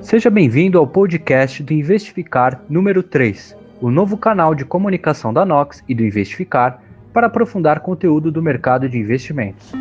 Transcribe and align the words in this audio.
Seja 0.00 0.30
bem-vindo 0.30 0.78
ao 0.78 0.86
podcast 0.86 1.62
do 1.62 1.72
Investificar 1.72 2.60
número 2.68 3.02
3, 3.02 3.56
o 3.80 3.90
novo 3.90 4.16
canal 4.16 4.54
de 4.54 4.64
comunicação 4.64 5.32
da 5.32 5.44
Nox 5.44 5.82
e 5.88 5.94
do 5.94 6.04
Investificar 6.04 6.80
para 7.12 7.26
aprofundar 7.26 7.80
conteúdo 7.80 8.30
do 8.30 8.40
mercado 8.40 8.88
de 8.88 8.98
investimentos. 8.98 9.72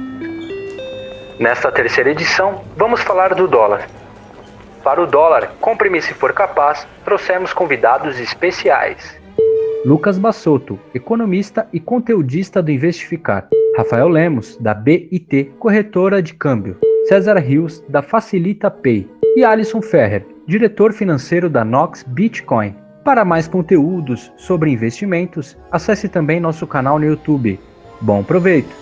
Nesta 1.40 1.71
terceira 1.71 2.11
edição, 2.11 2.63
vamos 2.75 3.02
falar 3.02 3.36
do 3.36 3.47
dólar. 3.47 3.88
Para 4.83 5.02
o 5.02 5.07
dólar, 5.07 5.54
compre-me 5.59 6.02
se 6.02 6.13
for 6.13 6.33
capaz, 6.33 6.88
trouxemos 7.04 7.54
convidados 7.54 8.20
especiais. 8.20 9.20
Lucas 9.86 10.17
Bassotto, 10.17 10.79
economista 10.95 11.67
e 11.71 11.79
conteudista 11.79 12.59
do 12.59 12.71
Investificar. 12.71 13.47
Rafael 13.77 14.07
Lemos, 14.07 14.57
da 14.57 14.73
BIT, 14.73 15.52
corretora 15.59 16.23
de 16.23 16.34
câmbio. 16.34 16.79
César 17.07 17.38
Rios, 17.38 17.84
da 17.88 18.02
Facilita 18.02 18.71
Pay. 18.71 19.07
E 19.38 19.43
Alisson 19.43 19.84
Ferrer, 19.84 20.26
diretor 20.48 20.91
financeiro 20.91 21.52
da 21.52 21.63
Nox 21.63 22.02
Bitcoin. 22.02 22.76
Para 23.03 23.23
mais 23.23 23.48
conteúdos 23.48 24.34
sobre 24.35 24.71
investimentos, 24.71 25.55
acesse 25.71 26.09
também 26.09 26.40
nosso 26.40 26.65
canal 26.65 26.98
no 26.98 27.05
YouTube. 27.05 27.59
Bom 28.02 28.23
proveito! 28.23 28.76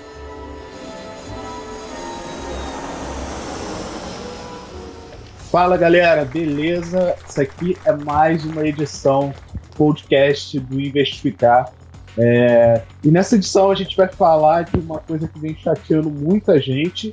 Fala 5.52 5.76
galera, 5.76 6.24
beleza? 6.24 7.14
Isso 7.28 7.42
aqui 7.42 7.78
é 7.86 7.92
mais 7.92 8.46
uma 8.46 8.66
edição 8.66 9.34
podcast 9.76 10.60
do 10.60 10.80
Investificar. 10.80 11.72
É, 12.18 12.84
e 13.04 13.10
nessa 13.10 13.36
edição 13.36 13.72
a 13.72 13.76
gente 13.76 13.98
vai 13.98 14.08
falar 14.08 14.64
de 14.64 14.78
uma 14.78 15.00
coisa 15.00 15.28
que 15.28 15.40
vem 15.40 15.56
chateando 15.56 16.12
muita 16.12 16.60
gente 16.60 17.12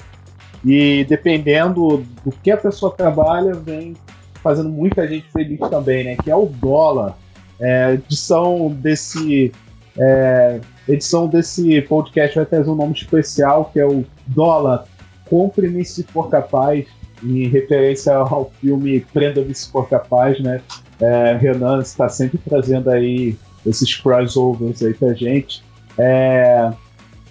e 0.64 1.06
dependendo 1.08 2.04
do 2.22 2.30
que 2.42 2.50
a 2.50 2.56
pessoa 2.56 2.92
trabalha, 2.92 3.54
vem 3.54 3.96
fazendo 4.42 4.68
muita 4.68 5.06
gente 5.08 5.26
feliz 5.30 5.58
também, 5.70 6.04
né? 6.04 6.16
Que 6.22 6.30
é 6.30 6.36
o 6.36 6.46
dólar. 6.46 7.16
É, 7.58 7.94
edição 7.94 8.68
desse 8.68 9.52
é, 9.98 10.60
edição 10.88 11.26
desse 11.26 11.80
podcast 11.82 12.36
vai 12.36 12.46
trazer 12.46 12.70
um 12.70 12.74
nome 12.74 12.94
especial 12.94 13.70
que 13.72 13.80
é 13.80 13.86
o 13.86 14.04
dólar. 14.26 14.86
Compre-me 15.28 15.84
se 15.84 16.02
for 16.02 16.28
capaz, 16.28 16.86
em 17.22 17.46
referência 17.48 18.14
ao 18.14 18.50
filme 18.60 19.00
Prenda-me 19.12 19.54
se 19.54 19.70
for 19.70 19.88
capaz, 19.88 20.40
né? 20.40 20.60
É, 21.00 21.36
Renan 21.36 21.80
está 21.80 22.08
sempre 22.08 22.38
trazendo 22.38 22.90
aí 22.90 23.36
esses 23.66 23.94
crossovers 23.94 24.82
aí 24.82 24.94
pra 24.94 25.14
gente. 25.14 25.62
É, 25.98 26.72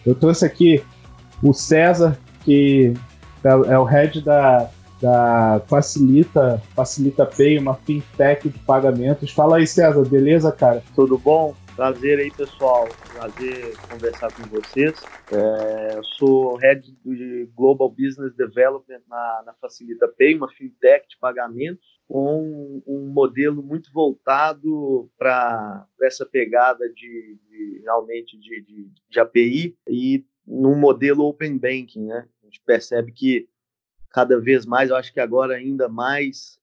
eu 0.05 0.15
trouxe 0.15 0.45
aqui 0.45 0.83
o 1.41 1.53
César, 1.53 2.17
que 2.43 2.93
é, 3.43 3.73
é 3.73 3.79
o 3.79 3.83
head 3.83 4.21
da, 4.21 4.69
da 5.01 5.61
Facilita, 5.67 6.61
Facilita 6.75 7.25
Pay, 7.25 7.59
uma 7.59 7.75
fintech 7.75 8.49
de 8.49 8.59
pagamentos. 8.59 9.31
Fala 9.31 9.57
aí, 9.57 9.67
César, 9.67 10.03
beleza, 10.07 10.51
cara? 10.51 10.83
Tudo 10.95 11.17
bom? 11.17 11.55
Prazer 11.75 12.19
aí, 12.19 12.29
pessoal. 12.31 12.89
Prazer 13.13 13.73
conversar 13.89 14.31
com 14.33 14.43
vocês. 14.49 15.01
É, 15.31 15.95
eu 15.95 16.03
sou 16.03 16.57
head 16.57 16.81
de 17.05 17.49
Global 17.55 17.89
Business 17.89 18.35
Development 18.35 18.99
na, 19.07 19.43
na 19.45 19.53
Facilita 19.61 20.07
Pay, 20.07 20.35
uma 20.35 20.49
fintech 20.49 21.07
de 21.07 21.17
pagamentos 21.17 21.98
com 22.09 22.81
um 22.87 23.07
modelo 23.13 23.61
muito 23.61 23.93
voltado 23.93 25.11
para 25.15 25.87
essa 26.01 26.25
pegada 26.25 26.89
de, 26.89 27.39
de 27.47 27.81
realmente 27.83 28.35
de, 28.35 28.61
de, 28.63 28.91
de, 29.07 29.19
API 29.19 29.77
e 29.87 30.25
num 30.45 30.75
modelo 30.75 31.23
open 31.23 31.55
banking, 31.55 32.07
né? 32.07 32.27
A 32.41 32.45
gente 32.45 32.59
percebe 32.65 33.11
que 33.11 33.47
cada 34.09 34.39
vez 34.39 34.65
mais, 34.65 34.89
eu 34.89 34.95
acho 34.95 35.13
que 35.13 35.19
agora 35.19 35.53
ainda 35.53 35.87
mais 35.87 36.59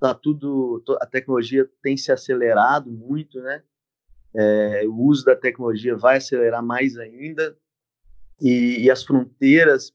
tá 0.00 0.14
tudo, 0.14 0.82
a 0.98 1.04
tecnologia 1.04 1.70
tem 1.82 1.94
se 1.94 2.10
acelerado 2.10 2.90
muito, 2.90 3.38
né? 3.38 3.62
É, 4.34 4.84
o 4.86 4.96
uso 4.96 5.26
da 5.26 5.36
tecnologia 5.36 5.94
vai 5.94 6.16
acelerar 6.16 6.64
mais 6.64 6.96
ainda 6.96 7.54
e, 8.40 8.84
e 8.84 8.90
as 8.90 9.04
fronteiras, 9.04 9.92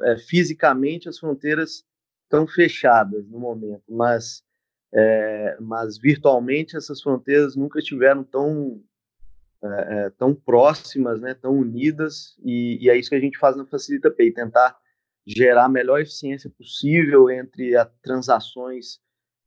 é, 0.00 0.16
fisicamente, 0.16 1.08
as 1.08 1.18
fronteiras 1.18 1.84
estão 2.28 2.46
fechadas 2.46 3.26
no 3.26 3.38
momento, 3.38 3.82
mas, 3.88 4.44
é, 4.92 5.56
mas 5.60 5.98
virtualmente 5.98 6.76
essas 6.76 7.00
fronteiras 7.00 7.56
nunca 7.56 7.78
estiveram 7.78 8.22
tão, 8.22 8.82
é, 9.64 9.68
é, 10.06 10.10
tão 10.10 10.34
próximas, 10.34 11.20
né, 11.20 11.32
tão 11.34 11.58
unidas, 11.58 12.36
e, 12.44 12.78
e, 12.84 12.90
é 12.90 12.96
isso 12.96 13.08
que 13.08 13.16
a 13.16 13.20
gente 13.20 13.38
faz 13.38 13.56
na 13.56 13.66
Facilita 13.66 14.10
Pay, 14.10 14.30
tentar 14.32 14.76
gerar 15.26 15.64
a 15.64 15.70
melhor 15.70 16.00
eficiência 16.00 16.50
possível 16.50 17.30
entre 17.30 17.74
as 17.74 17.90
transações 18.02 19.00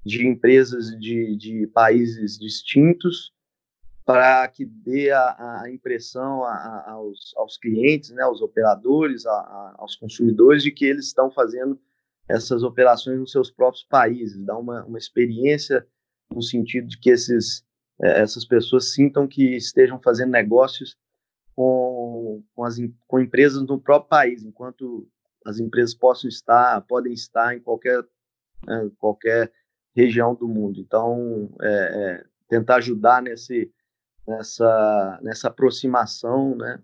de 0.04 0.26
empresas 0.26 0.90
de, 1.00 1.36
de 1.38 1.68
países 1.68 2.38
distintos 2.38 3.32
para 4.04 4.48
que 4.48 4.66
dê 4.66 5.12
a, 5.12 5.62
a 5.62 5.72
impressão 5.72 6.44
a, 6.44 6.52
a, 6.52 6.92
aos, 6.94 7.34
aos 7.38 7.58
clientes, 7.58 8.10
né, 8.10 8.24
aos 8.24 8.42
operadores, 8.42 9.26
aos 9.78 9.96
consumidores 9.96 10.64
de 10.64 10.72
que 10.72 10.86
eles 10.86 11.06
estão 11.06 11.30
fazendo 11.30 11.80
essas 12.32 12.64
operações 12.64 13.20
nos 13.20 13.32
seus 13.32 13.52
próprios 13.52 13.84
países, 13.84 14.44
dá 14.44 14.58
uma, 14.58 14.84
uma 14.86 14.98
experiência 14.98 15.86
no 16.34 16.42
sentido 16.42 16.88
de 16.88 17.00
que 17.00 17.10
esses, 17.10 17.64
é, 18.02 18.22
essas 18.22 18.46
pessoas 18.46 18.94
sintam 18.94 19.28
que 19.28 19.56
estejam 19.56 20.00
fazendo 20.02 20.32
negócios 20.32 20.98
com, 21.56 22.44
com, 22.56 22.64
as, 22.64 22.78
com 23.08 23.20
empresas 23.20 23.62
no 23.62 23.80
próprio 23.80 24.10
país, 24.10 24.44
enquanto 24.44 25.08
as 25.46 25.60
empresas 25.60 25.94
possam 25.94 26.30
estar, 26.30 26.82
podem 26.82 27.14
estar 27.14 27.56
em 27.56 27.60
qualquer, 27.60 28.00
é, 28.68 28.90
qualquer 28.98 29.52
região 29.96 30.34
do 30.34 30.48
mundo. 30.48 30.80
Então, 30.80 31.54
é, 31.62 31.68
é, 31.68 32.26
tentar 32.48 32.76
ajudar 32.76 33.22
nesse, 33.22 33.72
nessa, 34.28 35.20
nessa 35.22 35.48
aproximação, 35.48 36.56
né, 36.56 36.80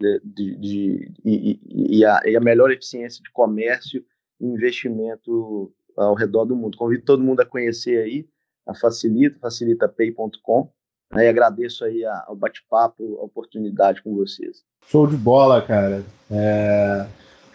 de, 0.00 0.20
de, 0.24 0.56
de 0.56 1.12
e, 1.24 1.98
e, 1.98 2.04
a, 2.04 2.20
e, 2.24 2.36
a, 2.36 2.40
melhor 2.40 2.70
eficiência 2.70 3.22
de 3.22 3.30
comércio 3.30 4.04
investimento 4.46 5.72
ao 5.96 6.14
redor 6.14 6.44
do 6.44 6.56
mundo. 6.56 6.76
Convido 6.76 7.04
todo 7.04 7.22
mundo 7.22 7.40
a 7.40 7.46
conhecer 7.46 8.02
aí 8.02 8.26
a 8.66 8.74
Facilita, 8.74 9.38
facilitapay.com. 9.40 10.70
E 11.14 11.28
agradeço 11.28 11.84
aí 11.84 12.04
ao 12.04 12.34
bate-papo, 12.34 13.18
a 13.20 13.24
oportunidade 13.24 14.02
com 14.02 14.14
vocês. 14.14 14.64
Show 14.86 15.06
de 15.06 15.16
bola, 15.16 15.60
cara. 15.60 16.04
É, 16.30 17.06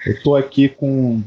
eu 0.05 0.13
estou 0.13 0.35
aqui 0.35 0.69
com 0.69 1.23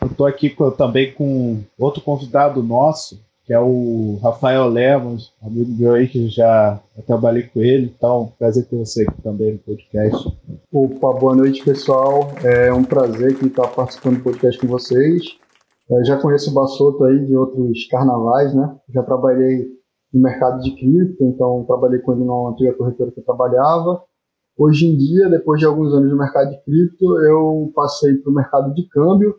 eu 0.00 0.08
tô 0.08 0.24
aqui 0.24 0.48
com, 0.48 0.70
também 0.70 1.12
com 1.12 1.62
outro 1.78 2.00
convidado 2.00 2.62
nosso, 2.62 3.22
que 3.50 3.54
é 3.54 3.58
o 3.58 4.16
Rafael 4.22 4.68
Lemos, 4.68 5.34
amigo 5.42 5.72
meu 5.76 5.94
aí 5.94 6.06
que 6.06 6.28
já 6.28 6.80
trabalhei 7.04 7.42
com 7.42 7.60
ele, 7.60 7.92
então 7.96 8.32
prazer 8.38 8.64
ter 8.68 8.76
você 8.76 9.02
aqui 9.02 9.20
também 9.22 9.54
no 9.54 9.58
podcast. 9.58 10.38
Opa, 10.72 11.18
boa 11.18 11.34
noite 11.34 11.64
pessoal, 11.64 12.30
é 12.44 12.72
um 12.72 12.84
prazer 12.84 13.32
aqui 13.32 13.46
estar 13.46 13.66
participando 13.66 14.18
do 14.18 14.22
podcast 14.22 14.56
com 14.60 14.68
vocês. 14.68 15.36
Eu 15.90 16.04
já 16.04 16.16
conheço 16.18 16.52
o 16.52 16.54
Bassoto 16.54 17.02
aí 17.02 17.26
de 17.26 17.34
outros 17.34 17.88
carnavais, 17.88 18.54
né? 18.54 18.72
Já 18.88 19.02
trabalhei 19.02 19.66
no 20.14 20.22
mercado 20.22 20.60
de 20.60 20.70
cripto, 20.76 21.24
então 21.24 21.64
trabalhei 21.66 21.98
com 21.98 22.12
ele 22.12 22.24
na 22.24 22.50
antiga 22.50 22.72
corretora 22.74 23.10
que 23.10 23.18
eu 23.18 23.24
trabalhava. 23.24 24.00
Hoje 24.56 24.86
em 24.86 24.96
dia, 24.96 25.28
depois 25.28 25.58
de 25.58 25.66
alguns 25.66 25.92
anos 25.92 26.08
no 26.08 26.16
mercado 26.16 26.50
de 26.50 26.62
cripto, 26.62 27.20
eu 27.22 27.72
passei 27.74 28.14
para 28.14 28.30
o 28.30 28.34
mercado 28.34 28.72
de 28.72 28.88
câmbio, 28.88 29.34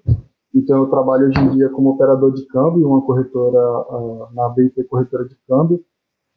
então, 0.53 0.83
eu 0.83 0.89
trabalho 0.89 1.27
hoje 1.27 1.39
em 1.39 1.49
dia 1.55 1.69
como 1.69 1.91
operador 1.91 2.33
de 2.33 2.45
câmbio, 2.47 2.87
uma 2.87 3.05
corretora, 3.05 3.59
uh, 3.89 4.27
na 4.33 4.49
BIT 4.49 4.83
Corretora 4.85 5.25
de 5.27 5.35
Câmbio. 5.47 5.79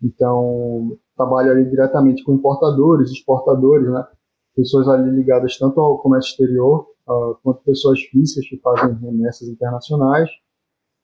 Então, 0.02 0.97
trabalho 1.16 1.50
ali 1.50 1.69
diretamente 1.69 2.22
com 2.22 2.34
importadores, 2.34 3.10
exportadores, 3.10 3.91
né? 3.91 4.06
Pessoas 4.54 4.88
ali 4.88 5.10
ligadas 5.10 5.58
tanto 5.58 5.80
ao 5.80 5.98
comércio 5.98 6.30
exterior, 6.30 6.86
uh, 7.08 7.36
quanto 7.42 7.64
pessoas 7.64 8.00
físicas 8.02 8.49
que 8.49 8.61
fazem 8.61 8.94
remessas 8.94 9.49
internacionais. 9.49 10.31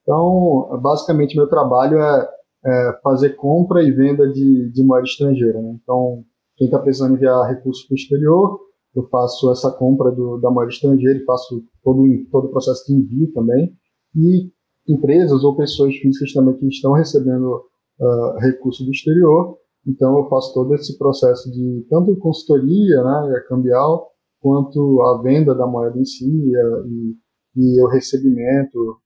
Então, 0.03 0.79
basicamente, 0.81 1.35
meu 1.35 1.47
trabalho 1.47 1.99
é, 1.99 2.29
é 2.65 2.99
fazer 3.03 3.31
compra 3.31 3.83
e 3.83 3.91
venda 3.91 4.27
de, 4.31 4.71
de 4.71 4.83
moeda 4.85 5.05
estrangeira. 5.05 5.61
Né? 5.61 5.77
Então, 5.83 6.23
quem 6.55 6.67
está 6.67 6.79
precisando 6.79 7.15
enviar 7.15 7.47
recursos 7.49 7.85
para 7.85 7.93
o 7.93 7.97
exterior, 7.97 8.59
eu 8.95 9.07
faço 9.09 9.51
essa 9.51 9.71
compra 9.71 10.11
do, 10.11 10.37
da 10.37 10.51
moeda 10.51 10.71
estrangeira 10.71 11.17
e 11.17 11.25
faço 11.25 11.63
todo, 11.83 12.03
todo 12.31 12.45
o 12.47 12.51
processo 12.51 12.85
de 12.87 12.93
envio 12.93 13.31
também. 13.33 13.73
E 14.15 14.51
empresas 14.87 15.43
ou 15.43 15.55
pessoas 15.55 15.95
físicas 15.95 16.33
também 16.33 16.57
que 16.57 16.67
estão 16.67 16.93
recebendo 16.93 17.61
uh, 17.99 18.39
recursos 18.39 18.85
do 18.85 18.91
exterior. 18.91 19.57
Então 19.87 20.17
eu 20.17 20.27
faço 20.27 20.53
todo 20.53 20.73
esse 20.75 20.97
processo 20.97 21.49
de 21.51 21.85
tanto 21.89 22.15
consultoria, 22.17 23.03
né, 23.03 23.43
cambial, 23.47 24.09
quanto 24.39 25.01
a 25.01 25.21
venda 25.21 25.55
da 25.55 25.65
moeda 25.65 25.97
em 25.97 26.05
si 26.05 26.25
e, 26.25 27.15
e 27.55 27.81
o 27.81 27.87
recebimento, 27.87 28.97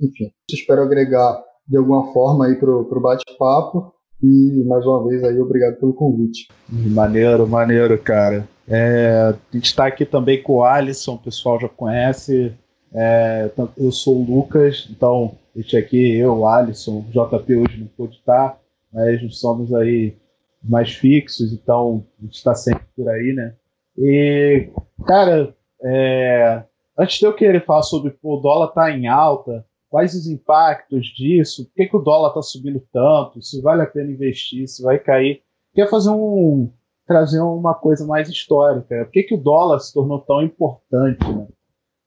enfim. 0.00 0.30
Espero 0.50 0.82
agregar 0.82 1.42
de 1.66 1.76
alguma 1.76 2.12
forma 2.12 2.46
aí 2.46 2.58
para 2.58 2.70
o 2.70 3.00
bate-papo 3.00 3.93
e 4.22 4.64
mais 4.64 4.84
uma 4.86 5.06
vez 5.06 5.22
aí 5.24 5.38
obrigado 5.38 5.76
pelo 5.76 5.92
convite. 5.92 6.48
Maneiro, 6.68 7.46
maneiro, 7.46 7.98
cara. 7.98 8.48
É, 8.66 9.34
a 9.34 9.36
gente 9.52 9.66
está 9.66 9.86
aqui 9.86 10.06
também 10.06 10.42
com 10.42 10.54
o 10.54 10.64
Alisson, 10.64 11.14
o 11.14 11.18
pessoal 11.18 11.60
já 11.60 11.68
conhece. 11.68 12.52
É, 12.92 13.50
eu 13.76 13.90
sou 13.90 14.16
o 14.16 14.24
Lucas, 14.24 14.88
então 14.90 15.36
este 15.54 15.76
aqui, 15.76 16.16
eu, 16.16 16.46
Alisson, 16.46 17.04
JP 17.10 17.56
hoje 17.56 17.80
não 17.80 17.86
pôde 17.88 18.16
estar, 18.16 18.58
mas 18.92 19.36
somos 19.36 19.74
aí 19.74 20.16
mais 20.62 20.92
fixos, 20.92 21.52
então 21.52 22.04
a 22.18 22.24
gente 22.24 22.34
está 22.34 22.54
sempre 22.54 22.84
por 22.96 23.08
aí, 23.08 23.32
né? 23.34 23.54
E, 23.98 24.70
cara, 25.06 25.54
é, 25.82 26.62
antes 26.98 27.18
de 27.18 27.26
eu 27.26 27.34
querer 27.34 27.64
falar 27.64 27.82
sobre 27.82 28.10
pô, 28.10 28.38
o 28.38 28.40
dólar 28.40 28.68
tá 28.68 28.90
em 28.90 29.06
alta, 29.06 29.64
quais 29.94 30.12
os 30.12 30.26
impactos 30.26 31.06
disso, 31.06 31.66
por 31.66 31.74
que, 31.76 31.86
que 31.86 31.96
o 31.96 32.02
dólar 32.02 32.30
está 32.30 32.42
subindo 32.42 32.82
tanto, 32.92 33.40
se 33.40 33.62
vale 33.62 33.80
a 33.80 33.86
pena 33.86 34.10
investir, 34.10 34.66
se 34.66 34.82
vai 34.82 34.98
cair, 34.98 35.40
quer 35.72 35.88
fazer 35.88 36.10
um 36.10 36.68
trazer 37.06 37.40
uma 37.40 37.74
coisa 37.74 38.04
mais 38.04 38.28
histórica. 38.28 39.04
Por 39.04 39.12
que, 39.12 39.22
que 39.22 39.34
o 39.36 39.40
dólar 39.40 39.78
se 39.78 39.94
tornou 39.94 40.20
tão 40.22 40.42
importante? 40.42 41.24
Né? 41.32 41.46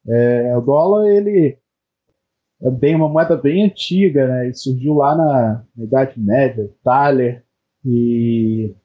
É, 0.06 0.58
o 0.58 0.60
dólar 0.60 1.08
ele 1.10 1.58
é 2.62 2.70
bem 2.70 2.94
uma 2.94 3.08
moeda 3.08 3.38
bem 3.38 3.64
antiga, 3.64 4.28
né? 4.28 4.46
Ele 4.48 4.54
surgiu 4.54 4.96
lá 4.96 5.16
na, 5.16 5.64
na 5.74 5.84
Idade 5.86 6.20
Média, 6.20 6.70
Thaler, 6.84 7.46
e, 7.86 8.76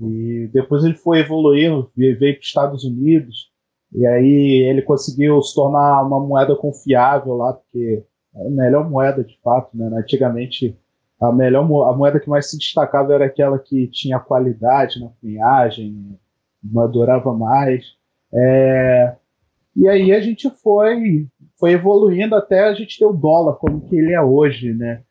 e 0.00 0.50
depois 0.52 0.82
ele 0.82 0.94
foi 0.94 1.20
evoluindo, 1.20 1.88
veio 1.96 2.18
para 2.18 2.40
os 2.40 2.46
Estados 2.46 2.82
Unidos, 2.82 3.51
e 3.94 4.06
aí 4.06 4.66
ele 4.68 4.82
conseguiu 4.82 5.40
se 5.42 5.54
tornar 5.54 6.02
uma 6.02 6.18
moeda 6.18 6.56
confiável 6.56 7.34
lá, 7.34 7.52
porque 7.52 8.04
a 8.34 8.50
melhor 8.50 8.88
moeda 8.88 9.22
de 9.22 9.38
fato, 9.42 9.76
né? 9.76 9.90
Antigamente 9.94 10.76
a 11.20 11.30
melhor 11.30 11.64
a 11.88 11.96
moeda 11.96 12.18
que 12.18 12.28
mais 12.28 12.50
se 12.50 12.58
destacava 12.58 13.14
era 13.14 13.26
aquela 13.26 13.58
que 13.58 13.86
tinha 13.88 14.18
qualidade 14.18 15.00
na 15.00 15.10
cunhagem, 15.20 16.18
madurava 16.62 17.32
mais. 17.34 17.84
É, 18.34 19.16
e 19.76 19.88
aí 19.88 20.12
a 20.12 20.20
gente 20.20 20.50
foi 20.50 21.26
foi 21.58 21.72
evoluindo 21.72 22.34
até 22.34 22.64
a 22.64 22.74
gente 22.74 22.98
ter 22.98 23.04
o 23.04 23.12
dólar 23.12 23.54
como 23.56 23.82
que 23.82 23.96
ele 23.96 24.12
é 24.12 24.20
hoje, 24.20 24.72
né? 24.72 25.02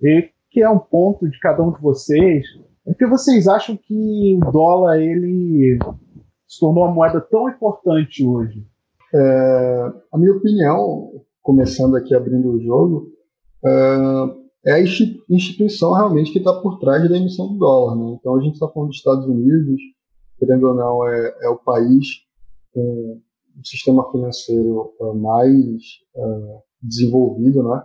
E 0.00 0.30
que 0.50 0.62
é 0.62 0.70
um 0.70 0.78
ponto 0.78 1.28
de 1.28 1.38
cada 1.40 1.62
um 1.62 1.72
de 1.72 1.80
vocês. 1.80 2.46
É 2.86 2.94
que 2.94 3.06
vocês 3.06 3.46
acham 3.46 3.76
que 3.76 4.38
o 4.42 4.50
dólar 4.50 4.98
ele 4.98 5.78
se 6.50 6.58
tornou 6.58 6.84
uma 6.84 6.92
moeda 6.92 7.20
tão 7.20 7.48
importante 7.48 8.26
hoje? 8.26 8.66
É, 9.14 9.92
a 10.12 10.18
minha 10.18 10.32
opinião, 10.32 11.12
começando 11.40 11.94
aqui 11.94 12.12
abrindo 12.12 12.50
o 12.50 12.60
jogo, 12.60 13.12
é, 13.64 14.70
é 14.70 14.72
a 14.72 14.80
instituição 14.80 15.92
realmente 15.92 16.32
que 16.32 16.38
está 16.38 16.52
por 16.52 16.80
trás 16.80 17.08
da 17.08 17.16
emissão 17.16 17.52
do 17.52 17.58
dólar. 17.58 17.94
Né? 17.94 18.16
Então 18.18 18.36
a 18.36 18.40
gente 18.40 18.54
está 18.54 18.66
falando 18.66 18.88
dos 18.88 18.98
Estados 18.98 19.26
Unidos, 19.26 19.80
querendo 20.40 20.66
ou 20.66 20.74
não, 20.74 21.06
é, 21.06 21.36
é 21.42 21.48
o 21.48 21.56
país 21.56 22.24
com 22.74 23.20
o 23.56 23.66
sistema 23.66 24.10
financeiro 24.10 24.92
é, 25.00 25.12
mais 25.14 26.00
é, 26.16 26.58
desenvolvido, 26.82 27.62
né? 27.62 27.84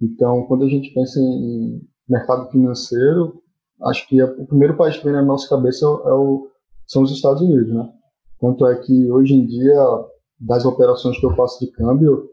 Então, 0.00 0.42
quando 0.46 0.64
a 0.64 0.68
gente 0.68 0.92
pensa 0.92 1.18
em 1.20 1.82
mercado 2.08 2.50
financeiro, 2.50 3.42
acho 3.82 4.06
que 4.08 4.22
o 4.22 4.46
primeiro 4.46 4.76
país 4.76 4.96
que 4.96 5.04
vem 5.04 5.12
na 5.12 5.22
nossa 5.22 5.48
cabeça 5.48 5.84
é 5.84 6.12
o, 6.12 6.48
são 6.86 7.02
os 7.02 7.10
Estados 7.10 7.42
Unidos, 7.42 7.74
né? 7.74 7.90
Tanto 8.40 8.66
é 8.66 8.76
que 8.76 9.10
hoje 9.10 9.34
em 9.34 9.46
dia, 9.46 9.82
das 10.38 10.64
operações 10.64 11.18
que 11.18 11.26
eu 11.26 11.34
faço 11.34 11.64
de 11.64 11.70
câmbio, 11.72 12.30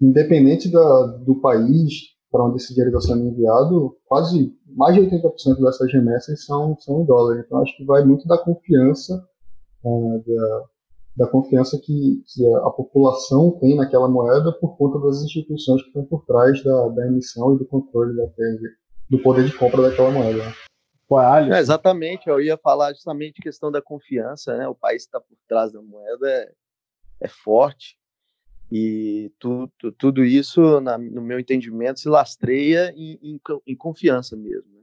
independente 0.00 0.70
da, 0.70 1.06
do 1.24 1.36
país 1.36 2.16
para 2.30 2.44
onde 2.44 2.56
esse 2.56 2.74
dinheiro 2.74 2.96
está 2.96 3.12
sendo 3.12 3.26
enviado, 3.26 3.96
quase 4.06 4.54
mais 4.76 4.94
de 4.94 5.00
80% 5.02 5.62
dessas 5.62 5.92
remessas 5.92 6.44
são, 6.44 6.76
são 6.78 7.00
em 7.00 7.04
dólar. 7.06 7.42
Então, 7.44 7.62
acho 7.62 7.76
que 7.76 7.84
vai 7.84 8.04
muito 8.04 8.28
da 8.28 8.36
confiança, 8.36 9.24
uh, 9.82 10.22
da, 10.26 11.24
da, 11.24 11.26
confiança 11.30 11.78
que, 11.78 12.22
que 12.26 12.46
a, 12.54 12.70
população 12.70 13.52
tem 13.58 13.76
naquela 13.76 14.08
moeda 14.08 14.52
por 14.60 14.76
conta 14.76 14.98
das 14.98 15.22
instituições 15.22 15.80
que 15.82 15.88
estão 15.88 16.04
por 16.04 16.24
trás 16.26 16.62
da, 16.62 16.88
da 16.88 17.06
emissão 17.06 17.54
e 17.54 17.58
do 17.58 17.64
controle 17.64 18.14
da, 18.14 18.26
do 19.08 19.18
poder 19.22 19.46
de 19.46 19.56
compra 19.56 19.82
daquela 19.82 20.10
moeda. 20.10 20.42
É, 21.54 21.58
exatamente, 21.58 22.28
eu 22.28 22.40
ia 22.40 22.58
falar 22.58 22.92
justamente 22.92 23.40
questão 23.40 23.70
da 23.70 23.80
confiança, 23.80 24.56
né? 24.56 24.68
O 24.68 24.74
país 24.74 25.04
está 25.04 25.18
por 25.18 25.36
trás 25.48 25.72
da 25.72 25.80
moeda 25.80 26.28
é, 26.30 26.52
é 27.20 27.28
forte 27.28 27.98
e 28.70 29.32
tu, 29.38 29.70
tu, 29.78 29.90
tudo 29.92 30.24
isso, 30.24 30.80
na, 30.80 30.98
no 30.98 31.22
meu 31.22 31.40
entendimento, 31.40 32.00
se 32.00 32.08
lastreia 32.08 32.92
em, 32.94 33.18
em, 33.22 33.40
em 33.66 33.76
confiança 33.76 34.36
mesmo. 34.36 34.70
Né? 34.74 34.82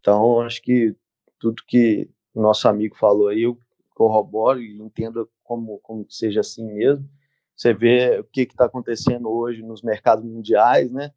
Então, 0.00 0.40
acho 0.40 0.62
que 0.62 0.96
tudo 1.38 1.62
que 1.66 2.08
o 2.34 2.40
nosso 2.40 2.66
amigo 2.68 2.96
falou 2.96 3.28
aí, 3.28 3.42
eu 3.42 3.60
corroboro 3.94 4.60
e 4.60 4.78
entendo 4.80 5.28
como, 5.42 5.78
como 5.80 6.06
seja 6.08 6.40
assim 6.40 6.66
mesmo. 6.66 7.08
Você 7.54 7.72
vê 7.72 8.18
o 8.18 8.24
que 8.24 8.42
está 8.42 8.66
acontecendo 8.66 9.30
hoje 9.30 9.62
nos 9.62 9.82
mercados 9.82 10.24
mundiais, 10.24 10.90
né? 10.90 11.12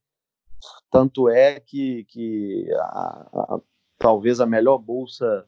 Tanto 0.92 1.30
é 1.30 1.60
que, 1.60 2.06
que 2.06 2.68
a, 2.74 3.30
a, 3.34 3.62
talvez 4.00 4.40
a 4.40 4.46
melhor 4.46 4.78
bolsa 4.78 5.46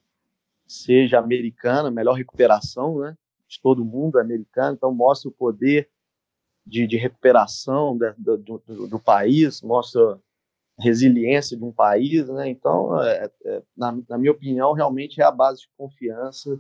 seja 0.67 1.17
americana, 1.17 1.89
melhor 1.89 2.13
recuperação, 2.13 2.99
né? 2.99 3.17
De 3.47 3.59
todo 3.59 3.83
mundo 3.83 4.19
é 4.19 4.21
americano, 4.21 4.75
então 4.75 4.93
mostra 4.93 5.29
o 5.29 5.33
poder 5.33 5.89
de, 6.65 6.85
de 6.85 6.97
recuperação 6.97 7.97
de, 7.97 8.13
do, 8.17 8.37
do, 8.37 8.87
do, 8.87 8.99
país, 8.99 9.61
mostra 9.61 10.01
a 10.79 10.83
resiliência 10.83 11.57
de 11.57 11.63
um 11.63 11.71
país, 11.71 12.27
né? 12.29 12.49
Então, 12.49 13.01
é, 13.01 13.29
é, 13.45 13.63
na, 13.75 13.97
na, 14.07 14.17
minha 14.17 14.31
opinião, 14.31 14.73
realmente 14.73 15.21
é 15.21 15.23
a 15.25 15.31
base 15.31 15.61
de 15.61 15.69
confiança 15.77 16.59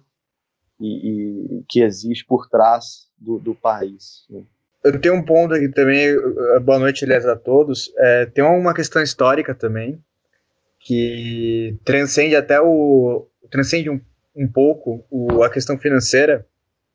e, 0.79 1.59
e 1.59 1.63
que 1.69 1.81
existe 1.81 2.25
por 2.25 2.49
trás 2.49 3.09
do, 3.17 3.39
do 3.39 3.55
país. 3.55 4.25
Né? 4.29 4.43
Eu 4.83 4.99
tenho 4.99 5.15
um 5.15 5.23
ponto 5.23 5.53
aqui 5.53 5.69
também, 5.69 6.15
boa 6.63 6.79
noite, 6.79 7.05
aliás, 7.05 7.25
a 7.25 7.35
todos. 7.35 7.93
É, 7.97 8.25
tem 8.25 8.43
uma 8.43 8.73
questão 8.73 9.01
histórica 9.01 9.53
também, 9.53 10.03
que 10.81 11.77
transcende 11.85 12.35
até 12.35 12.59
o 12.59 13.27
transcende 13.49 13.89
um, 13.89 13.99
um 14.35 14.47
pouco 14.47 15.05
o, 15.09 15.43
a 15.43 15.49
questão 15.49 15.77
financeira, 15.77 16.45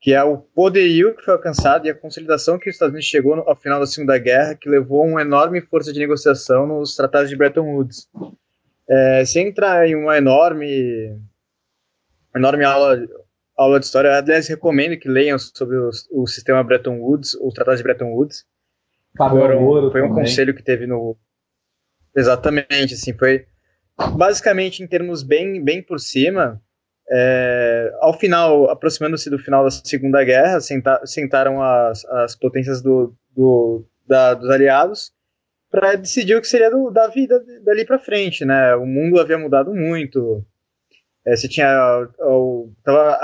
que 0.00 0.12
é 0.12 0.22
o 0.22 0.38
poderio 0.38 1.14
que 1.14 1.22
foi 1.22 1.34
alcançado 1.34 1.86
e 1.86 1.90
a 1.90 1.94
consolidação 1.94 2.58
que 2.58 2.68
os 2.68 2.74
Estados 2.74 2.92
Unidos 2.92 3.08
chegou 3.08 3.36
no, 3.36 3.42
ao 3.42 3.54
final 3.54 3.78
da 3.78 3.86
Segunda 3.86 4.18
Guerra, 4.18 4.54
que 4.54 4.68
levou 4.68 5.02
a 5.02 5.06
uma 5.06 5.22
enorme 5.22 5.60
força 5.60 5.92
de 5.92 5.98
negociação 5.98 6.66
nos 6.66 6.96
tratados 6.96 7.28
de 7.28 7.36
Bretton 7.36 7.74
Woods. 7.74 8.08
É, 8.88 9.24
sem 9.24 9.48
entrar 9.48 9.86
em 9.88 9.94
uma 9.94 10.16
enorme 10.16 11.18
enorme 12.34 12.64
aula 12.64 12.98
aula 13.56 13.80
de 13.80 13.86
história, 13.86 14.14
aliás, 14.14 14.48
recomendo 14.48 14.98
que 14.98 15.08
leiam 15.08 15.38
sobre 15.38 15.76
o, 15.76 15.90
o 16.12 16.26
sistema 16.26 16.62
Bretton 16.62 16.98
Woods, 16.98 17.34
os 17.34 17.54
tratados 17.54 17.78
de 17.78 17.84
Bretton 17.84 18.12
Woods. 18.12 18.44
Foram, 19.16 19.90
foi 19.90 20.02
um 20.02 20.08
também. 20.08 20.24
conselho 20.24 20.54
que 20.54 20.62
teve 20.62 20.86
no 20.86 21.16
exatamente 22.14 22.94
assim 22.94 23.14
foi 23.14 23.46
basicamente, 24.16 24.82
em 24.82 24.86
termos 24.86 25.22
bem, 25.22 25.62
bem 25.62 25.82
por 25.82 25.98
cima, 25.98 26.60
é, 27.10 27.92
ao 28.00 28.18
final, 28.18 28.68
aproximando-se 28.68 29.30
do 29.30 29.38
final 29.38 29.64
da 29.64 29.70
Segunda 29.70 30.22
Guerra, 30.24 30.60
senta, 30.60 31.00
sentaram 31.04 31.62
as, 31.62 32.04
as 32.06 32.34
potências 32.36 32.82
do, 32.82 33.14
do 33.34 33.86
da, 34.06 34.34
dos 34.34 34.50
aliados 34.50 35.12
para 35.70 35.94
decidir 35.94 36.36
o 36.36 36.40
que 36.40 36.48
seria 36.48 36.70
do, 36.70 36.90
da 36.90 37.08
vida 37.08 37.42
dali 37.64 37.84
para 37.84 37.98
frente, 37.98 38.44
né? 38.44 38.74
O 38.76 38.86
mundo 38.86 39.20
havia 39.20 39.38
mudado 39.38 39.72
muito. 39.72 40.44
É, 41.24 41.34
você 41.34 41.48
tinha 41.48 41.68
a, 41.68 42.08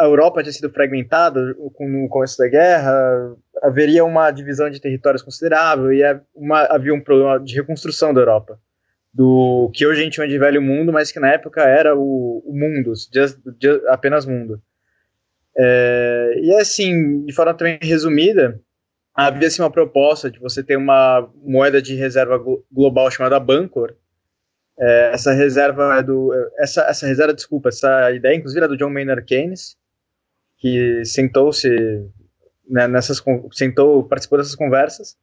a, 0.00 0.04
Europa 0.04 0.42
tinha 0.42 0.52
sido 0.52 0.70
fragmentada 0.70 1.40
no 1.80 2.08
começo 2.08 2.36
da 2.36 2.48
guerra, 2.48 3.36
haveria 3.62 4.04
uma 4.04 4.30
divisão 4.30 4.68
de 4.70 4.80
territórios 4.80 5.22
considerável 5.22 5.92
e 5.92 6.02
uma, 6.34 6.62
havia 6.64 6.92
um 6.94 7.00
problema 7.00 7.38
de 7.38 7.54
reconstrução 7.54 8.12
da 8.12 8.20
Europa 8.20 8.58
do 9.12 9.70
que 9.74 9.86
hoje 9.86 10.00
a 10.00 10.04
gente 10.04 10.16
chama 10.16 10.28
de 10.28 10.38
velho 10.38 10.62
mundo, 10.62 10.92
mas 10.92 11.12
que 11.12 11.20
na 11.20 11.28
época 11.28 11.62
era 11.62 11.94
o, 11.94 12.42
o 12.46 12.52
mundo, 12.52 12.92
just, 13.14 13.38
just, 13.62 13.84
apenas 13.88 14.24
mundo. 14.24 14.60
É, 15.56 16.34
e 16.42 16.54
assim, 16.54 17.24
de 17.26 17.32
forma 17.34 17.52
também 17.52 17.78
resumida, 17.82 18.58
havia 19.14 19.48
assim, 19.48 19.60
uma 19.60 19.70
proposta 19.70 20.30
de 20.30 20.38
você 20.38 20.62
ter 20.62 20.76
uma 20.76 21.30
moeda 21.44 21.82
de 21.82 21.94
reserva 21.94 22.40
global 22.70 23.10
chamada 23.10 23.38
Bancor. 23.38 23.94
É, 24.78 25.10
essa 25.12 25.32
reserva 25.32 25.98
é 25.98 26.02
do. 26.02 26.32
Essa, 26.58 26.82
essa 26.84 27.06
reserva, 27.06 27.34
desculpa, 27.34 27.68
essa 27.68 28.10
ideia, 28.12 28.34
inclusive, 28.34 28.60
era 28.60 28.68
do 28.68 28.76
John 28.78 28.88
Maynard 28.88 29.24
Keynes, 29.26 29.76
que 30.56 31.04
sentou-se 31.04 31.68
né, 32.66 32.88
nessas. 32.88 33.22
sentou, 33.52 34.04
participou 34.04 34.38
dessas 34.38 34.54
conversas 34.54 35.18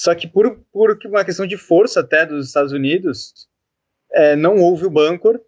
só 0.00 0.14
que 0.14 0.26
por, 0.26 0.58
por 0.72 0.98
uma 1.04 1.22
questão 1.26 1.46
de 1.46 1.58
força 1.58 2.00
até 2.00 2.24
dos 2.24 2.46
Estados 2.46 2.72
Unidos, 2.72 3.34
é, 4.10 4.34
não 4.34 4.56
houve 4.56 4.86
o 4.86 4.90
Bancor, 4.90 5.38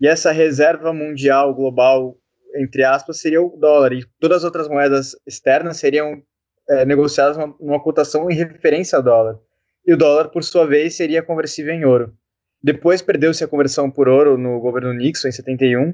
e 0.00 0.06
essa 0.06 0.30
reserva 0.30 0.92
mundial 0.92 1.52
global, 1.52 2.16
entre 2.54 2.84
aspas, 2.84 3.18
seria 3.18 3.42
o 3.42 3.56
dólar, 3.56 3.92
e 3.92 4.06
todas 4.20 4.38
as 4.38 4.44
outras 4.44 4.68
moedas 4.68 5.16
externas 5.26 5.78
seriam 5.78 6.22
é, 6.70 6.84
negociadas 6.84 7.36
numa, 7.36 7.56
numa 7.58 7.82
cotação 7.82 8.30
em 8.30 8.36
referência 8.36 8.96
ao 8.96 9.02
dólar. 9.02 9.36
E 9.84 9.92
o 9.92 9.96
dólar, 9.96 10.28
por 10.28 10.44
sua 10.44 10.64
vez, 10.64 10.96
seria 10.96 11.20
conversível 11.20 11.74
em 11.74 11.84
ouro. 11.84 12.16
Depois 12.62 13.02
perdeu-se 13.02 13.42
a 13.42 13.48
conversão 13.48 13.90
por 13.90 14.08
ouro 14.08 14.38
no 14.38 14.60
governo 14.60 14.92
Nixon, 14.92 15.26
em 15.26 15.32
71, 15.32 15.92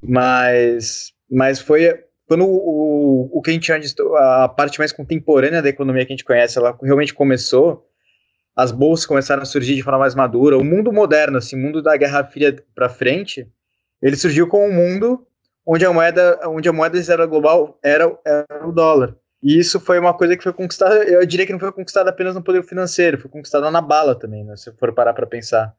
mas, 0.00 1.12
mas 1.28 1.58
foi, 1.58 2.00
quando 2.26 2.44
o, 2.44 3.30
o, 3.32 3.42
que 3.42 3.50
a 3.50 3.54
gente 3.54 3.70
a 4.16 4.48
parte 4.48 4.78
mais 4.78 4.92
contemporânea 4.92 5.62
da 5.62 5.68
economia 5.68 6.06
que 6.06 6.12
a 6.12 6.16
gente 6.16 6.24
conhece, 6.24 6.58
ela 6.58 6.76
realmente 6.82 7.12
começou, 7.12 7.86
as 8.56 8.72
bolsas 8.72 9.06
começaram 9.06 9.42
a 9.42 9.46
surgir 9.46 9.74
de 9.74 9.82
forma 9.82 9.98
mais 9.98 10.14
madura, 10.14 10.56
o 10.56 10.64
mundo 10.64 10.92
moderno, 10.92 11.38
assim, 11.38 11.56
o 11.56 11.58
mundo 11.58 11.82
da 11.82 11.96
Guerra 11.96 12.24
Fria 12.24 12.56
para 12.74 12.88
frente, 12.88 13.46
ele 14.00 14.16
surgiu 14.16 14.48
com 14.48 14.66
um 14.66 14.72
mundo 14.72 15.26
onde 15.66 15.84
a 15.84 15.92
moeda, 15.92 16.40
onde 16.46 16.68
a 16.68 16.72
moeda 16.72 16.98
era 17.10 17.26
global 17.26 17.78
era, 17.82 18.18
era 18.24 18.66
o 18.66 18.72
dólar. 18.72 19.16
E 19.42 19.58
isso 19.58 19.78
foi 19.78 19.98
uma 19.98 20.14
coisa 20.14 20.36
que 20.36 20.42
foi 20.42 20.52
conquistada, 20.54 21.04
eu 21.04 21.24
diria 21.26 21.44
que 21.44 21.52
não 21.52 21.60
foi 21.60 21.72
conquistada 21.72 22.08
apenas 22.08 22.34
no 22.34 22.42
poder 22.42 22.62
financeiro, 22.62 23.20
foi 23.20 23.30
conquistada 23.30 23.70
na 23.70 23.82
bala 23.82 24.18
também, 24.18 24.42
né, 24.44 24.56
se 24.56 24.72
for 24.72 24.94
parar 24.94 25.12
para 25.12 25.26
pensar. 25.26 25.74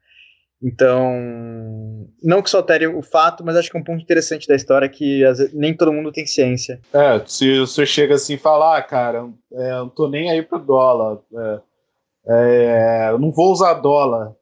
Então, 0.64 2.08
não 2.24 2.42
que 2.42 2.50
só 2.50 2.58
altere 2.58 2.88
o 2.88 3.02
fato, 3.02 3.44
mas 3.46 3.56
acho 3.56 3.70
que 3.70 3.78
é 3.78 3.80
um 3.80 3.84
ponto 3.84 4.02
interessante 4.02 4.48
da 4.48 4.56
história 4.56 4.90
que 4.90 5.20
vezes, 5.20 5.54
nem 5.54 5.76
todo 5.76 5.94
mundo 5.94 6.12
tem 6.12 6.26
ciência. 6.26 6.80
É, 6.94 7.22
se 7.26 7.60
você 7.60 7.86
chega 7.86 8.16
assim 8.16 8.34
e 8.34 8.38
falar, 8.38 8.78
ah, 8.78 8.82
cara, 8.82 9.30
é, 9.52 9.72
não 9.72 9.90
tô 9.90 10.08
nem 10.08 10.32
aí 10.32 10.42
pro 10.42 10.58
dólar, 10.58 11.20
é, 11.34 11.62
é, 12.28 13.10
eu 13.12 13.20
não 13.20 13.32
vou 13.32 13.52
usar 13.52 13.76
dólar, 13.76 14.34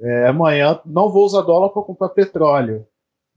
é, 0.00 0.26
amanhã 0.28 0.78
não 0.84 1.10
vou 1.10 1.24
usar 1.24 1.42
dólar 1.42 1.70
para 1.70 1.82
comprar 1.82 2.10
petróleo. 2.10 2.86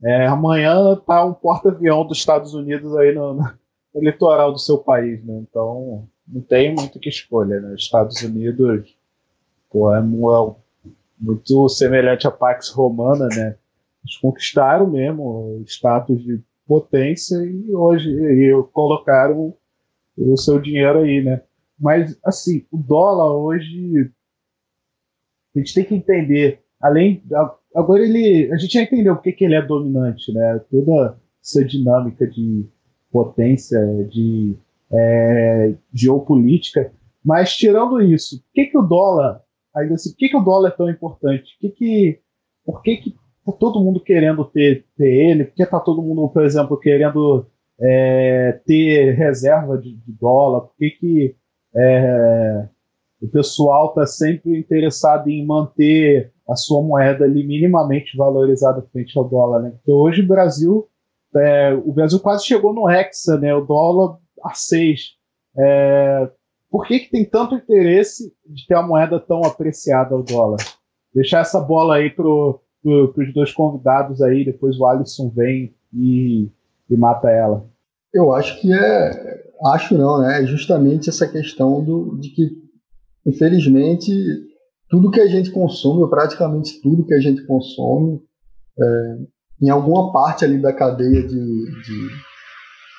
É, 0.04 0.26
amanhã 0.26 0.94
tá 1.06 1.24
um 1.24 1.32
porta-avião 1.32 2.04
dos 2.04 2.18
Estados 2.18 2.54
Unidos 2.54 2.94
aí 2.96 3.14
no, 3.14 3.34
no, 3.34 3.50
litoral 3.96 4.52
do 4.52 4.58
seu 4.58 4.78
país, 4.78 5.24
né? 5.24 5.42
Então 5.48 6.06
não 6.28 6.42
tem 6.42 6.74
muito 6.74 7.00
que 7.00 7.08
escolha, 7.08 7.60
né? 7.60 7.74
Estados 7.74 8.20
Unidos 8.22 8.94
pô, 9.70 9.94
é, 9.94 9.98
é 9.98 10.02
muito 11.18 11.68
semelhante 11.68 12.26
à 12.26 12.30
Pax 12.30 12.70
Romana, 12.70 13.28
né? 13.28 13.56
Eles 14.04 14.16
conquistaram 14.18 14.88
mesmo 14.88 15.58
o 15.58 15.62
status 15.66 16.22
de 16.22 16.40
potência 16.66 17.36
e 17.44 17.74
hoje 17.74 18.08
e 18.10 18.52
colocaram 18.72 19.54
o 20.16 20.36
seu 20.36 20.60
dinheiro 20.60 21.00
aí, 21.00 21.22
né? 21.22 21.42
Mas 21.78 22.18
assim, 22.24 22.64
o 22.70 22.76
dólar 22.78 23.34
hoje 23.34 24.10
a 25.54 25.58
gente 25.58 25.74
tem 25.74 25.84
que 25.84 25.94
entender, 25.94 26.60
além 26.80 27.22
agora 27.74 28.02
ele, 28.02 28.52
a 28.52 28.56
gente 28.56 28.74
já 28.74 28.82
entendeu 28.82 29.14
porque 29.14 29.32
que 29.32 29.44
ele 29.44 29.54
é 29.54 29.62
dominante, 29.62 30.32
né? 30.32 30.60
Toda 30.70 31.18
essa 31.42 31.64
dinâmica 31.64 32.26
de 32.26 32.66
potência, 33.10 33.78
de 34.10 34.56
é, 34.90 35.74
geopolítica, 35.92 36.92
mas 37.24 37.56
tirando 37.56 38.00
isso, 38.02 38.38
por 38.42 38.52
que 38.52 38.66
que 38.66 38.78
o 38.78 38.82
dólar 38.82 39.42
ainda 39.76 39.94
assim, 39.94 40.10
por 40.10 40.16
que, 40.16 40.28
que 40.30 40.36
o 40.36 40.42
dólar 40.42 40.70
é 40.70 40.72
tão 40.72 40.90
importante? 40.90 41.56
Que 41.60 41.68
que, 41.68 42.20
por 42.64 42.82
que, 42.82 42.96
que 42.96 43.16
tá 43.44 43.52
todo 43.52 43.80
mundo 43.80 44.00
querendo 44.00 44.44
ter, 44.46 44.86
ter 44.96 45.08
ele? 45.08 45.44
Por 45.44 45.54
que 45.54 45.66
tá 45.66 45.78
todo 45.78 46.02
mundo, 46.02 46.28
por 46.28 46.44
exemplo, 46.44 46.78
querendo 46.78 47.46
é, 47.80 48.60
ter 48.64 49.12
reserva 49.12 49.76
de, 49.78 49.94
de, 49.94 50.12
dólar? 50.12 50.62
Por 50.62 50.76
que, 50.76 50.90
que 50.90 51.36
é, 51.76 52.68
o 53.20 53.28
pessoal 53.28 53.88
está 53.88 54.06
sempre 54.06 54.58
interessado 54.58 55.28
em 55.28 55.44
manter 55.44 56.32
a 56.48 56.56
sua 56.56 56.82
moeda 56.82 57.24
ali 57.24 57.46
minimamente 57.46 58.16
valorizada 58.16 58.86
frente 58.90 59.16
ao 59.18 59.28
dólar? 59.28 59.62
Né? 59.62 59.70
Porque 59.70 59.92
hoje 59.92 60.22
o 60.22 60.26
Brasil, 60.26 60.88
é, 61.36 61.74
o 61.74 61.92
Brasil 61.92 62.18
quase 62.20 62.46
chegou 62.46 62.72
no 62.72 62.88
hexa, 62.88 63.38
né? 63.38 63.54
O 63.54 63.60
dólar 63.60 64.16
a 64.42 64.54
6. 64.54 65.16
É, 65.58 66.30
por 66.70 66.86
que, 66.86 67.00
que 67.00 67.10
tem 67.10 67.24
tanto 67.24 67.54
interesse 67.54 68.32
de 68.44 68.66
ter 68.66 68.74
a 68.74 68.82
moeda 68.82 69.20
tão 69.20 69.42
apreciada 69.44 70.14
ao 70.14 70.22
dólar? 70.22 70.58
Deixar 71.14 71.40
essa 71.40 71.60
bola 71.60 71.96
aí 71.96 72.10
pro, 72.10 72.60
pro, 72.82 73.32
dois 73.32 73.52
convidados 73.52 74.20
aí, 74.20 74.44
depois 74.44 74.78
o 74.78 74.86
Alisson 74.86 75.30
vem 75.30 75.74
e, 75.92 76.50
e 76.90 76.96
mata 76.96 77.30
ela. 77.30 77.66
Eu 78.12 78.34
acho 78.34 78.60
que 78.60 78.72
é. 78.72 79.46
Acho 79.72 79.96
não, 79.96 80.20
né? 80.20 80.42
É 80.42 80.46
justamente 80.46 81.08
essa 81.08 81.26
questão 81.26 81.82
do, 81.82 82.18
de 82.18 82.28
que, 82.30 82.50
infelizmente, 83.24 84.12
tudo 84.88 85.10
que 85.10 85.20
a 85.20 85.26
gente 85.26 85.50
consome, 85.50 86.08
praticamente 86.10 86.80
tudo 86.82 87.06
que 87.06 87.14
a 87.14 87.20
gente 87.20 87.42
consome, 87.46 88.20
é, 88.78 89.18
em 89.62 89.70
alguma 89.70 90.12
parte 90.12 90.44
ali 90.44 90.60
da 90.60 90.72
cadeia 90.72 91.22
de, 91.22 91.28
de 91.28 92.08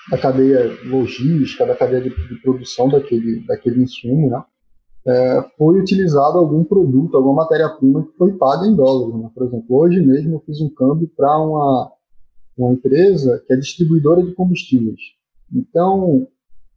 da 0.10 0.18
cadeia 0.18 0.78
logística, 0.86 1.66
da 1.66 1.76
cadeia 1.76 2.02
de, 2.02 2.10
de 2.10 2.42
produção 2.42 2.90
daquele, 2.90 3.46
daquele 3.46 3.84
insumo, 3.84 4.30
né? 4.30 4.44
É, 5.06 5.42
foi 5.58 5.80
utilizado 5.80 6.38
algum 6.38 6.66
produto, 6.66 7.16
alguma 7.16 7.44
matéria-prima 7.44 8.04
que 8.04 8.18
foi 8.18 8.34
paga 8.34 8.68
em 8.68 8.76
dólares. 8.76 9.16
Né? 9.16 9.32
Por 9.34 9.48
exemplo, 9.48 9.78
hoje 9.78 10.06
mesmo 10.06 10.34
eu 10.36 10.44
fiz 10.46 10.60
um 10.60 10.70
câmbio 10.70 11.10
para 11.16 11.40
uma, 11.40 11.94
uma 12.58 12.74
empresa 12.74 13.42
que 13.48 13.54
é 13.54 13.56
distribuidora 13.56 14.22
de 14.22 14.34
combustíveis. 14.34 15.00
Então, 15.54 16.28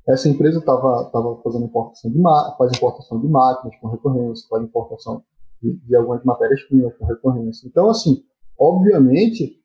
essa 0.06 0.28
empresa 0.28 0.60
estava 0.60 1.06
tava 1.06 1.40
fazendo 1.42 1.64
importação 1.64 2.08
de, 2.08 2.22
faz 2.56 2.76
importação 2.76 3.20
de 3.20 3.26
máquinas 3.26 3.76
com 3.80 3.88
recorrência, 3.88 4.46
faz 4.48 4.62
importação 4.62 5.24
de, 5.60 5.72
de 5.72 5.96
algumas 5.96 6.22
matérias-primas 6.22 6.96
com 6.96 7.06
recorrência. 7.06 7.66
Então, 7.66 7.90
assim, 7.90 8.22
obviamente, 8.56 9.60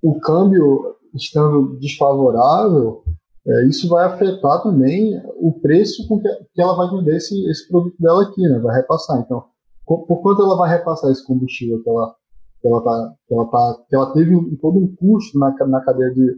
o 0.00 0.20
câmbio 0.20 0.94
estando 1.16 1.78
desfavorável, 1.78 3.02
é, 3.46 3.66
isso 3.66 3.88
vai 3.88 4.04
afetar 4.04 4.62
também 4.62 5.20
o 5.36 5.52
preço 5.52 6.06
com 6.08 6.20
que, 6.20 6.28
que 6.52 6.60
ela 6.60 6.74
vai 6.76 6.90
vender 6.90 7.16
esse, 7.16 7.48
esse 7.48 7.68
produto 7.68 7.94
dela 8.00 8.24
aqui, 8.24 8.42
né? 8.42 8.58
Vai 8.58 8.76
repassar. 8.76 9.20
Então, 9.20 9.44
por 9.86 10.20
quanto 10.20 10.42
ela 10.42 10.56
vai 10.56 10.70
repassar 10.70 11.10
esse 11.12 11.24
combustível 11.24 11.80
que 11.82 11.88
ela, 11.88 12.14
que 12.60 12.68
ela, 12.68 12.82
tá, 12.82 13.14
que 13.26 13.34
ela, 13.34 13.46
tá, 13.46 13.78
que 13.88 13.94
ela 13.94 14.12
teve 14.12 14.34
um, 14.34 14.56
todo 14.56 14.78
um 14.78 14.94
custo 14.96 15.38
na, 15.38 15.54
na 15.66 15.80
cadeia 15.80 16.12
de 16.12 16.36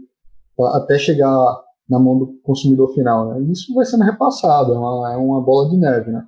até 0.74 0.98
chegar 0.98 1.62
na 1.88 1.98
mão 1.98 2.18
do 2.18 2.26
consumidor 2.42 2.92
final, 2.92 3.28
né? 3.28 3.40
Isso 3.50 3.74
vai 3.74 3.86
sendo 3.86 4.04
repassado, 4.04 4.74
é 4.74 4.78
uma, 4.78 5.12
é 5.14 5.16
uma 5.16 5.40
bola 5.40 5.70
de 5.70 5.78
neve, 5.78 6.10
né? 6.10 6.26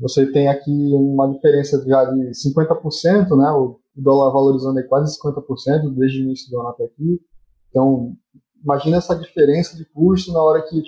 Você 0.00 0.30
tem 0.32 0.48
aqui 0.48 0.90
uma 0.94 1.30
diferença 1.30 1.84
já 1.86 2.04
de 2.06 2.30
50%, 2.30 3.36
né? 3.36 3.50
O 3.52 3.78
dólar 3.94 4.32
valorizando 4.32 4.78
aí 4.78 4.84
quase 4.84 5.16
50% 5.18 5.94
desde 5.94 6.20
o 6.20 6.24
início 6.24 6.50
do 6.50 6.60
ano 6.60 6.70
até 6.70 6.84
aqui. 6.84 7.20
Então, 7.74 8.14
imagina 8.62 8.98
essa 8.98 9.16
diferença 9.16 9.76
de 9.76 9.84
custo 9.86 10.32
na 10.32 10.40
hora 10.40 10.62
que 10.62 10.80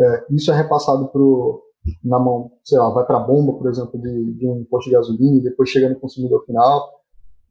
é, 0.00 0.24
isso 0.30 0.50
é 0.50 0.56
repassado 0.56 1.06
pro, 1.06 1.62
na 2.02 2.18
mão, 2.18 2.50
sei 2.64 2.76
lá, 2.76 2.90
vai 2.90 3.06
para 3.06 3.18
a 3.18 3.20
bomba, 3.20 3.52
por 3.52 3.70
exemplo, 3.70 4.00
de, 4.00 4.34
de, 4.34 4.48
um 4.48 4.64
posto 4.64 4.88
de 4.88 4.96
gasolina 4.96 5.36
e 5.36 5.42
depois 5.42 5.70
chega 5.70 5.88
no 5.88 6.00
consumidor 6.00 6.44
final. 6.44 6.90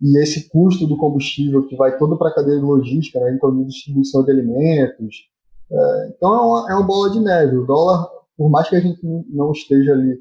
E 0.01 0.21
esse 0.21 0.49
custo 0.49 0.85
do 0.85 0.97
combustível 0.97 1.65
que 1.65 1.77
vai 1.77 1.97
todo 1.97 2.17
para 2.17 2.29
a 2.29 2.35
cadeia 2.35 2.59
de 2.59 2.65
logística, 2.65 3.21
né, 3.21 3.33
então 3.33 3.63
distribuição 3.63 4.21
de 4.25 4.31
alimentos. 4.31 5.29
É, 5.71 6.07
então 6.09 6.33
é 6.33 6.41
uma, 6.41 6.71
é 6.71 6.75
uma 6.75 6.85
bola 6.85 7.09
de 7.09 7.21
neve. 7.21 7.55
O 7.55 7.65
dólar, 7.65 8.05
por 8.35 8.49
mais 8.49 8.67
que 8.67 8.75
a 8.75 8.81
gente 8.81 8.99
não 9.29 9.53
esteja 9.53 9.93
ali 9.93 10.19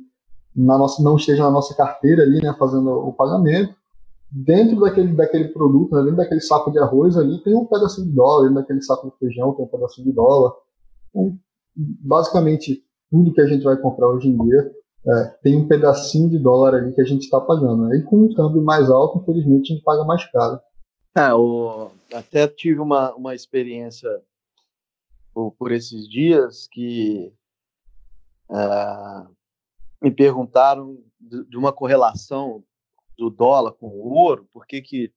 na 0.55 0.79
nossa, 0.79 1.03
não 1.03 1.17
esteja 1.17 1.43
na 1.43 1.51
nossa 1.51 1.75
carteira 1.75 2.23
ali, 2.23 2.41
né, 2.41 2.55
fazendo 2.57 2.91
o 2.91 3.13
pagamento, 3.13 3.75
dentro 4.33 4.81
daquele, 4.81 5.15
daquele 5.15 5.49
produto, 5.49 5.95
né, 5.95 6.03
dentro 6.03 6.17
daquele 6.17 6.41
saco 6.41 6.71
de 6.71 6.79
arroz 6.79 7.17
ali, 7.19 7.43
tem 7.43 7.55
um 7.55 7.67
pedacinho 7.67 8.09
de 8.09 8.15
dólar, 8.15 8.45
dentro 8.45 8.63
daquele 8.63 8.83
saco 8.83 9.11
de 9.11 9.19
feijão 9.19 9.53
tem 9.53 9.65
um 9.65 9.69
pedacinho 9.69 10.07
de 10.07 10.13
dólar. 10.13 10.53
Então, 11.11 11.39
basicamente, 11.77 12.83
tudo 13.11 13.33
que 13.33 13.41
a 13.43 13.47
gente 13.47 13.63
vai 13.63 13.77
comprar 13.77 14.09
hoje 14.09 14.29
em 14.29 14.37
dia 14.37 14.73
é, 15.07 15.25
tem 15.43 15.57
um 15.57 15.69
pedacinho 15.69 16.31
de 16.31 16.39
dólar 16.39 16.77
ali 16.77 16.95
que 16.95 17.01
a 17.03 17.05
gente 17.05 17.23
está 17.23 17.41
pagando. 17.41 17.89
Né? 17.89 17.99
E 17.99 18.03
com 18.03 18.25
um 18.25 18.35
câmbio 18.35 18.63
mais 18.63 18.89
alto, 18.91 19.19
infelizmente, 19.19 19.73
a 19.73 19.75
gente 19.75 19.85
paga 19.85 20.05
mais 20.05 20.25
caro. 20.31 20.59
É, 21.15 21.35
o... 21.35 21.91
até 22.15 22.49
tive 22.49 22.81
uma, 22.81 23.15
uma 23.15 23.35
experiência 23.35 24.09
por, 25.35 25.73
esses 25.73 26.09
dias 26.09 26.67
que 26.71 27.33
uh, 28.49 29.29
me 30.01 30.11
perguntaram 30.11 30.99
de 31.21 31.57
uma 31.57 31.73
correlação 31.73 32.63
do 33.17 33.31
dólar 33.31 33.73
com 33.73 33.87
o 33.89 34.13
ouro, 34.13 34.49
por 34.53 34.67
que, 34.67 34.81
que 34.81 35.13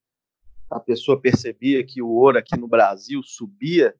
a 0.69 0.79
pessoa 0.79 1.19
percebia 1.19 1.85
que 1.85 2.01
o 2.01 2.09
ouro 2.09 2.37
aqui 2.37 2.57
no 2.57 2.67
Brasil 2.67 3.21
subia 3.23 3.95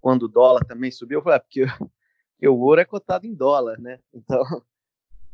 quando 0.00 0.24
o 0.24 0.28
dólar 0.28 0.64
também 0.64 0.90
subiu? 0.90 1.18
Eu 1.18 1.22
falei, 1.22 1.36
é 1.36 1.40
porque, 1.40 1.66
porque 1.66 2.48
o 2.48 2.58
ouro 2.58 2.80
é 2.80 2.84
cotado 2.84 3.26
em 3.26 3.34
dólar, 3.34 3.78
né? 3.78 3.98
Então, 4.12 4.42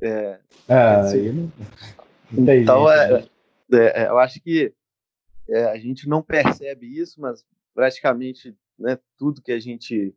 é, 0.02 0.40
é 0.68 0.74
assim, 0.74 1.52
não, 2.30 2.54
então 2.54 2.90
é, 2.90 3.26
é, 3.72 4.08
eu 4.08 4.18
acho 4.18 4.40
que 4.40 4.72
é, 5.48 5.64
a 5.64 5.78
gente 5.78 6.08
não 6.08 6.22
percebe 6.22 6.86
isso, 6.86 7.20
mas 7.20 7.44
praticamente 7.74 8.56
né, 8.78 8.98
tudo 9.18 9.42
que 9.42 9.52
a 9.52 9.60
gente 9.60 10.14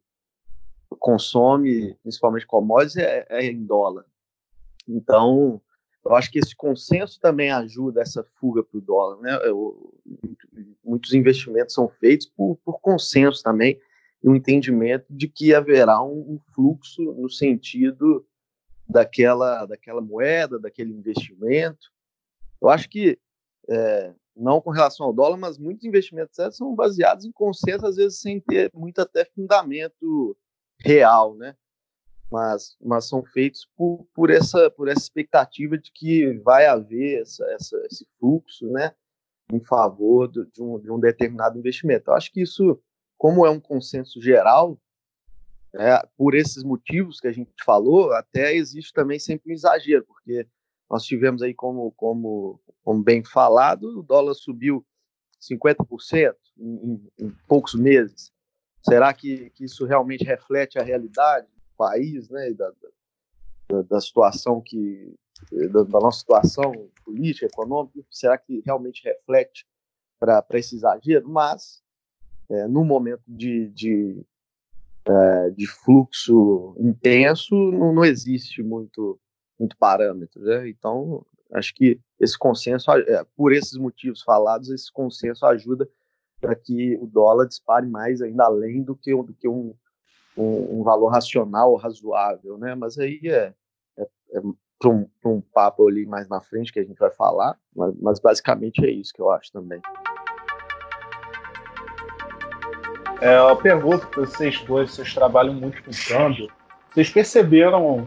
consome, 0.99 1.95
principalmente 2.03 2.45
commodities, 2.45 2.97
é, 2.97 3.25
é 3.29 3.45
em 3.45 3.65
dólar. 3.65 4.05
Então, 4.87 5.61
eu 6.05 6.15
acho 6.15 6.31
que 6.31 6.39
esse 6.39 6.55
consenso 6.55 7.19
também 7.19 7.49
ajuda 7.51 8.01
essa 8.01 8.23
fuga 8.39 8.63
para 8.63 8.77
o 8.77 8.81
dólar. 8.81 9.21
Né? 9.21 9.39
Eu, 9.47 9.93
muitos 10.83 11.13
investimentos 11.13 11.73
são 11.73 11.87
feitos 11.87 12.27
por, 12.27 12.57
por 12.63 12.79
consenso 12.81 13.41
também 13.41 13.79
e 14.21 14.29
um 14.29 14.35
entendimento 14.35 15.05
de 15.09 15.27
que 15.27 15.53
haverá 15.53 16.01
um, 16.01 16.33
um 16.33 16.39
fluxo 16.53 17.01
no 17.01 17.29
sentido 17.29 18.25
daquela, 18.87 19.65
daquela 19.65 20.01
moeda, 20.01 20.59
daquele 20.59 20.91
investimento. 20.91 21.91
Eu 22.61 22.69
acho 22.69 22.89
que 22.89 23.17
é, 23.69 24.13
não 24.35 24.59
com 24.59 24.71
relação 24.71 25.05
ao 25.05 25.13
dólar, 25.13 25.37
mas 25.37 25.57
muitos 25.57 25.85
investimentos 25.85 26.35
são 26.55 26.75
baseados 26.75 27.25
em 27.25 27.31
consenso, 27.31 27.85
às 27.85 27.95
vezes 27.95 28.19
sem 28.19 28.39
ter 28.39 28.71
muito 28.73 28.99
até 28.99 29.25
fundamento 29.25 30.37
real, 30.79 31.35
né? 31.35 31.55
Mas, 32.33 32.75
mas 32.81 33.07
são 33.07 33.23
feitos 33.23 33.69
por, 33.77 34.07
por, 34.11 34.31
essa, 34.31 34.67
por 34.71 34.87
essa 34.87 35.01
expectativa 35.01 35.77
de 35.77 35.91
que 35.91 36.33
vai 36.39 36.65
haver 36.65 37.21
essa, 37.21 37.45
essa, 37.51 37.77
esse 37.85 38.07
fluxo, 38.19 38.65
né? 38.71 38.91
Em 39.51 39.59
favor 39.59 40.27
do, 40.27 40.43
de, 40.47 40.59
um, 40.59 40.79
de 40.79 40.91
um 40.91 40.99
determinado 40.99 41.59
investimento. 41.59 42.09
Eu 42.09 42.15
acho 42.15 42.31
que 42.31 42.41
isso, 42.41 42.81
como 43.19 43.45
é 43.45 43.51
um 43.51 43.59
consenso 43.59 44.19
geral, 44.19 44.81
é, 45.75 46.03
por 46.17 46.33
esses 46.33 46.63
motivos 46.63 47.19
que 47.19 47.27
a 47.27 47.31
gente 47.31 47.51
falou, 47.63 48.11
até 48.13 48.55
existe 48.55 48.91
também 48.93 49.19
sempre 49.19 49.51
um 49.51 49.53
exagero, 49.53 50.03
porque 50.03 50.47
nós 50.89 51.03
tivemos 51.03 51.43
aí, 51.43 51.53
como, 51.53 51.91
como, 51.91 52.59
como 52.83 53.03
bem 53.03 53.23
falado, 53.23 53.99
o 53.99 54.01
dólar 54.01 54.33
subiu 54.33 54.83
50% 55.39 56.33
em, 56.57 57.11
em, 57.19 57.29
poucos 57.47 57.75
meses. 57.75 58.31
Será 58.81 59.13
que, 59.13 59.51
que, 59.51 59.65
isso 59.65 59.85
realmente 59.85 60.23
reflete 60.23 60.79
a 60.79 60.83
realidade 60.83 61.47
país, 61.73 62.29
né, 62.29 62.53
da, 62.53 62.71
da, 63.69 63.81
da 63.83 64.01
situação 64.01 64.61
que 64.61 65.13
da, 65.71 65.83
da, 65.83 65.99
nossa 65.99 66.19
situação 66.19 66.71
política, 67.03 67.47
econômica? 67.47 67.99
Será 68.09 68.37
que 68.37 68.61
realmente 68.65 69.03
reflete 69.03 69.65
para 70.19 70.45
esse 70.53 70.75
exagero? 70.75 71.27
Mas 71.27 71.81
é, 72.49 72.67
no 72.67 72.85
momento 72.85 73.23
de, 73.27 73.67
de, 73.69 74.25
é, 75.05 75.49
de 75.51 75.67
fluxo 75.67 76.75
intenso, 76.79 77.55
não, 77.55 77.93
não 77.93 78.05
existe 78.05 78.61
muito 78.61 79.19
muito 79.59 79.77
parâmetro, 79.77 80.41
né? 80.41 80.67
Então, 80.67 81.25
acho 81.53 81.73
que 81.75 81.99
esse 82.19 82.37
consenso, 82.37 82.91
é, 82.91 83.23
por 83.35 83.53
esses 83.53 83.77
motivos 83.77 84.21
falados, 84.21 84.69
esse 84.69 84.91
consenso 84.91 85.45
ajuda 85.45 85.87
para 86.41 86.55
que 86.55 86.97
o 86.97 87.07
dólar 87.07 87.47
dispare 87.47 87.87
mais 87.87 88.21
ainda 88.21 88.43
além 88.43 88.83
do 88.83 88.95
que, 88.95 89.15
do 89.15 89.33
que 89.33 89.47
um, 89.47 89.73
um, 90.37 90.79
um 90.79 90.83
valor 90.83 91.09
racional 91.09 91.75
razoável, 91.75 92.57
né? 92.57 92.75
Mas 92.75 92.97
aí 92.97 93.19
é, 93.25 93.53
é, 93.97 94.03
é 94.33 94.41
para 94.79 94.89
um, 94.89 95.07
um, 95.25 95.41
papo 95.41 95.87
ali 95.87 96.05
mais 96.05 96.27
na 96.27 96.41
frente 96.41 96.73
que 96.73 96.79
a 96.79 96.83
gente 96.83 96.99
vai 96.99 97.11
falar, 97.11 97.57
mas, 97.75 97.93
mas 98.01 98.19
basicamente 98.19 98.85
é 98.85 98.89
isso 98.89 99.13
que 99.13 99.21
eu 99.21 99.31
acho 99.31 99.51
também. 99.51 99.81
É, 103.21 103.37
eu 103.37 103.55
pergunto 103.55 104.05
para 104.07 104.25
vocês 104.25 104.61
dois, 104.63 104.91
vocês 104.91 105.13
trabalham 105.13 105.53
muito 105.53 105.81
com 105.83 105.91
câmbio, 106.07 106.49
vocês 106.91 107.09
perceberam 107.09 108.05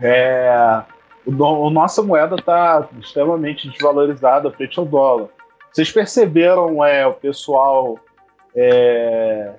é, 0.00 0.82
o, 1.26 1.66
a 1.66 1.70
nossa 1.70 2.02
moeda 2.02 2.36
está 2.36 2.88
extremamente 3.00 3.68
desvalorizada 3.68 4.50
frente 4.50 4.78
ao 4.78 4.84
dólar. 4.84 5.28
Vocês 5.72 5.90
perceberam 5.90 6.84
é, 6.84 7.06
o 7.06 7.14
pessoal 7.14 7.98
é, 8.54 9.54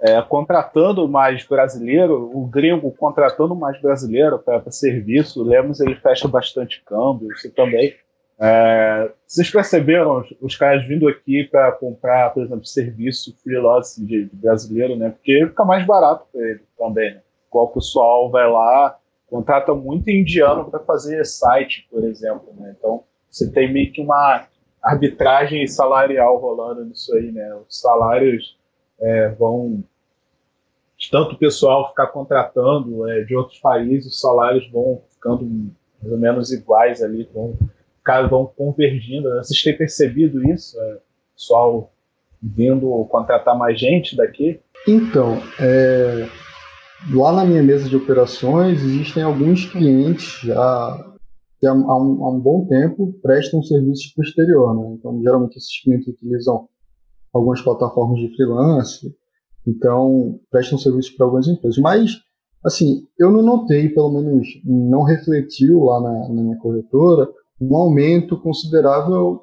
é, 0.00 0.20
contratando 0.22 1.08
mais 1.08 1.44
brasileiro, 1.46 2.30
o 2.34 2.46
gringo 2.46 2.90
contratando 2.92 3.54
mais 3.54 3.80
brasileiro 3.80 4.38
para 4.38 4.70
serviço. 4.70 5.40
O 5.40 5.44
Lemos 5.44 5.80
ele 5.80 5.94
fecha 5.96 6.28
bastante 6.28 6.82
câmbio, 6.84 7.32
isso 7.32 7.50
também. 7.52 7.94
É, 8.38 9.10
vocês 9.26 9.50
perceberam 9.50 10.18
os, 10.18 10.34
os, 10.42 10.56
caras 10.56 10.86
vindo 10.86 11.08
aqui 11.08 11.44
para 11.44 11.72
comprar, 11.72 12.34
por 12.34 12.44
exemplo, 12.44 12.66
serviço 12.66 13.34
freelance 13.42 14.04
de, 14.04 14.26
de, 14.26 14.36
brasileiro, 14.36 14.94
né? 14.94 15.08
Porque 15.08 15.46
fica 15.46 15.64
mais 15.64 15.86
barato 15.86 16.26
para 16.30 16.42
ele 16.42 16.60
também. 16.76 17.14
Né? 17.14 17.20
Igual 17.48 17.64
o 17.64 17.68
pessoal 17.68 18.30
vai 18.30 18.46
lá, 18.50 18.98
contrata 19.26 19.74
muito 19.74 20.10
indiano 20.10 20.70
para 20.70 20.80
fazer 20.80 21.24
site, 21.24 21.88
por 21.90 22.04
exemplo. 22.04 22.52
Né? 22.58 22.74
Então, 22.78 23.04
você 23.30 23.50
tem 23.50 23.72
meio 23.72 23.90
que 23.90 24.02
uma 24.02 24.46
arbitragem 24.82 25.66
salarial 25.66 26.36
rolando 26.36 26.84
nisso 26.84 27.14
aí. 27.14 27.32
Né? 27.32 27.54
Os 27.66 27.80
salários 27.80 28.55
é, 29.00 29.28
vão. 29.30 29.82
Tanto 31.10 31.34
o 31.34 31.38
pessoal 31.38 31.90
ficar 31.90 32.06
contratando 32.08 33.06
é, 33.08 33.22
de 33.22 33.36
outros 33.36 33.58
países, 33.58 34.14
os 34.14 34.20
salários 34.20 34.68
vão 34.70 35.02
ficando 35.10 35.44
mais 36.00 36.12
ou 36.12 36.18
menos 36.18 36.52
iguais 36.52 37.02
ali, 37.02 37.28
vão, 37.32 37.56
vão 38.30 38.46
convergindo. 38.56 39.28
Né? 39.28 39.42
Vocês 39.42 39.62
têm 39.62 39.76
percebido 39.76 40.42
isso? 40.50 40.80
É, 40.80 40.98
pessoal 41.34 41.92
vindo 42.42 43.04
contratar 43.10 43.56
mais 43.58 43.78
gente 43.78 44.16
daqui? 44.16 44.58
Então, 44.88 45.38
é, 45.60 46.26
Lá 47.12 47.32
na 47.32 47.44
minha 47.44 47.62
mesa 47.62 47.88
de 47.88 47.96
operações 47.96 48.82
existem 48.82 49.22
alguns 49.22 49.66
clientes 49.66 50.40
já 50.42 51.14
que 51.60 51.66
há 51.66 51.72
um, 51.72 51.90
há 51.90 52.30
um 52.30 52.40
bom 52.40 52.66
tempo 52.66 53.14
prestam 53.22 53.62
serviços 53.62 54.12
para 54.12 54.22
o 54.22 54.24
exterior. 54.24 54.74
Né? 54.74 54.96
Então, 54.98 55.22
geralmente 55.22 55.56
esses 55.56 55.82
clientes 55.82 56.08
utilizam 56.08 56.68
algumas 57.36 57.60
plataformas 57.62 58.20
de 58.20 58.34
freelance, 58.34 59.14
então 59.66 60.38
prestam 60.50 60.78
serviços 60.78 61.12
para 61.12 61.26
algumas 61.26 61.48
empresas. 61.48 61.78
Mas, 61.78 62.16
assim, 62.64 63.06
eu 63.18 63.30
não 63.30 63.42
notei, 63.42 63.88
pelo 63.88 64.10
menos 64.10 64.46
não 64.64 65.02
refletiu 65.02 65.84
lá 65.84 66.00
na, 66.00 66.28
na 66.28 66.42
minha 66.42 66.58
corretora, 66.58 67.28
um 67.60 67.74
aumento 67.76 68.40
considerável. 68.40 69.42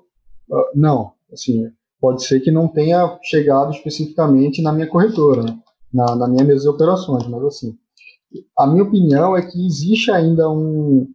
Uh, 0.49 0.65
não, 0.75 1.13
assim, 1.32 1.69
pode 1.99 2.25
ser 2.25 2.39
que 2.39 2.51
não 2.51 2.67
tenha 2.67 3.17
chegado 3.23 3.71
especificamente 3.71 4.62
na 4.62 4.71
minha 4.71 4.88
corretora. 4.88 5.43
Né? 5.43 5.60
na, 5.93 6.15
na 6.15 6.27
minha 6.27 6.43
mesa 6.43 6.63
de 6.63 6.69
operações, 6.69 7.27
mas 7.27 7.43
assim, 7.43 7.77
a 8.58 8.65
minha 8.65 8.84
opinião 8.84 9.38
é 9.38 9.43
que 9.43 9.65
existe 9.65 10.10
ainda 10.10 10.49
um, 10.49 11.08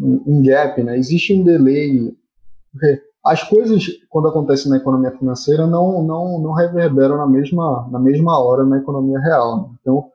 um, 0.00 0.22
um 0.26 0.42
gap, 0.42 0.80
né? 0.82 0.96
existe 0.96 1.34
um 1.34 1.42
delay. 1.42 2.14
As 3.24 3.42
coisas, 3.44 3.86
quando 4.10 4.28
acontecem 4.28 4.70
na 4.70 4.78
economia 4.78 5.16
financeira, 5.16 5.66
não, 5.66 6.02
não, 6.02 6.40
não 6.40 6.52
reverberam 6.52 7.16
na 7.16 7.26
mesma, 7.26 7.88
na 7.90 7.98
mesma 7.98 8.38
hora 8.38 8.64
na 8.64 8.78
economia 8.78 9.18
real. 9.20 9.56
Né? 9.56 9.76
Então, 9.80 10.06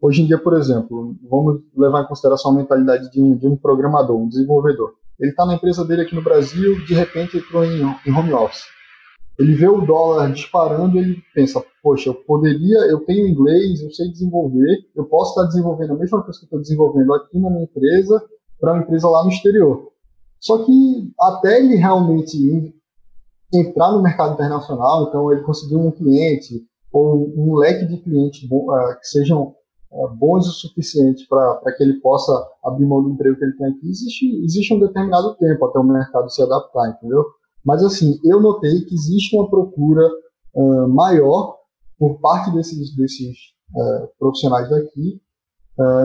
hoje 0.00 0.22
em 0.22 0.26
dia, 0.26 0.38
por 0.38 0.54
exemplo, 0.54 1.16
vamos 1.28 1.60
levar 1.76 2.02
em 2.02 2.06
consideração 2.06 2.52
a 2.52 2.54
mentalidade 2.54 3.10
de 3.10 3.20
um, 3.20 3.36
de 3.36 3.46
um 3.46 3.56
programador, 3.56 4.16
um 4.16 4.28
desenvolvedor. 4.28 4.92
Ele 5.18 5.30
está 5.30 5.44
na 5.44 5.54
empresa 5.54 5.84
dele 5.84 6.02
aqui 6.02 6.14
no 6.14 6.22
Brasil, 6.22 6.84
de 6.84 6.94
repente 6.94 7.36
entrou 7.36 7.64
em, 7.64 7.82
em 8.06 8.12
home 8.12 8.32
office 8.32 8.64
ele 9.38 9.54
vê 9.54 9.66
o 9.66 9.80
dólar 9.80 10.32
disparando, 10.32 10.98
ele 10.98 11.22
pensa, 11.34 11.64
poxa, 11.82 12.10
eu 12.10 12.14
poderia, 12.14 12.78
eu 12.90 13.00
tenho 13.00 13.26
inglês, 13.26 13.82
eu 13.82 13.90
sei 13.90 14.10
desenvolver, 14.10 14.86
eu 14.94 15.04
posso 15.04 15.30
estar 15.30 15.48
desenvolvendo 15.48 15.92
a 15.92 15.96
mesma 15.96 16.22
coisa 16.22 16.38
que 16.38 16.44
estou 16.44 16.60
desenvolvendo 16.60 17.14
aqui 17.14 17.38
na 17.38 17.50
minha 17.50 17.64
empresa 17.64 18.22
para 18.60 18.74
uma 18.74 18.82
empresa 18.82 19.08
lá 19.08 19.24
no 19.24 19.30
exterior. 19.30 19.91
Só 20.42 20.64
que 20.64 21.12
até 21.20 21.60
ele 21.60 21.76
realmente 21.76 22.74
entrar 23.54 23.92
no 23.92 24.02
mercado 24.02 24.34
internacional, 24.34 25.08
então 25.08 25.30
ele 25.30 25.42
conseguir 25.42 25.76
um 25.76 25.92
cliente 25.92 26.66
ou 26.92 27.32
um 27.36 27.54
leque 27.54 27.86
de 27.86 27.98
clientes 27.98 28.42
uh, 28.50 28.98
que 29.00 29.06
sejam 29.06 29.54
uh, 29.92 30.08
bons 30.08 30.48
o 30.48 30.50
suficiente 30.50 31.26
para 31.28 31.72
que 31.76 31.82
ele 31.84 32.00
possa 32.00 32.32
abrir 32.64 32.86
mão 32.86 33.04
do 33.04 33.10
emprego 33.10 33.38
que 33.38 33.44
ele 33.44 33.56
tem 33.56 33.68
aqui, 33.68 33.88
existe, 33.88 34.44
existe 34.44 34.74
um 34.74 34.80
determinado 34.80 35.36
tempo 35.36 35.64
até 35.64 35.78
o 35.78 35.84
mercado 35.84 36.28
se 36.28 36.42
adaptar, 36.42 36.90
entendeu? 36.90 37.24
Mas, 37.64 37.84
assim, 37.84 38.18
eu 38.24 38.40
notei 38.40 38.80
que 38.80 38.94
existe 38.94 39.36
uma 39.36 39.48
procura 39.48 40.10
uh, 40.54 40.88
maior 40.88 41.56
por 41.96 42.18
parte 42.18 42.50
desses, 42.52 42.96
desses 42.96 43.36
uh, 43.76 44.08
profissionais 44.18 44.68
daqui 44.68 45.20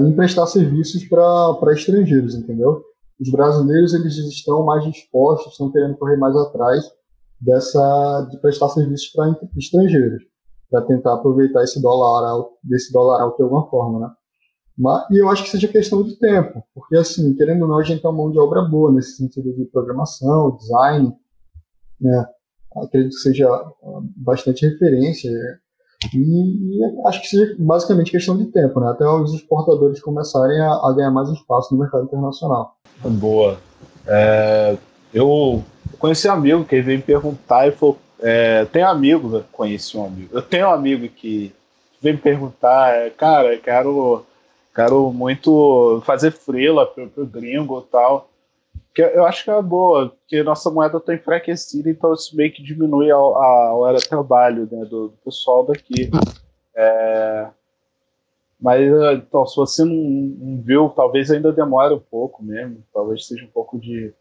em 0.01 0.15
prestar 0.15 0.47
serviços 0.47 1.03
para 1.03 1.73
estrangeiros, 1.73 2.33
entendeu? 2.33 2.81
Os 3.19 3.31
brasileiros 3.31 3.93
eles 3.93 4.15
estão 4.17 4.63
mais 4.63 4.83
dispostos, 4.83 5.53
estão 5.53 5.71
querendo 5.71 5.97
correr 5.97 6.17
mais 6.17 6.35
atrás 6.35 6.83
dessa 7.39 8.27
de 8.31 8.37
prestar 8.39 8.69
serviços 8.69 9.09
para 9.09 9.35
estrangeiros, 9.55 10.23
para 10.69 10.81
tentar 10.81 11.13
aproveitar 11.13 11.63
esse 11.63 11.81
dólar 11.81 12.47
desse 12.63 12.91
dólar 12.91 13.21
alto 13.21 13.37
de 13.37 13.43
alguma 13.43 13.69
forma, 13.69 13.99
né? 13.99 14.13
Mas, 14.77 15.09
e 15.09 15.17
eu 15.17 15.29
acho 15.29 15.43
que 15.43 15.49
seja 15.49 15.67
questão 15.67 16.03
de 16.03 16.17
tempo, 16.19 16.63
porque 16.73 16.95
assim, 16.95 17.33
querendo 17.35 17.63
ou 17.63 17.67
não, 17.67 17.79
a 17.79 17.83
gente 17.83 18.01
tem 18.01 18.09
uma 18.09 18.17
mão 18.17 18.31
de 18.31 18.37
obra 18.37 18.61
boa 18.61 18.91
nesse 18.91 19.17
sentido 19.17 19.51
de 19.53 19.65
programação, 19.65 20.55
design, 20.55 21.13
né? 21.99 22.27
Acredito 22.75 23.15
que 23.15 23.21
seja 23.21 23.47
bastante 24.15 24.67
referência. 24.67 25.31
E, 26.13 26.17
e, 26.17 27.07
acho 27.07 27.21
que 27.21 27.27
seja 27.27 27.55
basicamente 27.57 28.11
questão 28.11 28.37
de 28.37 28.45
tempo, 28.45 28.79
né? 28.79 28.89
Até 28.89 29.05
os 29.05 29.33
exportadores 29.33 29.99
começarem 29.99 30.59
a, 30.61 30.71
a 30.71 30.93
ganhar 30.95 31.11
mais 31.11 31.29
espaço 31.29 31.73
no 31.73 31.79
mercado 31.79 32.03
internacional. 32.03 32.75
Boa. 33.03 33.57
É, 34.05 34.77
eu 35.13 35.63
conheci 35.97 36.27
um 36.27 36.33
amigo 36.33 36.65
que 36.65 36.81
veio 36.81 36.97
me 36.97 37.03
perguntar 37.03 37.67
e 37.67 37.71
falou: 37.71 37.97
é, 38.19 38.65
tem 38.65 38.83
amigo, 38.83 39.43
conheci 39.51 39.97
um 39.97 40.05
amigo. 40.05 40.29
Eu 40.31 40.41
tenho 40.41 40.67
um 40.67 40.71
amigo 40.71 41.07
que 41.07 41.53
veio 42.01 42.15
me 42.15 42.21
perguntar, 42.21 42.93
é, 42.93 43.09
cara, 43.09 43.57
quero, 43.57 44.23
quero 44.75 45.11
muito 45.11 46.01
fazer 46.05 46.31
freela 46.31 46.85
pro, 46.85 47.07
pro 47.07 47.25
gringo 47.25 47.79
e 47.79 47.91
tal. 47.91 48.29
Que 48.97 49.03
eu 49.03 49.27
acho 49.27 49.43
que 49.43 49.51
é 49.51 49.61
boa, 49.61 50.09
porque 50.09 50.41
nossa 50.41 50.71
moeda 50.71 50.97
está 50.97 51.13
enfraquecida, 51.13 51.87
então 51.87 52.11
isso 52.13 52.35
meio 52.35 52.51
que 52.51 52.63
diminui 52.63 53.11
a, 53.11 53.15
a 53.15 53.75
hora 53.75 53.99
de 53.99 54.09
trabalho 54.09 54.67
né, 54.71 54.85
do, 54.85 55.09
do 55.09 55.17
pessoal 55.23 55.63
daqui. 55.67 56.09
É, 56.75 57.47
mas 58.59 58.89
então, 59.13 59.45
se 59.45 59.55
você 59.55 59.85
não, 59.85 59.93
não, 59.93 60.63
viu, 60.63 60.89
talvez 60.89 61.29
ainda 61.29 61.53
demore 61.53 61.93
um 61.93 61.99
pouco 61.99 62.41
mesmo, 62.43 62.83
talvez 62.91 63.27
seja 63.27 63.45
um 63.45 63.51
pouco 63.51 63.77
de, 63.79 64.11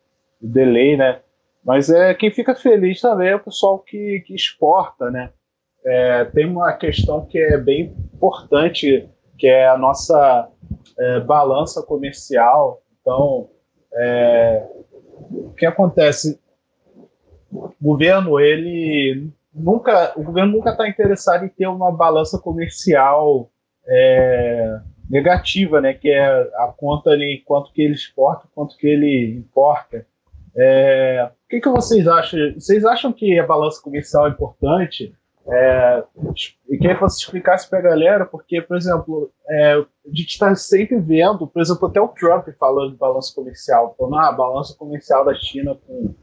de 0.43 0.47
delay, 0.47 0.95
né? 0.95 1.23
Mas 1.65 1.89
é 1.89 2.12
quem 2.12 2.31
fica 2.31 2.55
feliz 2.55 3.01
também 3.01 3.31
é 3.31 3.37
o 3.37 3.43
pessoal 3.43 3.79
que, 3.79 4.23
que 4.27 4.35
exporta, 4.35 5.11
né? 5.11 5.31
É, 5.87 6.27
tem 6.27 6.45
uma 6.45 6.75
questão 6.75 7.25
que 7.25 7.39
é 7.39 7.57
bem 7.57 7.97
importante, 8.12 9.09
que 9.39 9.47
é 9.47 9.71
a 9.71 9.79
nossa 9.79 10.51
é, 10.99 11.21
balança 11.21 11.83
comercial. 11.83 12.83
Então, 13.01 13.49
é, 13.97 14.67
o 15.31 15.53
que 15.53 15.67
acontece? 15.67 16.39
O 17.53 17.73
governo, 17.81 18.39
ele 18.39 19.31
nunca, 19.55 20.13
o 20.17 20.23
governo 20.23 20.53
nunca 20.53 20.71
está 20.71 20.89
interessado 20.89 21.45
em 21.45 21.49
ter 21.49 21.67
uma 21.67 21.91
balança 21.91 22.39
comercial 22.39 23.51
é, 23.87 24.81
negativa, 25.09 25.81
né? 25.81 25.95
Que 25.95 26.11
é 26.11 26.27
a 26.27 26.73
conta 26.77 27.11
ali, 27.11 27.43
quanto 27.45 27.73
que 27.73 27.83
ele 27.83 27.95
exporta, 27.95 28.49
quanto 28.55 28.77
que 28.77 28.87
ele 28.87 29.37
importa. 29.39 30.07
É, 30.55 31.31
o 31.47 31.49
que, 31.49 31.61
que 31.61 31.69
vocês 31.69 32.07
acham? 32.09 32.55
Vocês 32.55 32.85
acham 32.85 33.13
que 33.13 33.39
a 33.39 33.47
balança 33.47 33.81
comercial 33.81 34.27
é 34.27 34.31
importante? 34.31 35.15
É, 35.49 36.05
e 36.69 36.77
queria 36.77 36.97
que 36.97 37.01
você 37.01 37.23
explicasse 37.23 37.71
para 37.71 37.79
a 37.79 37.83
galera, 37.83 38.27
porque, 38.27 38.61
por 38.61 38.77
exemplo, 38.77 39.31
é, 39.49 39.75
a 39.75 40.09
gente 40.09 40.31
está 40.31 40.53
sempre 40.57 40.99
vendo, 40.99 41.47
por 41.47 41.63
exemplo, 41.63 41.87
até 41.87 42.01
o 42.01 42.09
Trump 42.09 42.49
falando 42.59 42.93
de 42.93 42.99
balança 42.99 43.33
comercial, 43.35 43.95
falando 43.97 44.17
ah, 44.17 44.29
a 44.29 44.33
balança 44.33 44.75
comercial 44.77 45.25
da 45.25 45.35
China 45.35 45.79
com, 45.87 46.15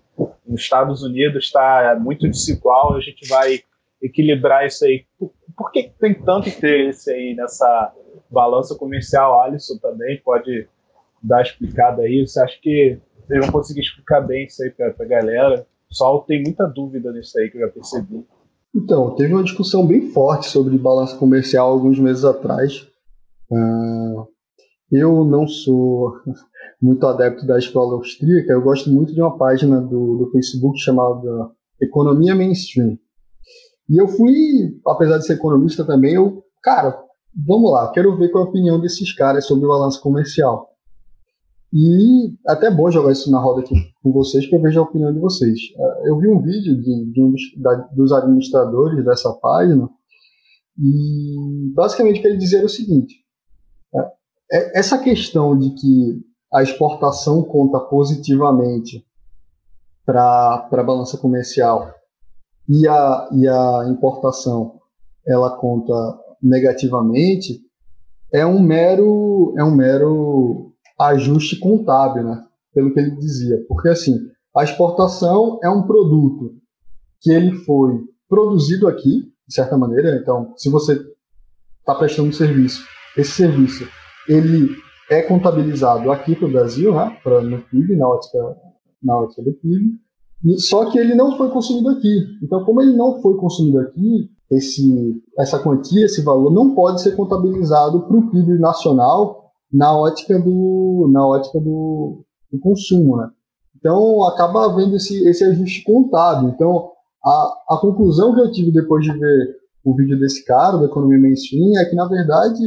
os 0.46 0.62
Estados 0.62 1.02
Unidos 1.04 1.46
está 1.46 1.98
muito 2.00 2.30
desigual, 2.30 2.96
a 2.96 3.00
gente 3.00 3.28
vai 3.28 3.62
equilibrar 4.02 4.66
isso 4.66 4.86
aí. 4.86 5.06
Por, 5.18 5.34
por 5.56 5.72
que 5.72 5.92
tem 6.00 6.14
tanto 6.14 6.50
interesse 6.50 7.10
aí 7.10 7.34
nessa 7.34 7.94
balança 8.30 8.76
comercial? 8.76 9.42
Alisson 9.42 9.78
também 9.78 10.22
pode 10.24 10.68
dar 11.22 11.42
explicada 11.42 12.02
aí. 12.02 12.28
Você 12.28 12.40
acha 12.42 12.60
que 12.62 13.00
vocês 13.26 13.40
vão 13.40 13.52
conseguir 13.52 13.82
explicar 13.82 14.22
bem 14.22 14.46
isso 14.46 14.62
aí 14.62 14.70
para 14.70 14.94
a 15.00 15.06
galera? 15.06 15.66
O 15.86 15.90
pessoal 15.90 16.22
tem 16.24 16.44
muita 16.44 16.68
dúvida 16.68 17.12
nisso 17.12 17.40
aí 17.40 17.50
que 17.50 17.58
eu 17.58 17.62
já 17.62 17.70
percebi. 17.70 18.26
Então, 18.76 19.14
teve 19.16 19.34
uma 19.34 19.44
discussão 19.44 19.86
bem 19.86 20.10
forte 20.10 20.48
sobre 20.48 20.78
balança 20.78 21.16
comercial 21.18 21.70
alguns 21.70 22.00
meses 22.00 22.26
atrás. 22.26 22.88
Uh, 23.52 24.28
eu 24.92 25.24
não 25.24 25.48
sou 25.48 26.14
muito 26.82 27.06
adepto 27.06 27.46
da 27.46 27.58
escola 27.58 27.94
austríaca, 27.94 28.52
eu 28.52 28.62
gosto 28.62 28.90
muito 28.90 29.14
de 29.14 29.22
uma 29.22 29.38
página 29.38 29.80
do, 29.80 30.18
do 30.18 30.30
Facebook 30.32 30.80
chamada 30.80 31.52
Economia 31.80 32.36
Mainstream. 32.36 32.98
E 33.90 34.02
eu 34.02 34.08
fui, 34.08 34.80
apesar 34.88 35.20
de 35.20 35.26
ser 35.26 35.34
economista 35.34 35.86
também, 35.86 36.16
eu, 36.16 36.44
cara, 36.64 36.98
vamos 37.46 37.72
lá, 37.72 37.92
quero 37.92 38.18
ver 38.18 38.30
qual 38.30 38.44
é 38.44 38.48
a 38.48 38.50
opinião 38.50 38.80
desses 38.80 39.14
caras 39.14 39.46
sobre 39.46 39.68
balança 39.68 40.00
comercial. 40.02 40.73
E 41.74 42.36
até 42.48 42.70
bom 42.70 42.92
jogar 42.92 43.12
isso 43.12 43.32
na 43.32 43.40
roda 43.40 43.62
aqui 43.62 43.74
com 44.04 44.12
vocês, 44.12 44.46
que 44.46 44.56
eu 44.56 44.62
vejo 44.62 44.80
a 44.80 44.84
opinião 44.84 45.12
de 45.12 45.20
vocês. 45.20 45.58
É, 45.76 46.10
eu 46.10 46.20
vi 46.20 46.28
um 46.28 46.40
vídeo 46.40 46.80
de, 46.80 47.12
de 47.12 47.24
um 47.24 47.32
dos, 47.32 47.42
da, 47.58 47.76
dos 47.96 48.12
administradores 48.12 49.04
dessa 49.04 49.34
página, 49.34 49.90
e 50.78 51.72
basicamente 51.74 52.22
que 52.22 52.28
ele 52.28 52.38
dizia 52.38 52.60
era 52.60 52.68
o 52.68 52.70
seguinte: 52.70 53.16
é, 53.96 54.00
é, 54.52 54.80
essa 54.80 55.00
questão 55.00 55.58
de 55.58 55.72
que 55.72 56.22
a 56.54 56.62
exportação 56.62 57.42
conta 57.42 57.80
positivamente 57.80 59.04
para 60.06 60.68
a 60.72 60.84
balança 60.84 61.18
comercial 61.18 61.92
e 62.70 62.88
a, 62.88 63.30
e 63.32 63.48
a 63.48 63.88
importação 63.90 64.80
ela 65.26 65.58
conta 65.58 65.94
negativamente, 66.40 67.62
é 68.32 68.46
um 68.46 68.62
mero, 68.62 69.56
é 69.58 69.64
um 69.64 69.74
mero 69.74 70.73
ajuste 71.00 71.60
contábil, 71.60 72.24
né? 72.24 72.44
Pelo 72.74 72.94
que 72.94 73.00
ele 73.00 73.16
dizia. 73.18 73.64
Porque, 73.68 73.90
assim, 73.90 74.18
a 74.56 74.64
exportação 74.64 75.60
é 75.64 75.70
um 75.70 75.84
produto 75.84 76.56
que 77.22 77.32
ele 77.32 77.54
foi 77.60 78.00
produzido 78.28 78.88
aqui, 78.88 79.32
de 79.48 79.54
certa 79.54 79.78
maneira. 79.78 80.18
Então, 80.22 80.54
se 80.58 80.70
você 80.70 81.00
está 81.80 81.96
prestando 81.96 82.30
um 82.30 82.34
serviço, 82.34 82.84
esse 83.18 83.32
serviço 83.32 83.88
ele 84.28 84.70
é 85.10 85.22
contabilizado 85.22 86.12
aqui 86.12 86.36
para 86.36 86.48
o 86.48 86.52
Brasil, 86.52 86.94
né? 86.94 87.18
Pra, 87.24 87.42
no 87.42 87.62
PIB, 87.62 87.96
na 87.96 88.08
ótica, 88.08 88.38
na 89.02 89.20
ótica 89.20 89.44
do 89.44 89.54
PIB. 89.54 90.00
E, 90.46 90.60
só 90.60 90.90
que 90.90 90.98
ele 90.98 91.16
não 91.16 91.38
foi 91.38 91.50
consumido 91.50 91.90
aqui. 91.90 92.38
Então, 92.42 92.64
como 92.64 92.82
ele 92.82 92.96
não 92.96 93.22
foi 93.22 93.36
consumido 93.38 93.80
aqui, 93.80 94.30
esse, 94.52 95.22
essa 95.38 95.60
quantia, 95.60 96.06
esse 96.06 96.22
valor, 96.22 96.52
não 96.52 96.76
pode 96.76 97.02
ser 97.02 97.16
contabilizado 97.16 98.02
para 98.02 98.18
o 98.18 98.30
PIB 98.30 98.60
nacional 98.60 99.43
na 99.74 99.98
ótica 99.98 100.40
do, 100.40 101.10
na 101.12 101.26
ótica 101.26 101.60
do, 101.60 102.24
do 102.52 102.60
consumo, 102.60 103.18
né? 103.18 103.30
Então, 103.76 104.24
acaba 104.24 104.66
havendo 104.66 104.96
esse, 104.96 105.28
esse 105.28 105.44
ajuste 105.44 105.84
contábil. 105.84 106.50
Então, 106.50 106.92
a, 107.26 107.54
a 107.72 107.78
conclusão 107.82 108.34
que 108.34 108.42
eu 108.42 108.52
tive 108.52 108.72
depois 108.72 109.04
de 109.04 109.12
ver 109.12 109.56
o 109.84 109.96
vídeo 109.96 110.18
desse 110.20 110.46
cara, 110.46 110.78
da 110.78 110.86
economia 110.86 111.20
mainstream, 111.20 111.78
é 111.78 111.86
que, 111.86 111.96
na 111.96 112.08
verdade, 112.08 112.64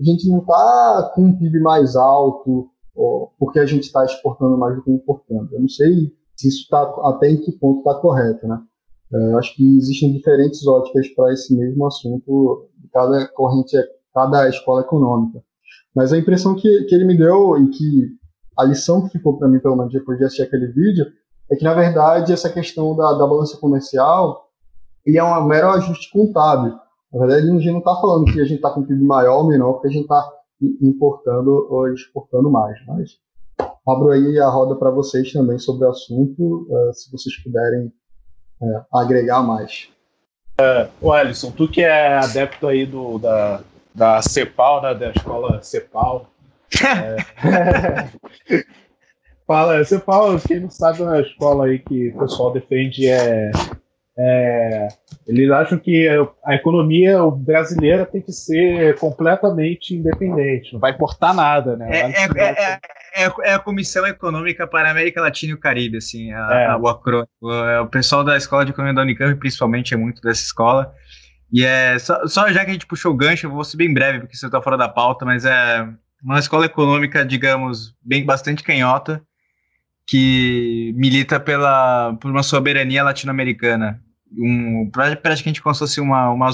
a 0.00 0.02
gente 0.02 0.28
não 0.28 0.38
está 0.38 1.12
com 1.14 1.22
um 1.24 1.36
PIB 1.36 1.60
mais 1.60 1.96
alto 1.96 2.70
ó, 2.96 3.28
porque 3.38 3.58
a 3.58 3.66
gente 3.66 3.84
está 3.84 4.04
exportando 4.04 4.56
mais 4.56 4.76
do 4.76 4.82
que 4.82 4.90
importando. 4.90 5.48
Eu 5.52 5.60
não 5.60 5.68
sei 5.68 6.12
se 6.36 6.48
isso 6.48 6.62
está 6.62 6.82
até 7.04 7.30
em 7.30 7.40
que 7.40 7.52
ponto 7.52 7.78
está 7.78 7.94
correto, 8.00 8.46
né? 8.46 8.60
É, 9.12 9.32
acho 9.34 9.54
que 9.54 9.76
existem 9.76 10.12
diferentes 10.12 10.66
óticas 10.66 11.08
para 11.08 11.32
esse 11.32 11.54
mesmo 11.56 11.86
assunto 11.86 12.68
de 12.78 12.88
cada 12.88 13.28
corrente, 13.28 13.76
cada 14.12 14.48
escola 14.48 14.80
econômica. 14.80 15.42
Mas 15.96 16.12
a 16.12 16.18
impressão 16.18 16.54
que, 16.54 16.84
que 16.84 16.94
ele 16.94 17.06
me 17.06 17.16
deu 17.16 17.56
e 17.56 17.70
que 17.70 18.10
a 18.58 18.64
lição 18.64 19.02
que 19.02 19.16
ficou 19.16 19.38
para 19.38 19.48
mim, 19.48 19.58
pelo 19.58 19.76
menos 19.76 19.90
depois 19.90 20.18
de 20.18 20.24
assistir 20.24 20.42
aquele 20.42 20.66
vídeo, 20.66 21.06
é 21.50 21.56
que, 21.56 21.64
na 21.64 21.72
verdade, 21.72 22.34
essa 22.34 22.50
questão 22.50 22.94
da, 22.94 23.12
da 23.12 23.26
balança 23.26 23.56
comercial 23.56 24.46
ele 25.06 25.18
é 25.18 25.24
um 25.24 25.44
mero 25.44 25.70
ajuste 25.70 26.10
contábil. 26.12 26.76
Na 27.12 27.20
verdade, 27.20 27.48
a 27.48 27.52
gente 27.52 27.70
não 27.70 27.78
está 27.78 27.94
falando 27.94 28.24
que 28.24 28.40
a 28.40 28.44
gente 28.44 28.56
está 28.56 28.70
com 28.70 28.82
PIB 28.82 29.04
maior 29.04 29.38
ou 29.38 29.46
menor, 29.46 29.74
porque 29.74 29.88
a 29.88 29.90
gente 29.90 30.02
está 30.02 30.28
importando 30.82 31.66
ou 31.70 31.88
exportando 31.92 32.50
mais. 32.50 32.76
Mas 32.86 33.12
abro 33.88 34.10
aí 34.10 34.38
a 34.38 34.48
roda 34.48 34.74
para 34.74 34.90
vocês 34.90 35.32
também 35.32 35.58
sobre 35.58 35.86
o 35.86 35.90
assunto, 35.90 36.66
uh, 36.68 36.92
se 36.92 37.10
vocês 37.10 37.40
puderem 37.42 37.86
uh, 38.60 38.84
agregar 38.92 39.42
mais. 39.42 39.88
Uh, 40.60 40.90
o 41.00 41.12
Alisson, 41.12 41.52
tu 41.52 41.68
que 41.68 41.82
é 41.82 42.18
adepto 42.18 42.66
aí 42.66 42.84
do, 42.84 43.18
da, 43.18 43.62
da 43.96 44.20
CEPAL, 44.20 44.82
né, 44.82 44.94
da 44.94 45.10
escola 45.10 45.62
CEPAL. 45.62 46.30
é... 46.84 48.08
Fala, 49.46 49.84
CEPAL, 49.84 50.38
quem 50.40 50.60
não 50.60 50.70
sabe, 50.70 51.00
é 51.00 51.04
uma 51.04 51.20
escola 51.20 51.66
aí 51.66 51.78
que 51.78 52.10
o 52.10 52.18
pessoal 52.18 52.52
defende 52.52 53.08
é, 53.08 53.50
é, 54.18 54.88
eles 55.26 55.50
acham 55.50 55.78
que 55.78 56.08
a 56.44 56.54
economia 56.54 57.18
brasileira 57.30 58.06
tem 58.06 58.22
que 58.22 58.32
ser 58.32 58.98
completamente 58.98 59.94
independente, 59.94 60.72
não 60.72 60.80
vai 60.80 60.92
importar 60.92 61.34
nada, 61.34 61.76
né? 61.76 61.88
É, 61.90 62.00
é, 62.00 62.24
é, 62.36 63.24
é, 63.24 63.32
é 63.44 63.54
a 63.54 63.58
Comissão 63.58 64.06
Econômica 64.06 64.66
para 64.66 64.88
a 64.88 64.90
América 64.90 65.20
Latina 65.20 65.52
e 65.52 65.54
o 65.54 65.60
Caribe, 65.60 65.98
assim, 65.98 66.32
a, 66.32 66.72
a, 66.72 66.78
o 66.78 66.88
acrônimo. 66.88 67.28
O 67.82 67.86
pessoal 67.88 68.24
da 68.24 68.38
Escola 68.38 68.64
de 68.64 68.70
Economia 68.70 68.94
da 68.94 69.02
Unicamp, 69.02 69.38
principalmente, 69.38 69.92
é 69.92 69.96
muito 69.98 70.22
dessa 70.22 70.42
escola. 70.42 70.94
E 71.52 71.64
é 71.64 71.98
só, 71.98 72.26
só, 72.26 72.50
já 72.50 72.64
que 72.64 72.70
a 72.70 72.72
gente 72.72 72.86
puxou 72.86 73.12
o 73.12 73.16
gancho, 73.16 73.46
eu 73.46 73.50
vou 73.50 73.64
ser 73.64 73.76
bem 73.76 73.92
breve, 73.92 74.20
porque 74.20 74.34
isso 74.34 74.46
está 74.46 74.60
fora 74.60 74.76
da 74.76 74.88
pauta, 74.88 75.24
mas 75.24 75.44
é 75.44 75.88
uma 76.22 76.38
escola 76.38 76.66
econômica, 76.66 77.24
digamos, 77.24 77.94
bem 78.02 78.24
bastante 78.24 78.62
canhota, 78.62 79.22
que 80.06 80.92
milita 80.96 81.38
pela, 81.38 82.14
por 82.20 82.30
uma 82.30 82.42
soberania 82.42 83.02
latino-americana. 83.02 84.02
Um, 84.36 84.90
praticamente 84.90 85.62
como 85.62 85.74
se 85.74 85.78
fosse 85.78 86.00
uma, 86.00 86.30
uma, 86.30 86.50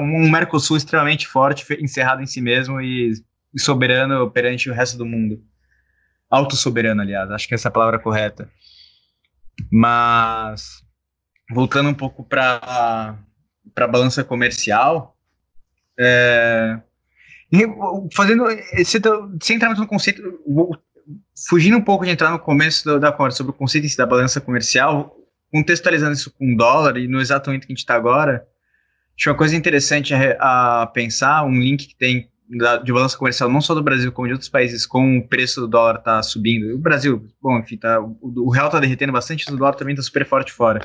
um 0.00 0.30
Mercosul 0.30 0.76
extremamente 0.76 1.26
forte, 1.26 1.66
encerrado 1.80 2.22
em 2.22 2.26
si 2.26 2.40
mesmo 2.40 2.80
e 2.80 3.12
soberano 3.58 4.30
perante 4.30 4.70
o 4.70 4.74
resto 4.74 4.96
do 4.96 5.04
mundo. 5.06 5.42
Autossoberano, 6.30 7.02
aliás, 7.02 7.30
acho 7.30 7.48
que 7.48 7.54
essa 7.54 7.68
é 7.68 7.70
a 7.70 7.72
palavra 7.72 7.98
correta. 7.98 8.48
Mas, 9.72 10.82
voltando 11.50 11.88
um 11.88 11.94
pouco 11.94 12.24
para 12.24 13.18
para 13.76 13.84
a 13.84 13.88
balança 13.88 14.24
comercial, 14.24 15.14
é, 16.00 16.80
fazendo 18.14 18.46
sem 19.42 19.56
entrar 19.56 19.74
no 19.74 19.86
conceito, 19.86 20.22
fugindo 21.46 21.76
um 21.76 21.82
pouco 21.82 22.02
de 22.06 22.10
entrar 22.10 22.30
no 22.30 22.38
começo 22.38 22.98
da 22.98 23.12
conversa 23.12 23.36
sobre 23.36 23.50
o 23.50 23.54
conceito 23.54 23.94
da 23.98 24.06
balança 24.06 24.40
comercial, 24.40 25.14
contextualizando 25.52 26.14
isso 26.14 26.30
com 26.30 26.56
dólar 26.56 26.96
e 26.96 27.06
no 27.06 27.20
exato 27.20 27.50
momento 27.50 27.66
que 27.66 27.72
a 27.72 27.74
gente 27.74 27.80
está 27.80 27.94
agora, 27.94 28.46
acho 29.14 29.28
uma 29.28 29.36
coisa 29.36 29.54
interessante 29.54 30.14
a, 30.14 30.82
a, 30.82 30.86
pensar, 30.86 31.44
um 31.44 31.60
link 31.60 31.86
que 31.86 31.96
tem 31.96 32.30
da, 32.48 32.78
de 32.78 32.90
balança 32.90 33.18
comercial 33.18 33.50
não 33.50 33.60
só 33.60 33.74
do 33.74 33.82
Brasil 33.82 34.10
como 34.10 34.26
de 34.26 34.32
outros 34.32 34.48
países, 34.48 34.86
com 34.86 35.18
o 35.18 35.28
preço 35.28 35.60
do 35.60 35.68
dólar 35.68 35.98
tá 35.98 36.22
subindo. 36.22 36.74
O 36.74 36.78
Brasil, 36.78 37.28
bom, 37.42 37.58
enfim, 37.58 37.76
tá, 37.76 38.00
o, 38.00 38.18
o 38.22 38.50
real 38.50 38.70
tá 38.70 38.80
derretendo 38.80 39.12
bastante, 39.12 39.52
o 39.52 39.56
dólar 39.56 39.74
também 39.74 39.94
tá 39.94 40.00
super 40.00 40.24
forte 40.24 40.50
fora. 40.50 40.80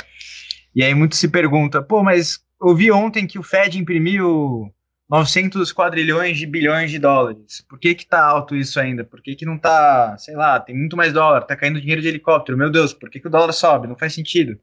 E 0.75 0.83
aí 0.83 0.93
muito 0.93 1.15
se 1.15 1.29
pergunta, 1.29 1.81
pô, 1.81 2.03
mas 2.03 2.41
ouvi 2.61 2.91
ontem 2.91 3.25
que 3.25 3.39
o 3.39 3.43
Fed 3.43 3.77
imprimiu 3.79 4.71
900 5.09 5.73
quadrilhões 5.73 6.37
de 6.37 6.45
bilhões 6.45 6.89
de 6.91 6.99
dólares. 6.99 7.65
Por 7.67 7.77
que 7.77 7.93
que 7.95 8.05
tá 8.05 8.23
alto 8.23 8.55
isso 8.55 8.79
ainda? 8.79 9.03
Por 9.03 9.21
que 9.21 9.35
que 9.35 9.45
não 9.45 9.57
tá, 9.57 10.15
sei 10.17 10.35
lá, 10.35 10.59
tem 10.59 10.73
muito 10.77 10.95
mais 10.95 11.11
dólar, 11.11 11.41
tá 11.41 11.55
caindo 11.55 11.81
dinheiro 11.81 12.01
de 12.01 12.07
helicóptero. 12.07 12.57
Meu 12.57 12.69
Deus, 12.69 12.93
por 12.93 13.09
que 13.09 13.19
que 13.19 13.27
o 13.27 13.31
dólar 13.31 13.51
sobe? 13.51 13.87
Não 13.87 13.97
faz 13.97 14.13
sentido. 14.13 14.57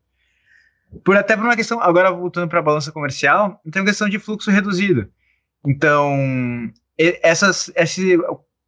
Por 1.05 1.17
até 1.17 1.37
por 1.37 1.45
uma 1.45 1.57
questão, 1.57 1.83
agora 1.83 2.11
voltando 2.11 2.49
para 2.49 2.61
a 2.61 2.63
balança 2.63 2.91
comercial, 2.91 3.61
tem 3.71 3.83
uma 3.83 3.89
questão 3.89 4.09
de 4.09 4.19
fluxo 4.19 4.51
reduzido. 4.51 5.11
Então, 5.67 6.17
essas, 6.97 7.71
esse, 7.77 8.17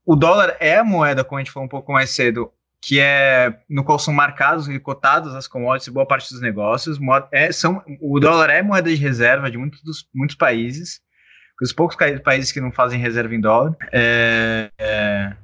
o 0.05 0.16
dólar 0.16 0.57
é 0.61 0.77
a 0.77 0.85
moeda, 0.85 1.25
como 1.25 1.38
a 1.38 1.40
gente 1.40 1.53
falou 1.53 1.64
um 1.64 1.71
pouco 1.71 1.93
mais 1.93 2.11
cedo, 2.11 2.53
que 2.81 2.99
é 2.99 3.55
no 3.69 3.85
qual 3.85 3.99
são 3.99 4.12
marcados 4.14 4.69
e 4.69 4.79
cotados 4.79 5.35
as 5.35 5.47
commodities, 5.47 5.93
boa 5.93 6.07
parte 6.07 6.33
dos 6.33 6.40
negócios. 6.40 6.99
É, 7.31 7.53
são, 7.53 7.83
o 8.01 8.19
dólar 8.19 8.51
é 8.51 8.62
moeda 8.62 8.88
de 8.88 8.97
reserva 8.97 9.51
de 9.51 9.59
muitos, 9.59 9.83
dos, 9.83 10.09
muitos 10.14 10.37
países, 10.37 11.01
os 11.62 11.73
poucos 11.75 11.97
países 12.25 12.51
que 12.51 12.61
não 12.61 12.73
fazem 12.73 12.99
reserva 12.99 13.35
em 13.35 13.40
dólar. 13.40 13.77
É, 13.93 14.71
é, 14.79 15.37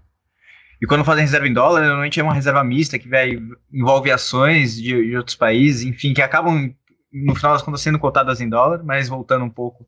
e 0.80 0.86
quando 0.86 1.04
fazem 1.04 1.24
reserva 1.24 1.46
em 1.46 1.52
dólar, 1.52 1.82
normalmente 1.82 2.18
é 2.18 2.22
uma 2.22 2.32
reserva 2.32 2.64
mista 2.64 2.98
que 2.98 3.08
vai, 3.08 3.38
envolve 3.70 4.10
ações 4.10 4.74
de, 4.74 5.10
de 5.10 5.16
outros 5.16 5.36
países, 5.36 5.82
enfim, 5.82 6.14
que 6.14 6.22
acabam, 6.22 6.74
no 7.12 7.34
final 7.34 7.52
das 7.52 7.62
contas, 7.62 7.82
sendo 7.82 7.98
cotadas 7.98 8.40
em 8.40 8.48
dólar, 8.48 8.82
mas 8.82 9.08
voltando 9.08 9.44
um 9.44 9.50
pouco. 9.50 9.86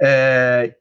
É, 0.00 0.74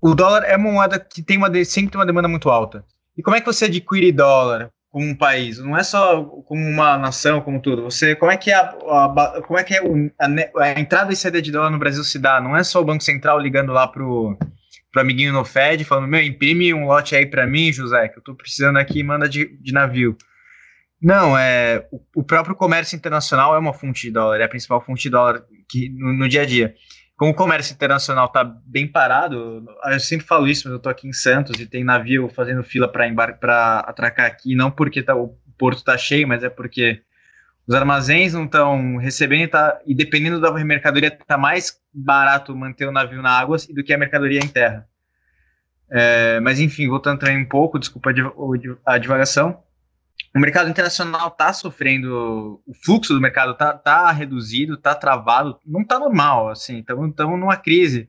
o 0.00 0.14
dólar 0.14 0.44
é 0.44 0.56
uma 0.56 0.72
moeda 0.72 0.98
que 0.98 1.22
tem 1.22 1.36
uma, 1.36 1.48
sempre 1.64 1.90
tem 1.90 1.98
uma 1.98 2.06
demanda 2.06 2.28
muito 2.28 2.48
alta. 2.48 2.84
E 3.18 3.22
como 3.22 3.36
é 3.36 3.40
que 3.40 3.46
você 3.46 3.64
adquire 3.64 4.12
dólar 4.12 4.70
como 4.92 5.04
um 5.04 5.14
país? 5.14 5.58
Não 5.58 5.76
é 5.76 5.82
só 5.82 6.22
como 6.22 6.64
uma 6.64 6.96
nação, 6.96 7.40
como 7.40 7.60
tudo. 7.60 7.82
Você, 7.82 8.14
como 8.14 8.30
é 8.30 8.36
que 8.36 8.52
é 8.52 8.54
a, 8.54 8.60
a 8.60 9.42
como 9.44 9.58
é 9.58 9.64
que 9.64 9.74
é 9.74 9.80
a, 9.80 10.62
a, 10.62 10.80
entrada 10.80 11.12
e 11.12 11.16
saída 11.16 11.42
de 11.42 11.50
dólar 11.50 11.70
no 11.70 11.80
Brasil 11.80 12.04
se 12.04 12.16
dá? 12.16 12.40
Não 12.40 12.56
é 12.56 12.62
só 12.62 12.80
o 12.80 12.84
Banco 12.84 13.02
Central 13.02 13.40
ligando 13.40 13.72
lá 13.72 13.88
pro 13.88 14.38
pro 14.90 15.02
amiguinho 15.02 15.34
no 15.34 15.44
Fed, 15.44 15.84
falando, 15.84 16.08
meu, 16.08 16.22
imprime 16.22 16.72
um 16.72 16.86
lote 16.86 17.14
aí 17.14 17.26
para 17.26 17.46
mim, 17.46 17.70
José, 17.70 18.08
que 18.08 18.18
eu 18.18 18.22
tô 18.22 18.34
precisando 18.34 18.78
aqui, 18.78 19.02
manda 19.02 19.28
de, 19.28 19.46
de 19.60 19.70
navio. 19.70 20.16
Não, 21.02 21.36
é 21.36 21.86
o, 21.92 22.00
o, 22.20 22.24
próprio 22.24 22.56
comércio 22.56 22.96
internacional 22.96 23.54
é 23.54 23.58
uma 23.58 23.74
fonte 23.74 24.06
de 24.06 24.12
dólar, 24.12 24.40
é 24.40 24.44
a 24.44 24.48
principal 24.48 24.80
fonte 24.80 25.02
de 25.02 25.10
dólar 25.10 25.44
que, 25.68 25.90
no, 25.90 26.14
no 26.14 26.28
dia 26.28 26.40
a 26.42 26.46
dia 26.46 26.74
como 27.18 27.32
o 27.32 27.34
comércio 27.34 27.74
internacional 27.74 28.26
está 28.26 28.44
bem 28.44 28.86
parado, 28.86 29.66
eu 29.86 29.98
sempre 29.98 30.24
falo 30.24 30.46
isso, 30.46 30.62
mas 30.66 30.70
eu 30.70 30.76
estou 30.76 30.90
aqui 30.90 31.08
em 31.08 31.12
Santos 31.12 31.60
e 31.60 31.66
tem 31.66 31.82
navio 31.82 32.28
fazendo 32.28 32.62
fila 32.62 32.86
para 32.86 33.08
embarcar, 33.08 33.40
para 33.40 33.78
atracar 33.80 34.26
aqui, 34.26 34.54
não 34.54 34.70
porque 34.70 35.02
tá, 35.02 35.16
o 35.16 35.36
porto 35.58 35.78
está 35.78 35.98
cheio, 35.98 36.28
mas 36.28 36.44
é 36.44 36.48
porque 36.48 37.02
os 37.66 37.74
armazéns 37.74 38.34
não 38.34 38.44
estão 38.44 38.96
recebendo 38.98 39.50
tá, 39.50 39.80
e 39.84 39.96
dependendo 39.96 40.40
da 40.40 40.52
mercadoria 40.52 41.08
está 41.08 41.36
mais 41.36 41.80
barato 41.92 42.54
manter 42.54 42.86
o 42.86 42.92
navio 42.92 43.20
na 43.20 43.32
água 43.32 43.56
do 43.70 43.82
que 43.82 43.92
a 43.92 43.98
mercadoria 43.98 44.38
em 44.38 44.48
terra. 44.48 44.86
É, 45.90 46.38
mas 46.38 46.60
enfim, 46.60 46.86
voltando 46.86 47.18
também 47.18 47.36
um 47.36 47.48
pouco, 47.48 47.80
desculpa 47.80 48.10
a 48.86 48.96
divagação, 48.96 49.60
o 50.34 50.38
mercado 50.38 50.68
internacional 50.68 51.28
está 51.28 51.52
sofrendo, 51.52 52.60
o 52.66 52.74
fluxo 52.84 53.14
do 53.14 53.20
mercado 53.20 53.52
está 53.52 53.72
tá 53.72 54.10
reduzido, 54.12 54.74
está 54.74 54.94
travado, 54.94 55.58
não 55.64 55.82
está 55.82 55.98
normal, 55.98 56.50
assim, 56.50 56.80
estamos 56.80 57.14
numa 57.18 57.56
crise 57.56 58.08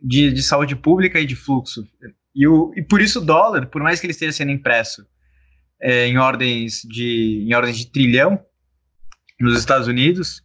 de, 0.00 0.32
de 0.32 0.42
saúde 0.42 0.76
pública 0.76 1.18
e 1.18 1.26
de 1.26 1.34
fluxo. 1.34 1.86
E, 2.34 2.46
o, 2.46 2.72
e 2.76 2.82
por 2.82 3.00
isso 3.00 3.20
o 3.20 3.24
dólar, 3.24 3.66
por 3.66 3.82
mais 3.82 3.98
que 3.98 4.06
ele 4.06 4.12
esteja 4.12 4.32
sendo 4.32 4.52
impresso 4.52 5.04
é, 5.80 6.06
em, 6.06 6.18
ordens 6.18 6.82
de, 6.82 7.44
em 7.48 7.54
ordens 7.54 7.78
de 7.78 7.90
trilhão 7.90 8.40
nos 9.40 9.58
Estados 9.58 9.88
Unidos, 9.88 10.42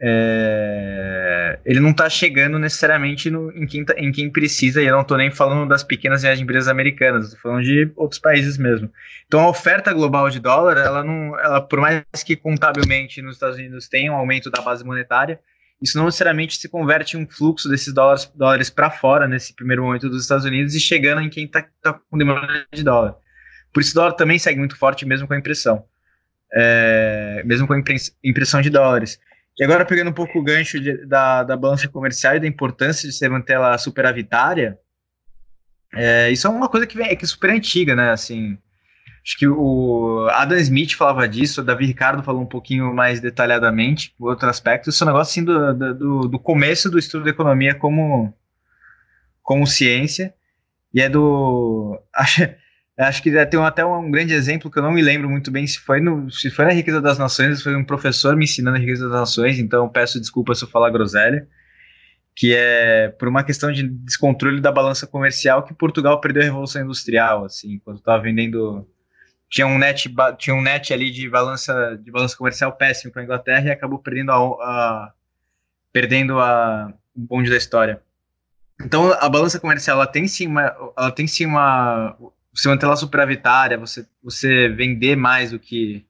é, 0.00 1.27
ele 1.64 1.80
não 1.80 1.90
está 1.90 2.08
chegando 2.08 2.58
necessariamente 2.58 3.30
no, 3.30 3.50
em, 3.52 3.66
quem 3.66 3.84
tá, 3.84 3.94
em, 3.96 4.10
quem 4.12 4.30
precisa, 4.30 4.82
e 4.82 4.86
eu 4.86 4.94
não 4.94 5.02
estou 5.02 5.16
nem 5.16 5.30
falando 5.30 5.68
das 5.68 5.82
pequenas 5.82 6.24
e 6.24 6.28
empresas 6.28 6.68
americanas, 6.68 7.26
estou 7.26 7.40
falando 7.40 7.62
de 7.62 7.90
outros 7.96 8.20
países 8.20 8.56
mesmo. 8.58 8.90
Então 9.26 9.40
a 9.40 9.48
oferta 9.48 9.92
global 9.92 10.30
de 10.30 10.40
dólar, 10.40 10.76
ela 10.76 11.04
não, 11.04 11.38
ela, 11.38 11.60
por 11.60 11.80
mais 11.80 12.04
que 12.24 12.36
contabilmente 12.36 13.22
nos 13.22 13.36
Estados 13.36 13.56
Unidos 13.56 13.88
tenha 13.88 14.12
um 14.12 14.16
aumento 14.16 14.50
da 14.50 14.62
base 14.62 14.84
monetária, 14.84 15.40
isso 15.80 15.96
não 15.96 16.06
necessariamente 16.06 16.56
se 16.56 16.68
converte 16.68 17.16
em 17.16 17.22
um 17.22 17.28
fluxo 17.28 17.68
desses 17.68 17.94
dólares, 17.94 18.30
dólares 18.34 18.70
para 18.70 18.90
fora 18.90 19.28
nesse 19.28 19.54
primeiro 19.54 19.84
momento 19.84 20.08
dos 20.08 20.22
Estados 20.22 20.44
Unidos 20.44 20.74
e 20.74 20.80
chegando 20.80 21.20
em 21.20 21.30
quem 21.30 21.44
está 21.44 21.64
tá 21.80 21.92
com 21.92 22.18
demanda 22.18 22.66
de 22.72 22.82
dólar. 22.82 23.16
Por 23.72 23.80
isso 23.80 23.92
o 23.92 23.94
dólar 23.94 24.12
também 24.12 24.38
segue 24.38 24.58
muito 24.58 24.76
forte 24.76 25.06
mesmo 25.06 25.28
com 25.28 25.34
a 25.34 25.38
impressão. 25.38 25.84
É, 26.52 27.42
mesmo 27.44 27.66
com 27.66 27.74
a 27.74 27.82
impressão 28.24 28.60
de 28.60 28.70
dólares. 28.70 29.20
E 29.58 29.64
agora, 29.64 29.84
pegando 29.84 30.10
um 30.10 30.14
pouco 30.14 30.38
o 30.38 30.42
gancho 30.42 30.78
de, 30.78 31.04
da, 31.06 31.42
da 31.42 31.56
balança 31.56 31.88
comercial 31.88 32.36
e 32.36 32.40
da 32.40 32.46
importância 32.46 33.08
de 33.08 33.14
você 33.14 33.28
manter 33.28 33.54
ela 33.54 33.76
superavitária, 33.76 34.78
é, 35.94 36.30
isso 36.30 36.46
é 36.46 36.50
uma 36.50 36.68
coisa 36.68 36.86
que, 36.86 36.96
vem, 36.96 37.08
é, 37.08 37.16
que 37.16 37.24
é 37.24 37.28
super 37.28 37.50
antiga, 37.50 37.96
né? 37.96 38.10
Assim, 38.10 38.56
acho 39.24 39.36
que 39.36 39.48
o 39.48 40.28
Adam 40.30 40.58
Smith 40.58 40.94
falava 40.94 41.28
disso, 41.28 41.60
o 41.60 41.64
Davi 41.64 41.86
Ricardo 41.86 42.22
falou 42.22 42.40
um 42.40 42.46
pouquinho 42.46 42.94
mais 42.94 43.20
detalhadamente, 43.20 44.14
outro 44.20 44.48
aspecto. 44.48 44.90
Isso 44.90 45.02
é 45.02 45.06
um 45.06 45.10
negócio 45.10 45.32
assim, 45.32 45.44
do, 45.44 45.94
do, 45.94 46.28
do 46.28 46.38
começo 46.38 46.88
do 46.88 46.98
estudo 46.98 47.24
da 47.24 47.30
economia 47.30 47.74
como, 47.74 48.32
como 49.42 49.66
ciência, 49.66 50.32
e 50.94 51.00
é 51.00 51.08
do. 51.08 52.00
Acho, 52.14 52.48
Acho 52.98 53.22
que 53.22 53.30
tem 53.46 53.60
até 53.60 53.84
um 53.84 54.10
grande 54.10 54.34
exemplo 54.34 54.68
que 54.68 54.76
eu 54.76 54.82
não 54.82 54.90
me 54.90 55.00
lembro 55.00 55.30
muito 55.30 55.52
bem 55.52 55.64
se 55.64 55.78
foi, 55.78 56.00
no, 56.00 56.28
se 56.32 56.50
foi 56.50 56.64
na 56.64 56.72
Riqueza 56.72 57.00
das 57.00 57.16
Nações, 57.16 57.62
foi 57.62 57.76
um 57.76 57.84
professor 57.84 58.34
me 58.34 58.44
ensinando 58.44 58.76
a 58.76 58.80
Riqueza 58.80 59.08
das 59.08 59.20
Nações, 59.20 59.60
então 59.60 59.88
peço 59.88 60.18
desculpa 60.18 60.52
se 60.52 60.64
eu 60.64 60.68
falar 60.68 60.90
groselha, 60.90 61.46
que 62.34 62.52
é 62.52 63.08
por 63.10 63.28
uma 63.28 63.44
questão 63.44 63.70
de 63.70 63.84
descontrole 63.84 64.60
da 64.60 64.72
balança 64.72 65.06
comercial 65.06 65.62
que 65.62 65.72
Portugal 65.72 66.20
perdeu 66.20 66.42
a 66.42 66.46
Revolução 66.46 66.82
Industrial, 66.82 67.44
assim, 67.44 67.78
quando 67.84 67.98
estava 67.98 68.20
vendendo 68.20 68.84
tinha 69.48 69.66
um 69.66 69.78
net 69.78 70.12
tinha 70.36 70.54
um 70.54 70.60
net 70.60 70.92
ali 70.92 71.10
de 71.10 71.28
balança 71.30 71.98
de 72.02 72.10
balança 72.10 72.36
comercial 72.36 72.72
péssimo 72.72 73.12
para 73.12 73.22
a 73.22 73.24
Inglaterra 73.24 73.68
e 73.68 73.70
acabou 73.70 73.98
perdendo 74.00 74.32
a, 74.32 74.36
a 74.36 75.12
perdendo 75.92 76.38
a 76.40 76.92
o 77.16 77.20
bonde 77.20 77.48
da 77.48 77.56
história. 77.56 78.02
Então 78.84 79.12
a 79.12 79.28
balança 79.28 79.58
comercial 79.60 79.96
ela 79.96 80.06
tem 80.06 80.26
sim 80.28 80.48
uma 80.48 80.92
ela 80.96 81.10
tem 81.12 81.26
sim 81.26 81.46
uma 81.46 82.16
você 82.52 82.68
manter 82.68 82.86
ela 82.86 82.96
superavitária, 82.96 83.78
você, 83.78 84.06
você 84.22 84.68
vender 84.68 85.16
mais 85.16 85.50
do 85.50 85.58
que, 85.58 86.04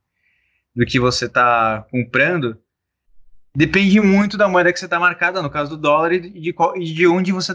do 0.75 0.87
que 0.87 0.99
você 0.99 1.27
está 1.27 1.87
comprando, 1.91 2.57
depende 3.55 4.01
muito 4.01 4.37
da 4.37 4.49
moeda 4.49 4.73
que 4.73 4.79
você 4.79 4.85
está 4.85 5.01
marcada, 5.01 5.43
no 5.43 5.51
caso 5.51 5.71
do 5.71 5.77
dólar, 5.77 6.13
e 6.13 6.21
de, 6.21 6.53
qual, 6.53 6.77
e 6.77 6.85
de 6.85 7.07
onde, 7.07 7.33
você, 7.33 7.53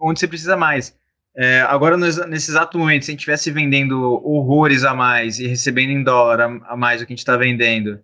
onde 0.00 0.18
você 0.18 0.26
precisa 0.26 0.56
mais. 0.56 0.96
É, 1.34 1.60
agora, 1.62 1.96
nesse 1.96 2.50
exato 2.50 2.78
momento, 2.78 3.04
se 3.04 3.10
a 3.10 3.12
gente 3.12 3.20
estivesse 3.20 3.50
vendendo 3.50 4.02
horrores 4.02 4.84
a 4.84 4.94
mais 4.94 5.38
e 5.38 5.46
recebendo 5.46 5.90
em 5.90 6.02
dólar 6.02 6.40
a, 6.40 6.72
a 6.72 6.76
mais 6.76 7.00
do 7.00 7.06
que 7.06 7.12
a 7.12 7.14
gente 7.14 7.20
está 7.20 7.36
vendendo 7.36 8.00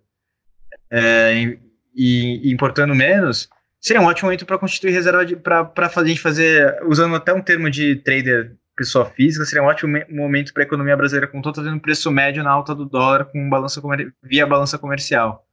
é, 0.91 1.57
e, 1.95 2.49
e, 2.49 2.51
importando 2.51 2.95
menos, 2.95 3.47
seria 3.79 4.01
um 4.01 4.05
ótimo 4.05 4.27
momento 4.27 4.45
para 4.45 4.57
constituir 4.57 4.91
reserva 4.91 5.25
para 5.35 5.91
a 5.95 6.05
gente 6.05 6.19
fazer, 6.19 6.79
usando 6.85 7.15
até 7.15 7.33
um 7.33 7.41
termo 7.41 7.69
de 7.69 7.97
trader 7.97 8.55
pessoa 8.79 9.05
física, 9.05 9.43
seria 9.43 9.61
um 9.61 9.67
ótimo 9.67 9.99
momento 10.09 10.53
para 10.53 10.63
a 10.63 10.65
economia 10.65 10.95
brasileira, 10.95 11.27
com 11.27 11.41
todo 11.41 11.55
fazendo 11.55 11.81
preço 11.81 12.09
médio 12.09 12.41
na 12.41 12.49
alta 12.49 12.73
do 12.73 12.85
dólar 12.85 13.25
com 13.25 13.49
balança 13.49 13.81
via 14.23 14.47
balança 14.47 14.77
comercial. 14.77 15.45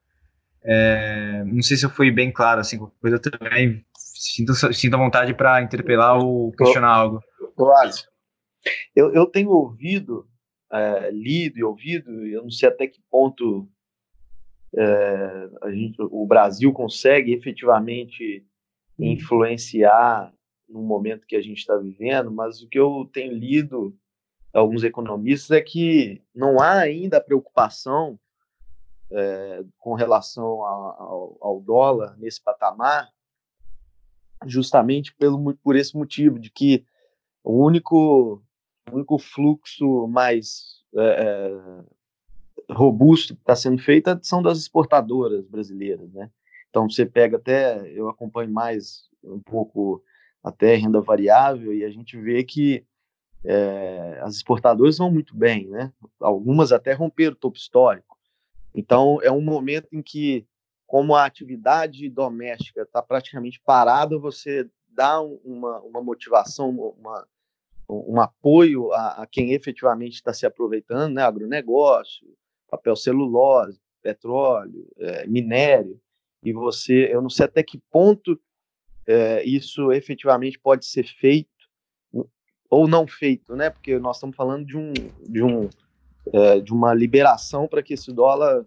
É, 0.62 1.42
não 1.44 1.60
sei 1.60 1.76
se 1.76 1.84
eu 1.84 1.90
fui 1.90 2.08
bem 2.12 2.30
claro, 2.30 2.60
assim, 2.60 2.78
qualquer 2.78 3.00
coisa 3.00 3.18
também. 3.18 3.84
Sinto, 3.96 4.54
sinto 4.72 4.96
vontade 4.96 5.34
para 5.34 5.60
interpelar 5.60 6.18
ou 6.18 6.52
questionar 6.52 6.88
algo. 6.88 7.20
Claro. 7.56 7.90
Eu, 8.94 9.12
eu 9.12 9.26
tenho 9.26 9.50
ouvido, 9.50 10.28
é, 10.72 11.10
lido 11.10 11.58
e 11.58 11.64
ouvido, 11.64 12.24
eu 12.26 12.42
não 12.44 12.50
sei 12.50 12.68
até 12.68 12.86
que 12.86 13.00
ponto 13.10 13.68
é, 14.76 15.48
a 15.62 15.70
gente, 15.72 15.96
o 15.98 16.24
Brasil 16.26 16.72
consegue 16.72 17.32
efetivamente 17.32 18.44
influenciar 18.98 20.32
no 20.68 20.83
momento 20.83 21.26
que 21.26 21.37
a 21.37 21.40
gente 21.40 21.59
está 21.59 21.76
vivendo, 21.76 22.31
mas 22.31 22.62
o 22.62 22.68
que 22.68 22.79
eu 22.79 23.09
tenho 23.12 23.33
lido 23.33 23.96
alguns 24.52 24.83
economistas 24.85 25.50
é 25.50 25.61
que 25.61 26.22
não 26.35 26.61
há 26.61 26.79
ainda 26.79 27.20
preocupação 27.20 28.18
é, 29.11 29.64
com 29.79 29.94
relação 29.94 30.64
a, 30.64 30.68
ao, 30.68 31.38
ao, 31.40 31.61
dólar 31.61 32.16
nesse 32.18 32.42
patamar, 32.42 33.09
justamente 34.46 35.14
pelo, 35.14 35.55
por 35.57 35.76
esse 35.76 35.96
motivo 35.96 36.38
de 36.38 36.50
que 36.50 36.85
o 37.44 37.64
único, 37.64 38.42
o 38.90 38.94
único 38.94 39.18
fluxo 39.18 40.09
mais 40.09 40.83
é, 40.96 41.50
robusto 42.70 43.35
que 43.35 43.42
está 43.42 43.55
sendo 43.55 43.79
feito 43.79 44.18
são 44.22 44.42
das 44.42 44.59
exportadoras 44.59 45.46
brasileiras, 45.46 46.12
né? 46.12 46.31
Então 46.68 46.88
você 46.90 47.07
pega 47.07 47.37
até, 47.37 47.88
eu 47.92 48.09
acompanho 48.09 48.50
mais 48.50 49.09
um 49.22 49.40
pouco 49.40 50.02
até 50.46 50.76
renda 50.76 51.00
variável, 51.00 51.74
e 51.74 51.85
a 51.85 51.90
gente 51.90 52.16
vê 52.16 52.44
que 52.44 52.87
é, 53.44 54.20
as 54.22 54.37
exportadoras 54.37 54.96
vão 54.96 55.11
muito 55.11 55.37
bem, 55.37 55.66
né? 55.66 55.92
Algumas 56.20 56.70
até 56.70 56.92
romperam 56.92 57.32
o 57.32 57.37
topo 57.37 57.56
histórico. 57.56 58.16
Então, 58.72 59.18
é 59.22 59.30
um 59.30 59.40
momento 59.40 59.88
em 59.92 60.00
que, 60.00 60.46
como 60.87 61.16
a 61.16 61.24
atividade 61.24 62.09
doméstica 62.09 62.82
está 62.82 63.02
praticamente 63.02 63.61
parada, 63.61 64.16
você 64.16 64.70
dá 64.87 65.20
uma, 65.20 65.80
uma 65.80 66.00
motivação, 66.00 66.70
uma, 66.70 67.26
um 67.88 68.20
apoio 68.20 68.92
a, 68.92 69.22
a 69.22 69.26
quem 69.26 69.52
efetivamente 69.52 70.14
está 70.14 70.32
se 70.32 70.46
aproveitando, 70.46 71.14
né? 71.14 71.24
agronegócio, 71.24 72.24
papel 72.70 72.94
celulose, 72.94 73.80
petróleo, 74.00 74.87
é, 74.96 75.26
minério, 75.26 76.00
e 76.40 76.52
você, 76.52 77.12
eu 77.12 77.20
não 77.20 77.30
sei 77.30 77.46
até 77.46 77.64
que 77.64 77.78
ponto 77.90 78.40
é, 79.06 79.44
isso 79.44 79.92
efetivamente 79.92 80.58
pode 80.58 80.86
ser 80.86 81.04
feito 81.04 81.48
ou 82.68 82.88
não 82.88 83.06
feito, 83.06 83.54
né? 83.54 83.70
Porque 83.70 83.98
nós 83.98 84.16
estamos 84.16 84.34
falando 84.34 84.66
de 84.66 84.76
um, 84.76 84.92
de 84.92 85.42
um 85.42 85.68
é, 86.32 86.60
de 86.60 86.72
uma 86.72 86.92
liberação 86.92 87.68
para 87.68 87.82
que 87.82 87.94
esse 87.94 88.12
dólar 88.12 88.66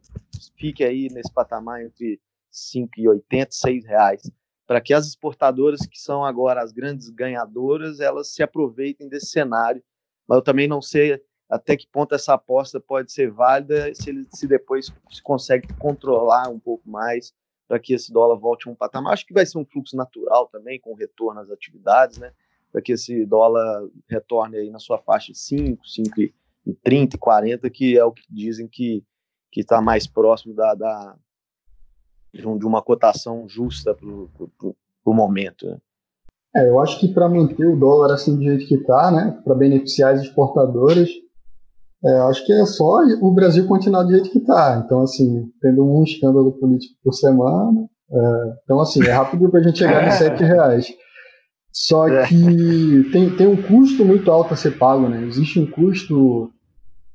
fique 0.57 0.83
aí 0.83 1.09
nesse 1.09 1.31
patamar 1.31 1.83
entre 1.83 2.19
5,80 2.51 3.47
e 3.49 3.55
6 3.55 3.85
reais, 3.85 4.31
para 4.65 4.79
que 4.79 4.93
as 4.93 5.07
exportadoras 5.07 5.81
que 5.81 5.99
são 5.99 6.23
agora 6.23 6.61
as 6.61 6.71
grandes 6.71 7.09
ganhadoras, 7.09 7.99
elas 7.99 8.33
se 8.33 8.41
aproveitem 8.41 9.09
desse 9.09 9.27
cenário. 9.27 9.83
Mas 10.27 10.37
eu 10.37 10.41
também 10.41 10.67
não 10.67 10.81
sei 10.81 11.21
até 11.49 11.75
que 11.75 11.87
ponto 11.87 12.15
essa 12.15 12.33
aposta 12.33 12.79
pode 12.79 13.11
ser 13.11 13.31
válida 13.31 13.93
se 13.93 14.09
ele 14.09 14.27
se 14.33 14.47
depois 14.47 14.93
se 15.09 15.21
consegue 15.21 15.67
controlar 15.73 16.47
um 16.47 16.59
pouco 16.59 16.87
mais 16.89 17.33
para 17.69 17.79
que 17.79 17.93
esse 17.93 18.11
dólar 18.11 18.35
volte 18.35 18.67
a 18.67 18.71
um 18.71 18.75
patamar. 18.75 19.13
Acho 19.13 19.27
que 19.27 19.33
vai 19.33 19.45
ser 19.45 19.59
um 19.59 19.65
fluxo 19.65 19.95
natural 19.95 20.47
também 20.47 20.79
com 20.79 20.95
retorno 20.95 21.39
às 21.39 21.51
atividades, 21.51 22.17
né? 22.17 22.31
Para 22.71 22.81
que 22.81 22.93
esse 22.93 23.27
dólar 23.27 23.87
retorne 24.07 24.57
aí 24.57 24.71
na 24.71 24.79
sua 24.79 24.97
faixa 24.97 25.31
de 25.31 25.37
5, 25.37 25.87
5 25.87 26.21
e 26.21 26.33
30 26.83 27.15
e 27.15 27.19
40, 27.19 27.69
que 27.69 27.95
é 27.95 28.03
o 28.03 28.11
que 28.11 28.23
dizem 28.27 28.67
que 28.67 29.03
que 29.51 29.61
está 29.61 29.81
mais 29.81 30.05
próximo 30.05 30.53
da, 30.53 30.75
da 30.75 31.15
de, 32.31 32.47
um, 32.47 32.55
uma 32.57 32.83
cotação 32.83 33.47
justa 33.49 33.95
para 33.95 34.07
o 34.07 35.13
momento. 35.13 35.65
Né? 35.65 35.77
É, 36.55 36.69
eu 36.69 36.79
acho 36.79 36.99
que 36.99 37.07
para 37.07 37.27
manter 37.27 37.65
o 37.65 37.75
dólar 37.75 38.13
assim 38.13 38.35
do 38.35 38.43
jeito 38.43 38.67
que 38.67 38.75
está, 38.75 39.11
né, 39.11 39.41
para 39.43 39.55
beneficiar 39.55 40.13
as 40.13 40.21
exportadoras, 40.21 41.09
é, 42.03 42.19
acho 42.29 42.45
que 42.45 42.53
é 42.53 42.65
só 42.65 43.01
o 43.21 43.31
Brasil 43.31 43.67
continuar 43.67 44.03
do 44.03 44.11
jeito 44.11 44.29
que 44.29 44.39
está. 44.39 44.81
Então, 44.85 45.01
assim, 45.01 45.49
tendo 45.61 45.85
um 45.85 46.03
escândalo 46.03 46.51
político 46.53 46.95
por 47.03 47.13
semana. 47.13 47.89
É, 48.11 48.53
então, 48.63 48.79
assim, 48.79 49.03
é 49.03 49.11
rápido 49.11 49.49
para 49.49 49.59
a 49.59 49.63
gente 49.63 49.79
chegar 49.79 50.05
nos 50.05 50.15
7 50.19 50.43
reais. 50.43 50.87
Só 51.71 52.07
é. 52.07 52.25
que 52.25 53.09
tem, 53.11 53.35
tem 53.35 53.47
um 53.47 53.61
custo 53.61 54.03
muito 54.05 54.31
alto 54.31 54.53
a 54.53 54.57
ser 54.57 54.77
pago, 54.77 55.07
né? 55.07 55.23
Existe 55.25 55.59
um 55.59 55.69
custo, 55.69 56.45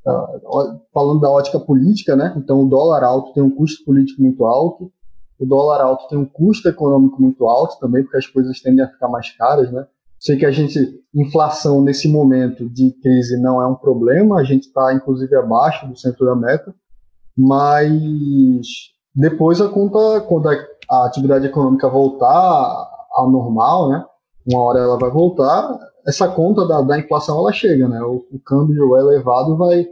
uh, 0.07 0.81
falando 0.93 1.21
da 1.21 1.31
ótica 1.31 1.59
política, 1.59 2.15
né? 2.15 2.35
Então, 2.37 2.61
o 2.61 2.69
dólar 2.69 3.03
alto 3.03 3.33
tem 3.33 3.43
um 3.43 3.51
custo 3.51 3.85
político 3.85 4.23
muito 4.23 4.45
alto. 4.45 4.93
O 5.39 5.47
dólar 5.47 5.81
alto 5.81 6.07
tem 6.09 6.19
um 6.19 6.27
custo 6.27 6.69
econômico 6.69 7.21
muito 7.21 7.47
alto 7.47 7.79
também, 7.81 8.03
porque 8.03 8.19
as 8.19 8.27
coisas 8.27 8.61
tendem 8.61 8.85
a 8.85 8.89
ficar 8.89 9.09
mais 9.09 9.31
caras, 9.37 9.73
né? 9.73 9.87
Sei 10.25 10.39
que 10.39 10.47
a 10.47 10.51
gente, 10.51 10.79
inflação 11.15 11.83
nesse 11.83 12.09
momento 12.09 12.67
de 12.71 12.93
crise 13.03 13.39
não 13.43 13.61
é 13.61 13.67
um 13.67 13.75
problema, 13.75 14.39
a 14.39 14.43
gente 14.43 14.63
está 14.63 14.95
inclusive 14.95 15.37
abaixo 15.37 15.87
do 15.87 15.99
centro 15.99 16.25
da 16.25 16.35
meta, 16.35 16.75
mas 17.37 18.67
depois 19.15 19.61
a 19.61 19.69
conta, 19.69 20.23
quando 20.23 20.49
a 20.49 21.05
atividade 21.05 21.47
econômica 21.47 21.91
voltar 21.91 22.27
ao 23.13 23.31
normal, 23.31 23.91
né, 23.91 24.03
uma 24.51 24.63
hora 24.63 24.79
ela 24.79 24.99
vai 24.99 25.11
voltar, 25.11 25.79
essa 26.07 26.27
conta 26.27 26.67
da, 26.67 26.81
da 26.81 26.99
inflação 26.99 27.39
ela 27.39 27.53
chega, 27.53 27.87
né, 27.87 28.01
o, 28.03 28.25
o 28.33 28.39
câmbio 28.39 28.97
elevado 28.97 29.59
vai 29.59 29.87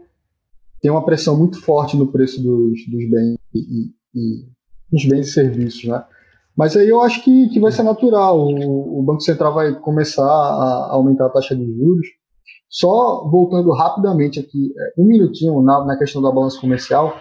ter 0.80 0.88
uma 0.88 1.04
pressão 1.04 1.36
muito 1.36 1.60
forte 1.60 1.94
no 1.94 2.10
preço 2.10 2.42
dos, 2.42 2.80
dos 2.88 3.10
bens 3.10 3.36
e, 3.54 3.92
e, 4.14 4.48
e 4.94 5.08
bens 5.10 5.28
e 5.28 5.32
serviços, 5.32 5.84
né. 5.84 6.02
Mas 6.56 6.76
aí 6.76 6.88
eu 6.88 7.00
acho 7.00 7.22
que, 7.24 7.48
que 7.48 7.60
vai 7.60 7.72
ser 7.72 7.82
natural. 7.82 8.38
O, 8.38 9.00
o, 9.00 9.02
Banco 9.02 9.22
Central 9.22 9.54
vai 9.54 9.74
começar 9.74 10.24
a 10.24 10.92
aumentar 10.92 11.26
a 11.26 11.30
taxa 11.30 11.56
de 11.56 11.64
juros. 11.64 12.06
Só 12.68 13.28
voltando 13.28 13.70
rapidamente 13.72 14.40
aqui, 14.40 14.72
é, 14.78 15.00
um 15.00 15.06
minutinho 15.06 15.62
na, 15.62 15.84
na 15.84 15.98
questão 15.98 16.22
da 16.22 16.30
balança 16.30 16.60
comercial, 16.60 17.14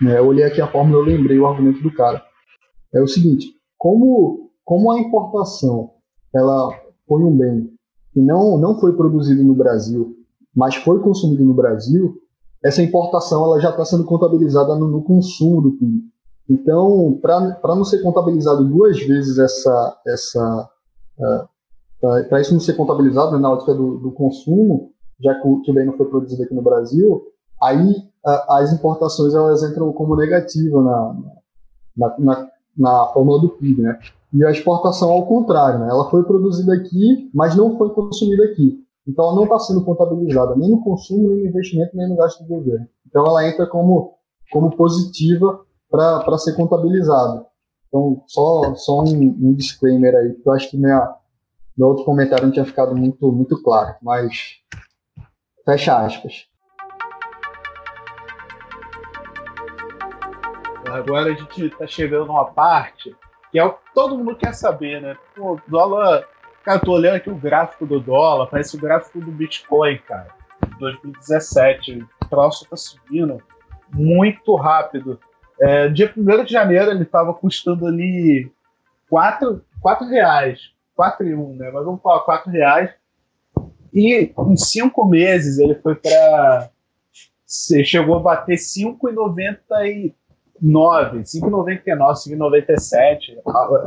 né, 0.00 0.18
eu 0.18 0.26
olhei 0.26 0.44
aqui 0.44 0.60
a 0.60 0.66
fórmula 0.66 0.98
e 0.98 1.00
eu 1.00 1.16
lembrei 1.16 1.38
o 1.38 1.46
argumento 1.46 1.82
do 1.82 1.92
cara. 1.92 2.22
É 2.94 3.02
o 3.02 3.06
seguinte, 3.06 3.48
como, 3.76 4.50
como 4.64 4.90
a 4.90 4.98
importação 4.98 5.90
ela 6.34 6.70
foi 7.06 7.22
um 7.22 7.36
bem 7.36 7.70
que 8.12 8.20
não, 8.20 8.58
não 8.58 8.78
foi 8.78 8.96
produzido 8.96 9.42
no 9.44 9.54
Brasil, 9.54 10.14
mas 10.54 10.74
foi 10.76 11.00
consumido 11.00 11.44
no 11.44 11.54
Brasil, 11.54 12.14
essa 12.64 12.82
importação 12.82 13.44
ela 13.44 13.60
já 13.60 13.70
está 13.70 13.84
sendo 13.84 14.04
contabilizada 14.04 14.74
no, 14.74 14.88
no 14.88 15.02
consumo 15.02 15.60
do 15.60 15.72
PIB. 15.72 16.02
Então, 16.48 17.18
para 17.20 17.76
não 17.76 17.84
ser 17.84 18.02
contabilizado 18.02 18.64
duas 18.64 18.98
vezes 18.98 19.38
essa. 19.38 20.00
essa 20.06 20.70
uh, 21.18 21.48
é, 22.16 22.22
para 22.24 22.40
isso 22.40 22.52
não 22.52 22.60
ser 22.60 22.74
contabilizado 22.74 23.32
né, 23.32 23.38
na 23.38 23.50
ótica 23.50 23.74
do, 23.74 23.98
do, 23.98 24.12
consumo, 24.12 24.92
já 25.20 25.34
que 25.34 25.48
o, 25.48 25.60
que 25.60 25.70
o 25.70 25.74
bem 25.74 25.84
não 25.84 25.96
foi 25.96 26.06
produzido 26.06 26.44
aqui 26.44 26.54
no 26.54 26.62
Brasil, 26.62 27.22
aí 27.60 27.90
uh, 28.24 28.52
as 28.52 28.72
importações 28.72 29.34
elas 29.34 29.62
entram 29.64 29.92
como 29.92 30.16
negativa 30.16 30.80
na, 30.80 31.16
na, 31.96 32.18
na, 32.18 32.48
na 32.76 33.06
fórmula 33.06 33.40
do 33.40 33.48
PIB. 33.50 33.82
Né? 33.82 33.98
E 34.32 34.44
a 34.44 34.50
exportação 34.50 35.10
ao 35.10 35.26
contrário, 35.26 35.80
né? 35.80 35.88
ela 35.90 36.08
foi 36.08 36.22
produzida 36.22 36.72
aqui, 36.72 37.30
mas 37.34 37.56
não 37.56 37.76
foi 37.76 37.90
consumida 37.90 38.44
aqui. 38.44 38.78
Então 39.06 39.24
ela 39.24 39.34
não 39.34 39.44
está 39.44 39.58
sendo 39.58 39.84
contabilizada 39.84 40.54
nem 40.54 40.70
no 40.70 40.82
consumo, 40.82 41.28
nem 41.30 41.42
no 41.42 41.48
investimento, 41.48 41.96
nem 41.96 42.08
no 42.08 42.16
gasto 42.16 42.42
do 42.42 42.48
governo. 42.48 42.86
Então 43.06 43.26
ela 43.26 43.46
entra 43.46 43.66
como, 43.66 44.14
como 44.52 44.76
positiva 44.76 45.60
para 45.90 46.38
ser 46.38 46.54
contabilizado. 46.54 47.46
Então, 47.88 48.22
só, 48.26 48.74
só 48.74 49.00
um, 49.00 49.36
um, 49.40 49.54
disclaimer 49.54 50.14
aí, 50.14 50.32
porque 50.34 50.48
eu 50.48 50.52
acho 50.52 50.70
que 50.70 50.76
minha, 50.76 51.14
meu 51.76 51.88
outro 51.88 52.04
comentário 52.04 52.44
não 52.44 52.52
tinha 52.52 52.66
ficado 52.66 52.94
muito, 52.94 53.32
muito 53.32 53.62
claro, 53.62 53.96
mas 54.02 54.58
fecha 55.64 55.98
aspas. 55.98 56.46
Agora 60.86 61.32
a 61.32 61.34
gente 61.34 61.66
está 61.66 61.86
chegando 61.86 62.26
numa 62.26 62.46
parte 62.46 63.14
que 63.50 63.58
é 63.58 63.64
o 63.64 63.72
que 63.72 63.94
todo 63.94 64.16
mundo 64.16 64.36
quer 64.36 64.54
saber, 64.54 65.00
né? 65.00 65.16
Pô, 65.34 65.58
dólar. 65.66 66.26
Cara, 66.64 66.80
tô 66.80 66.92
olhando 66.92 67.16
aqui 67.16 67.30
o 67.30 67.36
gráfico 67.36 67.86
do 67.86 67.98
dólar, 67.98 68.46
parece 68.46 68.76
o 68.76 68.80
gráfico 68.80 69.20
do 69.20 69.30
Bitcoin, 69.30 69.98
cara. 69.98 70.28
2017. 70.78 72.06
O 72.22 72.28
troço 72.28 72.66
tá 72.68 72.76
subindo 72.76 73.42
muito 73.92 74.54
rápido. 74.56 75.18
É, 75.60 75.88
dia 75.88 76.12
1 76.16 76.44
de 76.44 76.52
janeiro 76.52 76.90
ele 76.90 77.02
estava 77.02 77.34
custando 77.34 77.86
ali 77.86 78.50
4, 79.08 79.64
4 79.80 80.06
reais. 80.06 80.70
4 80.94 81.26
e 81.26 81.34
1, 81.34 81.54
né? 81.54 81.70
Mas 81.72 81.84
vamos 81.84 82.02
falar 82.02 82.20
4 82.20 82.50
reais. 82.50 82.90
E 83.92 84.32
em 84.36 84.56
5 84.56 85.04
meses 85.06 85.58
ele 85.58 85.74
foi 85.76 85.94
para. 85.94 86.70
Chegou 87.84 88.16
a 88.16 88.20
bater 88.20 88.56
5,99, 88.56 90.12
5,99, 90.60 91.22
5,97. 91.86 93.38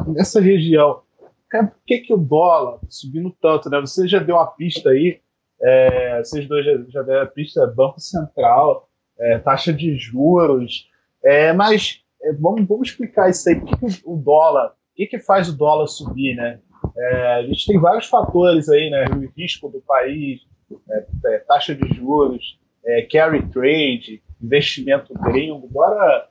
Nessa 0.08 0.42
região. 0.42 1.02
Cara, 1.48 1.68
por 1.68 1.78
que, 1.86 2.00
que 2.00 2.14
o 2.14 2.18
dólar 2.18 2.80
subindo 2.90 3.30
tanto, 3.42 3.70
né? 3.70 3.80
Você 3.82 4.08
já 4.08 4.20
deu 4.20 4.36
uma 4.36 4.48
pista 4.48 4.90
aí. 4.90 5.20
É, 5.62 6.24
vocês 6.24 6.48
dois 6.48 6.66
já, 6.66 6.72
já 6.88 7.02
deram 7.04 7.22
a 7.24 7.28
pista 7.28 7.68
Banco 7.68 8.00
Central, 8.00 8.90
é, 9.20 9.38
taxa 9.38 9.72
de 9.72 9.96
juros. 9.96 10.90
É, 11.24 11.54
mas 11.54 12.02
é, 12.22 12.34
vamos, 12.34 12.68
vamos 12.68 12.90
explicar 12.90 13.30
isso 13.30 13.50
aí. 13.50 13.60
Que, 13.60 13.78
que 13.78 14.02
o 14.06 14.16
dólar, 14.16 14.70
o 14.70 14.74
que, 14.96 15.08
que 15.08 15.20
faz 15.20 15.50
o 15.50 15.58
dólar 15.58 15.88
subir, 15.88 16.36
né? 16.36 16.60
É, 16.98 17.34
a 17.36 17.44
gente 17.44 17.66
tem 17.66 17.80
vários 17.80 18.08
fatores 18.08 18.70
aí, 18.70 18.90
né? 18.90 19.06
O 19.06 19.40
risco 19.40 19.70
do 19.70 19.82
país, 19.82 20.42
é, 20.90 21.06
é, 21.26 21.40
taxa 21.40 21.76
de 21.76 21.88
juros, 21.96 22.60
é, 22.86 23.04
carry 23.04 23.48
trade, 23.50 24.22
investimento 24.42 25.14
gringo. 25.14 25.68
Bora, 25.68 26.28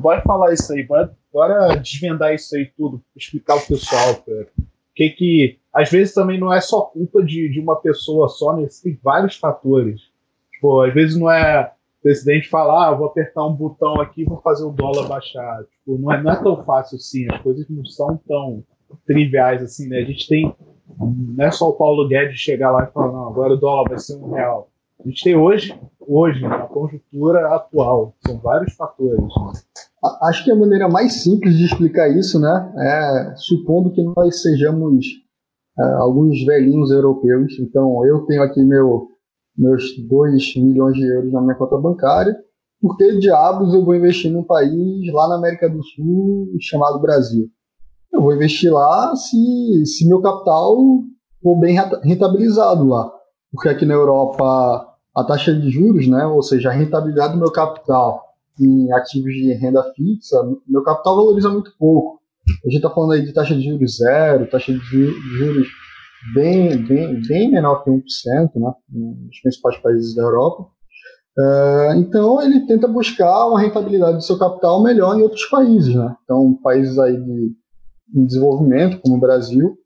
bora 0.00 0.22
falar 0.22 0.52
isso 0.52 0.72
aí, 0.72 0.82
bora, 0.82 1.14
bora 1.32 1.76
desvendar 1.76 2.34
isso 2.34 2.54
aí 2.56 2.70
tudo, 2.76 3.02
explicar 3.16 3.56
o 3.56 3.66
pessoal, 3.66 4.16
cara. 4.16 4.48
Que, 4.94 5.10
que 5.10 5.58
às 5.72 5.90
vezes 5.90 6.12
também 6.12 6.38
não 6.38 6.52
é 6.52 6.60
só 6.60 6.82
culpa 6.82 7.22
de, 7.22 7.48
de 7.48 7.60
uma 7.60 7.80
pessoa 7.80 8.28
só, 8.28 8.56
né? 8.56 8.66
Tem 8.82 8.98
vários 9.02 9.36
fatores. 9.36 10.00
Tipo, 10.52 10.82
às 10.82 10.92
vezes 10.92 11.16
não 11.16 11.30
é 11.30 11.62
o 11.64 11.79
presidente 12.02 12.48
falar, 12.48 12.88
ah, 12.88 12.94
vou 12.94 13.06
apertar 13.06 13.46
um 13.46 13.54
botão 13.54 14.00
aqui 14.00 14.22
e 14.22 14.24
vou 14.24 14.40
fazer 14.40 14.64
o 14.64 14.70
dólar 14.70 15.06
baixar. 15.06 15.64
Tipo, 15.64 15.98
não, 15.98 16.12
é, 16.12 16.22
não 16.22 16.32
é 16.32 16.42
tão 16.42 16.64
fácil 16.64 16.96
assim, 16.96 17.26
as 17.30 17.40
coisas 17.42 17.66
não 17.68 17.84
são 17.84 18.20
tão 18.26 18.64
triviais 19.06 19.62
assim, 19.62 19.88
né? 19.88 19.98
A 19.98 20.04
gente 20.04 20.28
tem. 20.28 20.54
Não 20.98 21.44
é 21.44 21.50
só 21.50 21.68
o 21.68 21.74
Paulo 21.74 22.08
Guedes 22.08 22.38
chegar 22.38 22.70
lá 22.70 22.84
e 22.84 22.92
falar, 22.92 23.12
não, 23.12 23.28
agora 23.28 23.54
o 23.54 23.56
dólar 23.56 23.88
vai 23.88 23.98
ser 23.98 24.16
um 24.16 24.32
real. 24.32 24.68
A 25.02 25.08
gente 25.08 25.24
tem 25.24 25.34
hoje, 25.34 25.78
hoje, 25.98 26.42
na 26.42 26.60
conjuntura 26.60 27.54
atual. 27.54 28.14
São 28.26 28.38
vários 28.38 28.74
fatores. 28.74 29.18
Né? 29.18 29.52
Acho 30.22 30.44
que 30.44 30.50
a 30.50 30.56
maneira 30.56 30.88
mais 30.88 31.22
simples 31.22 31.56
de 31.56 31.64
explicar 31.64 32.08
isso, 32.08 32.38
né, 32.38 32.72
é 32.78 33.34
supondo 33.36 33.92
que 33.92 34.02
nós 34.02 34.42
sejamos 34.42 35.06
é, 35.78 35.82
alguns 35.94 36.44
velhinhos 36.44 36.90
europeus. 36.90 37.58
Então, 37.60 38.04
eu 38.06 38.20
tenho 38.26 38.42
aqui 38.42 38.62
meu 38.62 39.09
meus 39.60 39.84
2 40.08 40.56
milhões 40.56 40.94
de 40.94 41.06
euros 41.06 41.32
na 41.32 41.42
minha 41.42 41.54
conta 41.54 41.76
bancária, 41.76 42.34
porque 42.80 43.18
diabos 43.18 43.74
eu 43.74 43.84
vou 43.84 43.94
investir 43.94 44.32
num 44.32 44.42
país 44.42 45.12
lá 45.12 45.28
na 45.28 45.36
América 45.36 45.68
do 45.68 45.84
Sul 45.84 46.48
chamado 46.60 46.98
Brasil? 46.98 47.46
Eu 48.10 48.22
vou 48.22 48.34
investir 48.34 48.72
lá 48.72 49.14
se, 49.14 49.84
se 49.84 50.08
meu 50.08 50.22
capital 50.22 50.76
for 51.42 51.60
bem 51.60 51.76
rentabilizado 52.02 52.88
lá. 52.88 53.12
Porque 53.52 53.68
aqui 53.68 53.84
na 53.84 53.94
Europa 53.94 54.86
a 55.14 55.24
taxa 55.24 55.54
de 55.54 55.70
juros, 55.70 56.08
né, 56.08 56.24
ou 56.26 56.42
seja, 56.42 56.70
a 56.70 56.72
rentabilidade 56.72 57.34
do 57.34 57.40
meu 57.40 57.52
capital 57.52 58.24
em 58.58 58.90
ativos 58.92 59.32
de 59.32 59.52
renda 59.54 59.82
fixa, 59.94 60.36
meu 60.66 60.82
capital 60.82 61.16
valoriza 61.16 61.50
muito 61.50 61.72
pouco. 61.78 62.20
A 62.64 62.68
gente 62.68 62.76
está 62.76 62.90
falando 62.90 63.12
aí 63.12 63.22
de 63.22 63.32
taxa 63.32 63.54
de 63.54 63.62
juros 63.62 63.98
zero, 63.98 64.48
taxa 64.50 64.72
de 64.72 64.78
juros 64.80 65.68
bem, 66.34 66.76
bem, 66.86 67.20
bem 67.26 67.50
menor 67.50 67.82
que 67.82 67.90
1%, 67.90 68.02
né, 68.56 68.72
nos 68.88 69.40
principais 69.40 69.76
países 69.78 70.14
da 70.14 70.22
Europa. 70.22 70.68
Uh, 71.38 71.94
então 71.96 72.42
ele 72.42 72.66
tenta 72.66 72.88
buscar 72.88 73.46
uma 73.46 73.60
rentabilidade 73.60 74.16
do 74.16 74.22
seu 74.22 74.38
capital 74.38 74.82
melhor 74.82 75.16
em 75.16 75.22
outros 75.22 75.44
países, 75.46 75.94
né? 75.94 76.14
Então 76.24 76.58
países 76.62 76.98
aí 76.98 77.16
de, 77.16 77.52
de 78.12 78.26
desenvolvimento, 78.26 79.00
como 79.00 79.16
o 79.16 79.20
Brasil, 79.20 79.78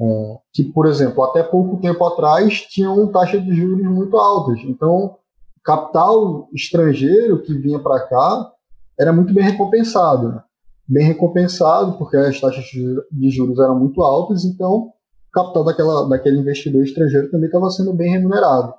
uh, 0.00 0.38
que 0.52 0.64
por 0.64 0.86
exemplo 0.86 1.22
até 1.24 1.42
pouco 1.42 1.80
tempo 1.80 2.04
atrás 2.06 2.60
tinham 2.62 3.10
taxas 3.10 3.44
de 3.44 3.52
juros 3.52 3.84
muito 3.84 4.16
altas. 4.16 4.60
Então 4.64 5.16
capital 5.64 6.48
estrangeiro 6.54 7.42
que 7.42 7.52
vinha 7.54 7.80
para 7.80 8.06
cá 8.06 8.52
era 8.98 9.12
muito 9.12 9.34
bem 9.34 9.44
recompensado, 9.44 10.28
né? 10.28 10.42
bem 10.86 11.06
recompensado 11.06 11.98
porque 11.98 12.16
as 12.16 12.40
taxas 12.40 12.64
de 12.64 13.30
juros 13.30 13.58
eram 13.58 13.78
muito 13.78 14.00
altas, 14.02 14.44
então 14.44 14.92
capital 15.34 15.64
daquela, 15.64 16.08
daquele 16.08 16.38
investidor 16.38 16.84
estrangeiro 16.84 17.30
também 17.30 17.46
estava 17.46 17.68
sendo 17.70 17.92
bem 17.92 18.12
remunerado. 18.12 18.72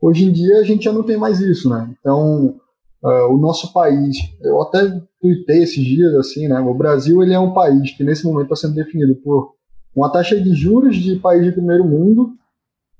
Hoje 0.00 0.24
em 0.24 0.32
dia 0.32 0.58
a 0.58 0.62
gente 0.62 0.84
já 0.84 0.92
não 0.92 1.02
tem 1.02 1.16
mais 1.16 1.40
isso, 1.40 1.68
né? 1.68 1.90
Então, 1.98 2.60
uh, 3.02 3.34
o 3.34 3.38
nosso 3.38 3.72
país, 3.72 4.16
eu 4.42 4.60
até 4.62 5.00
tuitei 5.20 5.62
esses 5.62 5.84
dias 5.84 6.14
assim, 6.14 6.46
né? 6.48 6.60
O 6.60 6.74
Brasil 6.74 7.22
ele 7.22 7.32
é 7.32 7.38
um 7.38 7.52
país 7.52 7.90
que 7.92 8.04
nesse 8.04 8.24
momento 8.24 8.52
está 8.52 8.56
sendo 8.56 8.74
definido 8.74 9.16
por 9.16 9.54
uma 9.94 10.10
taxa 10.10 10.40
de 10.40 10.54
juros 10.54 10.96
de 10.96 11.16
país 11.16 11.44
de 11.44 11.52
primeiro 11.52 11.84
mundo 11.84 12.30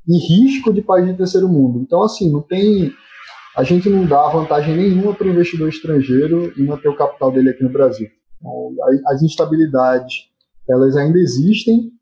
e 0.08 0.18
risco 0.18 0.72
de 0.72 0.82
país 0.82 1.06
de 1.06 1.14
terceiro 1.14 1.48
mundo. 1.48 1.80
Então, 1.80 2.02
assim, 2.02 2.30
não 2.30 2.42
tem. 2.42 2.92
A 3.56 3.62
gente 3.62 3.88
não 3.88 4.06
dá 4.06 4.28
vantagem 4.28 4.76
nenhuma 4.76 5.14
para 5.14 5.26
o 5.26 5.30
investidor 5.30 5.68
estrangeiro 5.68 6.52
em 6.58 6.64
manter 6.64 6.88
o 6.88 6.96
capital 6.96 7.30
dele 7.30 7.50
aqui 7.50 7.62
no 7.62 7.70
Brasil. 7.70 8.08
Então, 8.38 8.74
as 9.06 9.22
instabilidades, 9.22 10.28
elas 10.68 10.96
ainda 10.96 11.18
existem. 11.18 11.92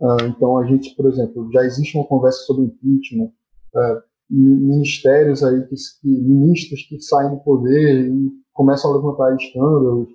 Uh, 0.00 0.24
então, 0.28 0.58
a 0.58 0.64
gente, 0.64 0.94
por 0.96 1.06
exemplo, 1.06 1.50
já 1.52 1.62
existe 1.64 1.96
uma 1.96 2.06
conversa 2.06 2.38
sobre 2.44 2.64
impeachment. 2.64 3.30
Uh, 3.74 4.10
ministérios 4.30 5.42
aí, 5.42 5.62
que, 5.66 5.74
que, 5.74 6.08
ministros 6.08 6.82
que 6.88 7.00
saem 7.00 7.30
do 7.30 7.38
poder 7.38 8.08
e 8.08 8.30
começam 8.52 8.90
a 8.90 8.96
levantar 8.96 9.34
escândalos. 9.34 10.08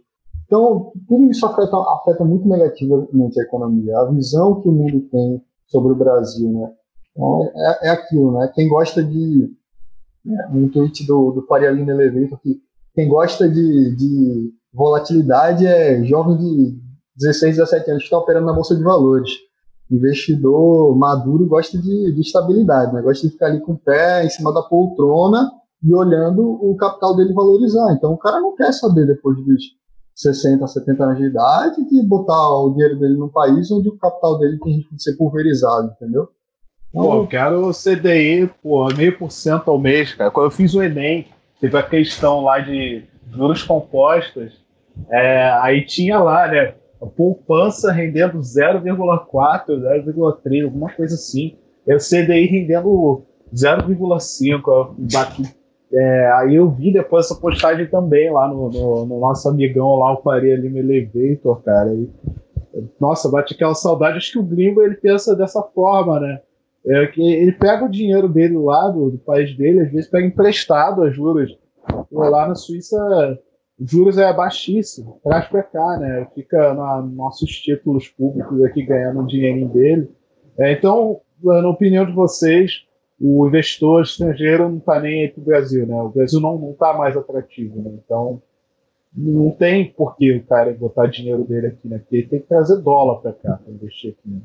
Então, 0.46 0.92
tudo 1.08 1.30
isso 1.30 1.46
afeta, 1.46 1.76
afeta 1.76 2.24
muito 2.24 2.48
negativamente 2.48 3.40
a 3.40 3.44
economia, 3.44 3.98
a 4.00 4.12
visão 4.12 4.62
que 4.62 4.70
o 4.70 4.72
mundo 4.72 5.02
tem 5.12 5.42
sobre 5.68 5.92
o 5.92 5.96
Brasil, 5.96 6.50
né? 6.50 6.72
Então, 7.12 7.52
é, 7.56 7.88
é 7.88 7.90
aquilo, 7.90 8.32
né? 8.32 8.52
Quem 8.54 8.70
gosta 8.70 9.04
de... 9.04 9.54
É, 10.28 10.48
um 10.48 10.68
tweet 10.70 11.06
do, 11.06 11.32
do 11.32 11.46
Faria 11.46 11.70
Lima 11.70 11.92
Elevator 11.92 12.40
que 12.40 12.60
quem 12.96 13.08
gosta 13.08 13.48
de, 13.48 13.96
de 13.96 14.54
volatilidade 14.74 15.68
é 15.68 16.02
jovem 16.04 16.38
de 16.38 16.80
16, 17.18 17.58
17 17.58 17.92
anos 17.92 18.04
que 18.04 18.08
está 18.08 18.18
operando 18.18 18.48
na 18.48 18.54
Bolsa 18.54 18.76
de 18.76 18.82
Valores 18.82 19.30
investidor 19.92 20.98
maduro 20.98 21.46
gosta 21.46 21.78
de, 21.78 22.12
de, 22.14 22.22
estabilidade, 22.22 22.94
né? 22.94 23.02
gosta 23.02 23.28
de 23.28 23.34
ficar 23.34 23.48
ali 23.48 23.60
com 23.62 23.74
o 23.74 23.78
pé 23.78 24.26
em 24.26 24.30
cima 24.30 24.54
da 24.54 24.62
poltrona 24.62 25.52
e 25.84 25.94
olhando 25.94 26.42
o 26.44 26.76
capital 26.76 27.16
dele 27.16 27.34
valorizar. 27.34 27.94
Então 27.94 28.14
o 28.14 28.18
cara 28.18 28.40
não 28.40 28.56
quer 28.56 28.72
saber 28.74 29.06
depois 29.06 29.38
dos 29.38 29.62
60, 30.16 30.66
70 30.66 31.04
anos 31.04 31.18
de 31.18 31.26
idade 31.26 31.90
de 31.90 32.02
botar 32.04 32.50
o 32.50 32.72
dinheiro 32.72 32.98
dele 32.98 33.18
num 33.18 33.30
país 33.30 33.70
onde 33.70 33.90
o 33.90 33.98
capital 33.98 34.40
dele 34.40 34.58
tem 34.64 34.78
risco 34.78 34.96
de 34.96 35.04
ser 35.04 35.16
pulverizado, 35.18 35.94
entendeu? 35.96 36.30
Então, 36.90 37.04
pô, 37.04 37.16
eu 37.18 37.28
quero 37.28 37.72
CDI, 37.72 38.50
pô, 38.64 38.88
meio 38.96 39.18
por 39.18 39.30
cento 39.30 39.70
ao 39.70 39.78
mês, 39.78 40.14
cara. 40.14 40.32
Quando 40.32 40.46
eu 40.46 40.52
fiz 40.52 40.74
o 40.74 40.82
Enem, 40.82 41.28
teve 41.60 41.78
a 41.78 41.84
questão 41.84 42.46
lá 42.46 42.60
de 42.60 43.04
juros 43.30 43.62
compostos, 43.62 44.64
é, 45.10 45.50
aí 45.62 45.86
tinha 45.86 46.18
lá, 46.20 46.48
né? 46.48 46.74
A 47.02 47.06
poupança 47.06 47.92
rendendo 47.92 48.40
0,4, 48.40 49.68
0,3, 49.68 50.64
alguma 50.64 50.92
coisa 50.92 51.16
assim. 51.16 51.58
E 51.88 51.94
o 51.94 52.00
CDI 52.00 52.46
rendendo 52.46 53.24
0,5. 53.54 55.54
É, 55.94 56.32
aí 56.34 56.56
eu 56.56 56.70
vi 56.70 56.92
depois 56.92 57.26
essa 57.26 57.36
postagem 57.36 57.88
também 57.88 58.32
lá 58.32 58.48
no, 58.48 58.70
no, 58.70 59.06
no 59.06 59.20
nosso 59.20 59.48
amigão 59.48 59.96
lá, 59.96 60.14
o 60.14 60.22
Faria 60.22 60.58
Lima 60.58 60.80
Elevator, 60.80 61.62
cara. 61.62 61.94
E, 61.94 62.10
nossa, 63.00 63.30
bate 63.30 63.54
aquela 63.54 63.76
saudade. 63.76 64.18
Acho 64.18 64.34
que 64.34 64.40
o 64.40 64.44
gringo 64.44 64.82
ele 64.82 64.96
pensa 64.96 65.36
dessa 65.36 65.62
forma, 65.62 66.20
né? 66.20 66.42
É 66.88 67.08
que 67.08 67.22
ele 67.22 67.52
pega 67.52 67.86
o 67.86 67.90
dinheiro 67.90 68.28
dele 68.28 68.58
lá 68.58 68.90
do, 68.90 69.12
do 69.12 69.18
país 69.18 69.56
dele, 69.58 69.82
às 69.82 69.92
vezes 69.92 70.10
pega 70.10 70.28
emprestado 70.28 71.04
a 71.04 71.10
juros. 71.10 71.58
Lá 72.12 72.48
na 72.48 72.56
Suíça 72.56 72.98
juros 73.80 74.18
é 74.18 74.32
baixíssimo, 74.34 75.20
traz 75.24 75.48
para 75.48 75.64
cá, 75.64 75.98
né? 75.98 76.28
Fica 76.34 76.74
nos 76.74 77.14
nossos 77.14 77.50
títulos 77.52 78.08
públicos 78.08 78.64
aqui 78.64 78.84
ganhando 78.84 79.22
um 79.22 79.26
dinheirinho 79.26 79.70
dele. 79.70 80.12
É, 80.58 80.72
então, 80.72 81.22
na 81.44 81.70
opinião 81.70 82.06
de 82.06 82.14
vocês, 82.14 82.86
o 83.20 83.48
investidor 83.48 84.04
estrangeiro 84.04 84.70
não 84.70 84.78
está 84.78 85.00
nem 85.00 85.24
aí 85.24 85.30
para 85.30 85.42
o 85.42 85.46
Brasil, 85.46 85.86
né? 85.86 85.96
O 86.02 86.10
Brasil 86.10 86.40
não 86.40 86.72
está 86.72 86.94
mais 86.94 87.18
atrativo, 87.18 87.82
né? 87.82 87.92
Então, 88.04 88.42
não 89.14 89.52
tem 89.52 89.92
por 89.92 90.16
que 90.18 90.34
o 90.34 90.46
cara 90.46 90.74
botar 90.74 91.08
dinheiro 91.08 91.44
dele 91.44 91.68
aqui, 91.68 91.88
né? 91.88 92.00
Porque 92.00 92.18
ele 92.18 92.28
tem 92.28 92.40
que 92.40 92.48
trazer 92.48 92.82
dólar 92.82 93.22
para 93.22 93.34
cá 93.34 93.58
para 93.58 93.74
investir 93.74 94.12
aqui. 94.12 94.30
Né? 94.30 94.42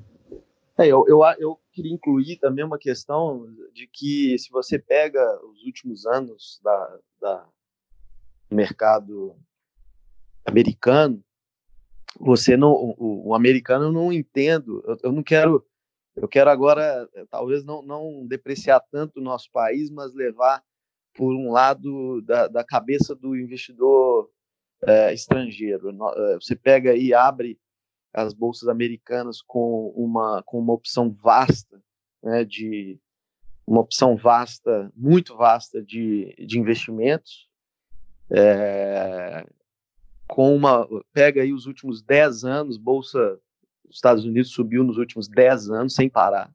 É, 0.78 0.86
eu, 0.86 1.04
eu, 1.08 1.20
eu 1.38 1.58
queria 1.72 1.92
incluir 1.92 2.36
também 2.36 2.64
uma 2.64 2.78
questão 2.78 3.46
de 3.74 3.86
que 3.86 4.38
se 4.38 4.50
você 4.50 4.78
pega 4.78 5.20
os 5.44 5.64
últimos 5.64 6.06
anos 6.06 6.60
da, 6.64 6.98
da 7.20 7.46
mercado 8.50 9.36
americano, 10.44 11.22
você 12.18 12.56
não, 12.56 12.72
o, 12.72 13.28
o 13.28 13.34
americano 13.34 13.92
não 13.92 14.12
entendo, 14.12 14.82
eu, 14.86 14.96
eu, 15.04 15.12
não 15.12 15.22
quero, 15.22 15.64
eu 16.16 16.26
quero 16.26 16.50
agora 16.50 17.08
eh, 17.14 17.24
talvez 17.30 17.64
não, 17.64 17.82
não 17.82 18.26
depreciar 18.26 18.80
tanto 18.90 19.20
o 19.20 19.22
nosso 19.22 19.50
país, 19.52 19.90
mas 19.90 20.14
levar 20.14 20.62
por 21.14 21.34
um 21.34 21.52
lado 21.52 22.20
da, 22.22 22.48
da 22.48 22.64
cabeça 22.64 23.14
do 23.14 23.36
investidor 23.36 24.30
é, 24.82 25.12
estrangeiro. 25.12 25.90
Eh, 25.90 26.34
você 26.40 26.56
pega 26.56 26.94
e 26.96 27.12
abre 27.14 27.58
as 28.12 28.32
bolsas 28.34 28.68
americanas 28.68 29.40
com 29.40 29.88
uma, 29.96 30.42
com 30.42 30.58
uma 30.58 30.72
opção 30.72 31.10
vasta, 31.10 31.82
né, 32.22 32.44
de 32.44 32.98
uma 33.66 33.80
opção 33.80 34.16
vasta, 34.16 34.90
muito 34.96 35.36
vasta 35.36 35.82
de, 35.82 36.34
de 36.38 36.58
investimentos, 36.58 37.49
é, 38.32 39.46
com 40.28 40.54
uma 40.54 40.86
pega 41.12 41.42
aí 41.42 41.52
os 41.52 41.66
últimos 41.66 42.02
10 42.02 42.44
anos, 42.44 42.76
bolsa 42.76 43.38
dos 43.84 43.96
Estados 43.96 44.24
Unidos 44.24 44.52
subiu 44.52 44.84
nos 44.84 44.96
últimos 44.96 45.28
10 45.28 45.70
anos 45.70 45.94
sem 45.94 46.08
parar. 46.08 46.52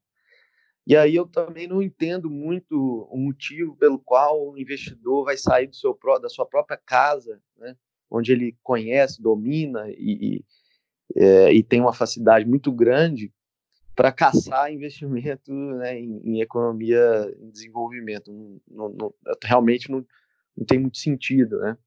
E 0.88 0.96
aí 0.96 1.16
eu 1.16 1.26
também 1.26 1.68
não 1.68 1.82
entendo 1.82 2.30
muito 2.30 3.08
o 3.10 3.18
motivo 3.18 3.76
pelo 3.76 3.98
qual 3.98 4.52
o 4.52 4.58
investidor 4.58 5.26
vai 5.26 5.36
sair 5.36 5.68
do 5.68 5.76
seu 5.76 5.98
da 6.22 6.30
sua 6.30 6.46
própria 6.46 6.78
casa, 6.78 7.42
né, 7.58 7.76
onde 8.10 8.32
ele 8.32 8.56
conhece, 8.62 9.22
domina 9.22 9.90
e, 9.90 10.38
e, 10.38 10.46
é, 11.16 11.54
e 11.54 11.64
tem 11.64 11.82
uma 11.82 11.94
facilidade 11.94 12.46
muito 12.46 12.72
grande 12.72 13.34
para 13.96 14.12
caçar 14.12 14.72
investimento 14.72 15.52
né, 15.52 15.98
em, 15.98 16.22
em, 16.24 16.42
economia 16.42 17.34
em 17.40 17.50
desenvolvimento. 17.50 18.32
Realmente 19.44 19.90
não, 19.90 20.06
não 20.58 20.66
tem 20.66 20.80
muito 20.80 20.98
sentido, 20.98 21.60
né? 21.60 21.78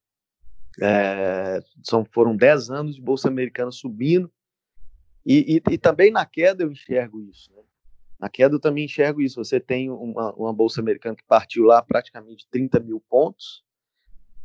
É, 0.80 1.60
são, 1.82 2.04
foram 2.04 2.36
10 2.36 2.70
anos 2.70 2.94
de 2.94 3.02
Bolsa 3.02 3.28
Americana 3.28 3.70
subindo, 3.70 4.30
e, 5.26 5.56
e, 5.56 5.74
e, 5.74 5.78
também 5.78 6.10
na 6.10 6.24
queda 6.24 6.62
eu 6.62 6.70
enxergo 6.70 7.20
isso. 7.20 7.52
Né? 7.54 7.62
Na 8.18 8.28
queda 8.28 8.54
eu 8.54 8.60
também 8.60 8.84
enxergo 8.84 9.20
isso. 9.20 9.42
Você 9.44 9.60
tem 9.60 9.90
uma, 9.90 10.32
uma 10.34 10.52
Bolsa 10.52 10.80
Americana 10.80 11.16
que 11.16 11.24
partiu 11.24 11.64
lá 11.64 11.82
praticamente 11.82 12.48
30 12.50 12.80
mil 12.80 13.00
pontos, 13.10 13.62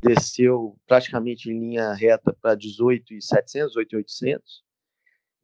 desceu 0.01 0.75
praticamente 0.85 1.49
em 1.49 1.57
linha 1.57 1.93
reta 1.93 2.35
para 2.41 2.55
18,700, 2.55 3.73
18,800, 3.73 4.63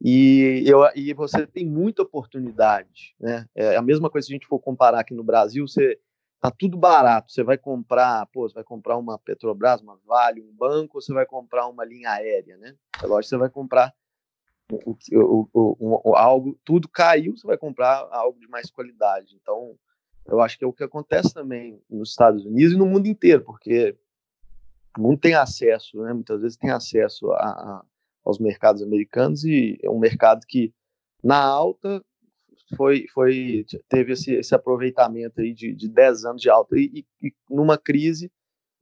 e, 0.02 0.62
eu, 0.66 0.80
e 0.94 1.12
você 1.12 1.46
tem 1.46 1.66
muita 1.66 2.02
oportunidade. 2.02 3.14
Né? 3.20 3.46
É 3.54 3.76
a 3.76 3.82
mesma 3.82 4.08
coisa 4.08 4.26
se 4.26 4.32
a 4.32 4.36
gente 4.36 4.46
for 4.46 4.58
comparar 4.58 5.00
aqui 5.00 5.14
no 5.14 5.24
Brasil, 5.24 5.66
você 5.66 5.98
tá 6.40 6.50
tudo 6.50 6.76
barato. 6.76 7.32
Você 7.32 7.42
vai 7.42 7.58
comprar, 7.58 8.26
pô, 8.26 8.48
você 8.48 8.54
vai 8.54 8.64
comprar 8.64 8.96
uma 8.96 9.18
Petrobras, 9.18 9.80
uma 9.80 9.98
Vale, 10.06 10.40
um 10.40 10.52
banco, 10.52 10.98
ou 10.98 11.02
você 11.02 11.12
vai 11.12 11.26
comprar 11.26 11.66
uma 11.68 11.84
linha 11.84 12.10
aérea, 12.10 12.56
né? 12.56 12.74
É 13.02 13.06
lógico 13.06 13.28
você 13.30 13.36
vai 13.36 13.50
comprar 13.50 13.94
o, 14.72 14.96
o, 15.52 16.10
o, 16.10 16.16
algo, 16.16 16.58
tudo 16.64 16.88
caiu, 16.88 17.36
você 17.36 17.46
vai 17.46 17.58
comprar 17.58 18.08
algo 18.10 18.38
de 18.38 18.48
mais 18.48 18.70
qualidade. 18.70 19.36
Então, 19.40 19.76
eu 20.26 20.40
acho 20.40 20.56
que 20.56 20.64
é 20.64 20.66
o 20.66 20.72
que 20.72 20.84
acontece 20.84 21.34
também 21.34 21.82
nos 21.90 22.10
Estados 22.10 22.44
Unidos 22.44 22.74
e 22.74 22.78
no 22.78 22.86
mundo 22.86 23.06
inteiro, 23.06 23.42
porque 23.42 23.96
o 24.96 25.02
mundo 25.02 25.18
tem 25.18 25.34
acesso, 25.34 26.00
né? 26.02 26.12
Muitas 26.12 26.40
vezes 26.40 26.56
tem 26.56 26.70
acesso 26.70 27.30
a, 27.32 27.44
a 27.44 27.84
aos 28.24 28.38
mercados 28.38 28.82
americanos 28.82 29.44
e 29.44 29.78
é 29.82 29.90
um 29.90 29.98
mercado 29.98 30.46
que 30.46 30.72
na 31.22 31.42
alta 31.42 32.04
foi, 32.76 33.06
foi 33.12 33.64
teve 33.88 34.12
esse, 34.12 34.34
esse 34.34 34.54
aproveitamento 34.54 35.40
aí 35.40 35.52
de, 35.52 35.74
de 35.74 35.88
10 35.88 36.24
anos 36.24 36.42
de 36.42 36.50
alta 36.50 36.76
e, 36.78 37.04
e, 37.22 37.28
e 37.28 37.34
numa 37.48 37.76
crise 37.76 38.30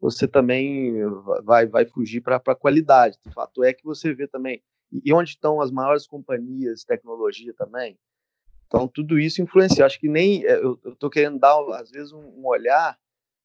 você 0.00 0.28
também 0.28 0.94
vai, 1.42 1.66
vai 1.66 1.84
fugir 1.84 2.20
para 2.20 2.36
a 2.36 2.54
qualidade. 2.54 3.18
O 3.26 3.32
fato 3.32 3.64
é 3.64 3.72
que 3.72 3.84
você 3.84 4.14
vê 4.14 4.28
também 4.28 4.62
e 5.04 5.12
onde 5.12 5.30
estão 5.30 5.60
as 5.60 5.70
maiores 5.70 6.06
companhias 6.06 6.80
de 6.80 6.86
tecnologia 6.86 7.52
também. 7.54 7.98
Então, 8.66 8.86
tudo 8.86 9.18
isso 9.18 9.42
influencia. 9.42 9.84
Acho 9.84 9.98
que 9.98 10.08
nem 10.08 10.44
é, 10.44 10.56
eu 10.56 10.78
estou 10.86 11.10
querendo 11.10 11.38
dar, 11.38 11.58
às 11.74 11.90
vezes, 11.90 12.12
um, 12.12 12.20
um, 12.20 12.46
olhar 12.46 12.98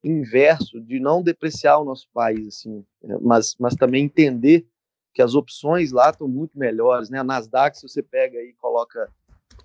inverso 0.04 0.82
de 0.82 1.00
não 1.00 1.24
depreciar 1.24 1.80
o 1.80 1.86
nosso 1.86 2.10
país, 2.14 2.48
assim, 2.48 2.86
é, 3.04 3.18
mas, 3.20 3.56
mas 3.58 3.74
também 3.76 4.04
entender 4.04 4.68
que 5.14 5.22
as 5.22 5.34
opções 5.34 5.92
lá 5.92 6.10
estão 6.10 6.28
muito 6.28 6.58
melhores. 6.58 7.10
Né? 7.10 7.20
A 7.20 7.24
Nasdaq, 7.24 7.78
se 7.78 7.88
você 7.88 8.02
pega 8.02 8.42
e 8.42 8.54
coloca, 8.54 9.10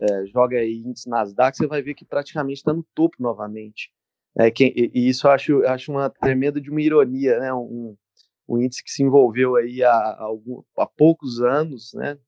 é, 0.01 0.26
joga 0.26 0.59
aí 0.59 0.82
índice 0.84 1.09
Nasdaq, 1.09 1.57
você 1.57 1.66
vai 1.66 1.82
ver 1.82 1.94
que 1.94 2.05
praticamente 2.05 2.59
está 2.59 2.72
no 2.72 2.84
topo 2.94 3.16
novamente. 3.18 3.90
É, 4.38 4.49
e, 4.49 5.09
isso 5.09 5.26
eu 5.26 5.30
acho, 5.32 5.53
eu 5.53 5.68
acho 5.68 5.90
uma 5.90 6.09
tremenda 6.09 6.61
de 6.61 6.70
uma 6.70 6.80
ironia, 6.80 7.38
né? 7.40 7.53
Um, 7.53 7.96
um 8.49 8.59
índice 8.59 8.82
que 8.82 8.90
se 8.90 9.03
envolveu 9.03 9.57
aí 9.57 9.82
há, 9.82 9.90
há, 9.90 10.28
há 10.78 10.86
poucos 10.86 11.40
anos, 11.40 11.92
né? 11.94 12.18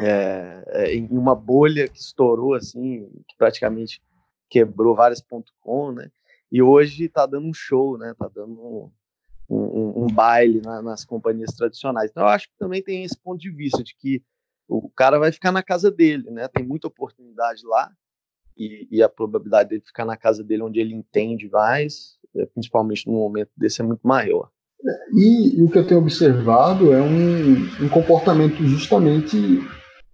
É, 0.00 0.64
é, 0.68 0.94
em 0.94 1.08
uma 1.10 1.34
bolha 1.34 1.88
que 1.88 1.98
estourou 1.98 2.54
assim, 2.54 3.08
que 3.28 3.36
praticamente 3.36 4.00
quebrou 4.48 4.94
várias 4.94 5.20
pontos 5.20 5.52
com, 5.60 5.92
né? 5.92 6.10
E 6.50 6.62
hoje 6.62 7.04
está 7.04 7.26
dando 7.26 7.46
um 7.46 7.54
show, 7.54 7.98
né? 7.98 8.14
Tá 8.18 8.28
dando 8.28 8.90
um, 9.48 9.56
um, 9.56 10.04
um 10.04 10.06
baile 10.06 10.60
na, 10.60 10.82
nas 10.82 11.04
companhias 11.04 11.54
tradicionais. 11.54 12.10
Então 12.10 12.24
eu 12.24 12.28
acho 12.28 12.48
que 12.48 12.58
também 12.58 12.82
tem 12.82 13.04
esse 13.04 13.16
ponto 13.16 13.40
de 13.40 13.50
vista 13.50 13.82
de 13.82 13.94
que 13.94 14.22
o 14.68 14.90
cara 14.90 15.18
vai 15.18 15.32
ficar 15.32 15.50
na 15.50 15.62
casa 15.62 15.90
dele, 15.90 16.30
né? 16.30 16.46
Tem 16.48 16.64
muita 16.64 16.86
oportunidade 16.86 17.66
lá 17.66 17.90
e, 18.56 18.86
e, 18.90 19.02
a 19.02 19.08
probabilidade 19.08 19.70
dele 19.70 19.82
ficar 19.84 20.04
na 20.04 20.16
casa 20.16 20.44
dele 20.44 20.62
onde 20.62 20.78
ele 20.80 20.94
entende 20.94 21.48
mais, 21.48 22.18
é, 22.36 22.44
principalmente 22.46 23.06
no 23.06 23.14
momento 23.14 23.50
desse, 23.56 23.80
é 23.80 23.84
muito 23.84 24.06
maior. 24.06 24.50
E, 25.14 25.58
e 25.58 25.62
o 25.62 25.70
que 25.70 25.78
eu 25.78 25.86
tenho 25.86 26.00
observado 26.00 26.92
é 26.92 27.00
um, 27.00 27.84
um 27.84 27.88
comportamento 27.88 28.62
justamente 28.64 29.36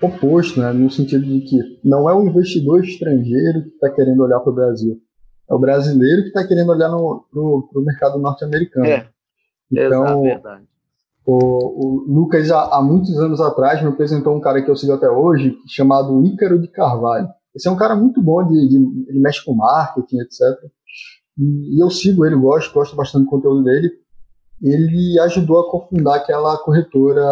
oposto, 0.01 0.61
né? 0.61 0.73
no 0.73 0.91
sentido 0.91 1.25
de 1.25 1.41
que 1.41 1.59
não 1.83 2.09
é 2.09 2.15
o 2.15 2.25
investidor 2.25 2.85
estrangeiro 2.85 3.63
que 3.63 3.71
está 3.71 3.91
querendo 3.91 4.23
olhar 4.23 4.41
para 4.41 4.53
o 4.53 4.55
Brasil, 4.55 5.01
é 5.49 5.55
o 5.55 5.59
brasileiro 5.59 6.23
que 6.23 6.29
está 6.29 6.47
querendo 6.47 6.71
olhar 6.71 6.89
para 6.89 7.41
o 7.41 7.85
mercado 7.85 8.19
norte-americano. 8.19 8.87
É, 8.87 9.09
então, 9.71 10.23
verdade. 10.23 10.67
O, 11.27 11.37
o 11.37 12.05
Lucas, 12.07 12.51
há, 12.51 12.77
há, 12.77 12.83
muitos 12.83 13.17
anos 13.19 13.41
atrás, 13.41 13.81
me 13.81 13.89
apresentou 13.89 14.37
um 14.37 14.41
cara 14.41 14.63
que 14.63 14.71
eu 14.71 14.77
sigo 14.77 14.93
até 14.93 15.09
hoje, 15.09 15.57
chamado 15.67 16.25
Ícaro 16.25 16.61
de 16.61 16.69
Carvalho. 16.69 17.29
Esse 17.55 17.69
é 17.69 17.71
um 17.71 17.77
cara 17.77 17.97
muito 17.97 18.23
bom, 18.23 18.47
de, 18.47 18.69
de, 18.69 18.77
ele 19.09 19.21
mexe 19.21 19.43
com 19.45 19.55
marketing, 19.55 20.19
etc. 20.19 20.41
E, 21.39 21.77
e 21.77 21.83
eu 21.83 21.89
sigo 21.91 22.27
ele, 22.27 22.37
gosto, 22.37 22.75
gosto 22.75 22.95
bastante 22.95 23.25
do 23.25 23.31
conteúdo 23.31 23.63
dele. 23.63 23.91
Ele 24.63 25.19
ajudou 25.21 25.61
a 25.61 25.71
cofundar 25.71 26.17
aquela 26.17 26.59
corretora 26.59 27.25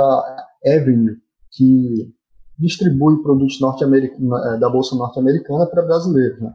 Avenue, 0.65 1.17
que 1.51 2.13
distribui 2.59 3.23
produtos 3.23 3.61
norte-americanos 3.61 4.47
eh, 4.47 4.59
da 4.59 4.71
bolsa 4.71 4.97
norte-americana 4.97 5.67
para 5.67 5.83
brasileiros. 5.83 6.41
Né? 6.41 6.53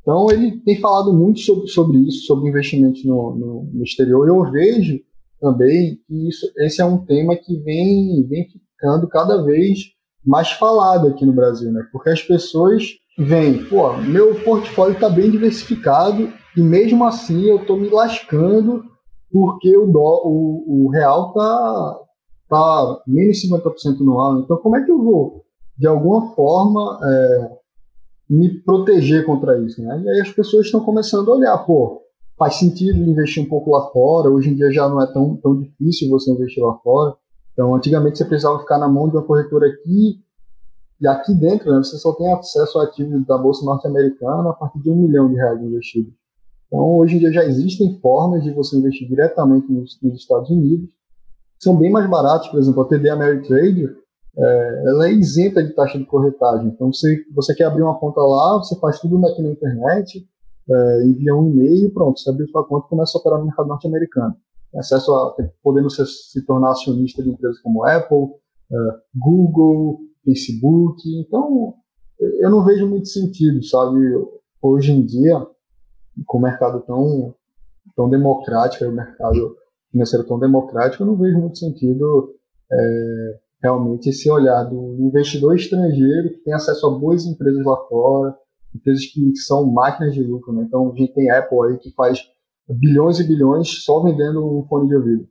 Então 0.00 0.30
ele 0.30 0.60
tem 0.60 0.80
falado 0.80 1.12
muito 1.12 1.40
sobre, 1.40 1.66
sobre 1.68 1.98
isso, 1.98 2.26
sobre 2.26 2.48
investimentos 2.48 3.04
no, 3.04 3.34
no, 3.34 3.70
no 3.72 3.82
exterior. 3.82 4.26
Eu 4.28 4.50
vejo 4.50 5.00
também 5.40 5.98
que 6.06 6.28
isso, 6.28 6.46
esse 6.58 6.80
é 6.80 6.84
um 6.84 7.04
tema 7.04 7.36
que 7.36 7.56
vem, 7.58 8.26
vem 8.28 8.46
ficando 8.48 9.08
cada 9.08 9.42
vez 9.42 9.78
mais 10.24 10.52
falado 10.52 11.08
aqui 11.08 11.24
no 11.24 11.32
Brasil, 11.32 11.72
né? 11.72 11.82
Porque 11.92 12.10
as 12.10 12.22
pessoas 12.22 12.84
veem, 13.18 13.64
pô, 13.64 13.96
meu 13.96 14.34
portfólio 14.42 14.94
está 14.94 15.08
bem 15.08 15.30
diversificado 15.30 16.32
e 16.56 16.60
mesmo 16.60 17.04
assim 17.04 17.44
eu 17.44 17.56
estou 17.56 17.78
me 17.78 17.88
lascando 17.88 18.84
porque 19.32 19.76
o, 19.76 19.86
dó, 19.86 20.22
o, 20.24 20.86
o 20.86 20.90
real 20.90 21.32
tá, 21.32 21.98
tá 22.48 23.02
menos 23.06 23.42
50% 23.42 24.00
no 24.00 24.20
ano. 24.20 24.40
Então 24.40 24.56
como 24.58 24.76
é 24.76 24.84
que 24.84 24.90
eu 24.90 25.02
vou, 25.02 25.44
de 25.78 25.86
alguma 25.86 26.34
forma, 26.34 26.98
é, 27.02 27.50
me 28.28 28.62
proteger 28.62 29.24
contra 29.26 29.58
isso, 29.58 29.82
né? 29.82 30.02
E 30.04 30.08
aí 30.08 30.20
as 30.20 30.30
pessoas 30.30 30.66
estão 30.66 30.80
começando 30.80 31.30
a 31.30 31.34
olhar, 31.34 31.58
pô, 31.58 32.02
faz 32.40 32.54
sentido 32.54 32.98
investir 32.98 33.42
um 33.42 33.46
pouco 33.46 33.70
lá 33.70 33.90
fora, 33.90 34.30
hoje 34.30 34.48
em 34.48 34.54
dia 34.54 34.72
já 34.72 34.88
não 34.88 34.98
é 35.02 35.06
tão, 35.12 35.36
tão 35.36 35.60
difícil 35.60 36.08
você 36.08 36.32
investir 36.32 36.64
lá 36.64 36.74
fora. 36.78 37.14
Então, 37.52 37.74
antigamente 37.74 38.16
você 38.16 38.24
precisava 38.24 38.58
ficar 38.60 38.78
na 38.78 38.88
mão 38.88 39.10
de 39.10 39.14
uma 39.14 39.22
corretora 39.22 39.66
aqui, 39.66 40.18
e 40.98 41.06
aqui 41.06 41.34
dentro 41.34 41.70
né, 41.70 41.76
você 41.76 41.98
só 41.98 42.14
tem 42.14 42.32
acesso 42.32 42.78
a 42.78 42.84
ativos 42.84 43.26
da 43.26 43.36
Bolsa 43.36 43.62
Norte-Americana 43.66 44.48
a 44.48 44.52
partir 44.54 44.80
de 44.80 44.88
um 44.88 44.96
milhão 44.96 45.28
de 45.28 45.34
reais 45.34 45.60
investidos. 45.60 46.14
Então, 46.66 46.96
hoje 46.96 47.16
em 47.16 47.18
dia 47.18 47.30
já 47.30 47.44
existem 47.44 47.98
formas 48.00 48.42
de 48.42 48.52
você 48.52 48.74
investir 48.74 49.06
diretamente 49.06 49.70
nos, 49.70 49.98
nos 50.02 50.14
Estados 50.14 50.48
Unidos, 50.48 50.88
são 51.58 51.76
bem 51.76 51.90
mais 51.90 52.08
baratos, 52.08 52.48
por 52.48 52.58
exemplo, 52.58 52.80
a 52.80 52.86
TD 52.86 53.10
Ameritrade, 53.10 53.84
é, 54.38 54.82
ela 54.86 55.08
é 55.08 55.12
isenta 55.12 55.62
de 55.62 55.74
taxa 55.74 55.98
de 55.98 56.06
corretagem. 56.06 56.68
Então, 56.68 56.90
você, 56.90 57.22
você 57.34 57.54
quer 57.54 57.64
abrir 57.64 57.82
uma 57.82 57.98
conta 57.98 58.22
lá, 58.22 58.56
você 58.56 58.78
faz 58.80 58.98
tudo 58.98 59.26
aqui 59.26 59.42
na 59.42 59.50
internet, 59.50 60.26
é, 60.70 61.04
envia 61.04 61.34
um 61.34 61.48
e-mail, 61.50 61.92
pronto, 61.92 62.20
você 62.20 62.30
abriu 62.30 62.48
sua 62.48 62.64
conta 62.64 62.86
e 62.86 62.90
começa 62.90 63.16
a 63.16 63.20
operar 63.20 63.38
no 63.38 63.46
mercado 63.46 63.68
norte-americano. 63.68 64.36
Acesso 64.74 65.12
a, 65.12 65.36
podendo 65.62 65.90
se, 65.90 66.04
se 66.06 66.44
tornar 66.46 66.70
acionista 66.70 67.22
de 67.22 67.30
empresas 67.30 67.60
como 67.60 67.84
Apple, 67.84 68.28
é, 68.70 68.76
Google, 69.14 70.00
Facebook. 70.24 71.02
Então, 71.20 71.74
eu 72.20 72.50
não 72.50 72.64
vejo 72.64 72.86
muito 72.86 73.08
sentido, 73.08 73.62
sabe? 73.64 73.98
Hoje 74.62 74.92
em 74.92 75.04
dia, 75.04 75.44
com 76.26 76.38
o 76.38 76.42
mercado 76.42 76.80
tão, 76.82 77.34
tão 77.96 78.08
democrático, 78.08 78.84
o 78.84 78.92
mercado 78.92 79.56
financeiro 79.90 80.26
tão 80.26 80.38
democrático, 80.38 81.02
eu 81.02 81.06
não 81.06 81.16
vejo 81.16 81.38
muito 81.38 81.58
sentido 81.58 82.34
é, 82.70 83.38
realmente 83.62 84.10
esse 84.10 84.30
olhar 84.30 84.64
do 84.64 84.96
investidor 85.00 85.56
estrangeiro 85.56 86.30
que 86.30 86.44
tem 86.44 86.54
acesso 86.54 86.86
a 86.86 86.90
boas 86.90 87.24
empresas 87.26 87.64
lá 87.64 87.76
fora, 87.88 88.36
empresas 88.74 89.06
que, 89.06 89.36
são 89.36 89.70
máquinas 89.70 90.14
de 90.14 90.22
lucro. 90.22 90.52
Né? 90.52 90.64
Então, 90.66 90.92
a 90.92 90.96
gente 90.96 91.12
tem 91.14 91.30
Apple 91.30 91.58
aí 91.68 91.78
que 91.78 91.92
faz 91.92 92.20
bilhões 92.68 93.18
e 93.18 93.24
bilhões 93.24 93.84
só 93.84 94.02
vendendo 94.02 94.44
um 94.44 94.64
fone 94.66 94.88
de 94.88 94.94
ouvido. 94.94 95.28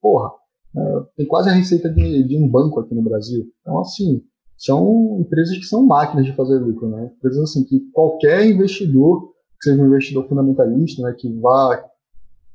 Porra, 0.00 0.30
é, 0.76 0.80
tem 1.16 1.26
quase 1.26 1.48
a 1.48 1.52
receita 1.52 1.88
de, 1.88 2.22
de, 2.22 2.36
um 2.36 2.48
banco 2.48 2.80
aqui 2.80 2.94
no 2.94 3.02
Brasil. 3.02 3.44
Então, 3.60 3.80
assim, 3.80 4.22
são 4.56 5.18
empresas 5.20 5.56
que 5.56 5.64
são 5.64 5.84
máquinas 5.84 6.26
de 6.26 6.34
fazer 6.34 6.58
lucro. 6.58 6.88
Né? 6.88 7.10
Empresas 7.16 7.50
assim, 7.50 7.64
que 7.64 7.80
qualquer 7.92 8.46
investidor, 8.46 9.32
que 9.60 9.70
seja 9.70 9.82
um 9.82 9.86
investidor 9.86 10.28
fundamentalista, 10.28 11.02
né, 11.02 11.14
que 11.18 11.32
vá 11.40 11.82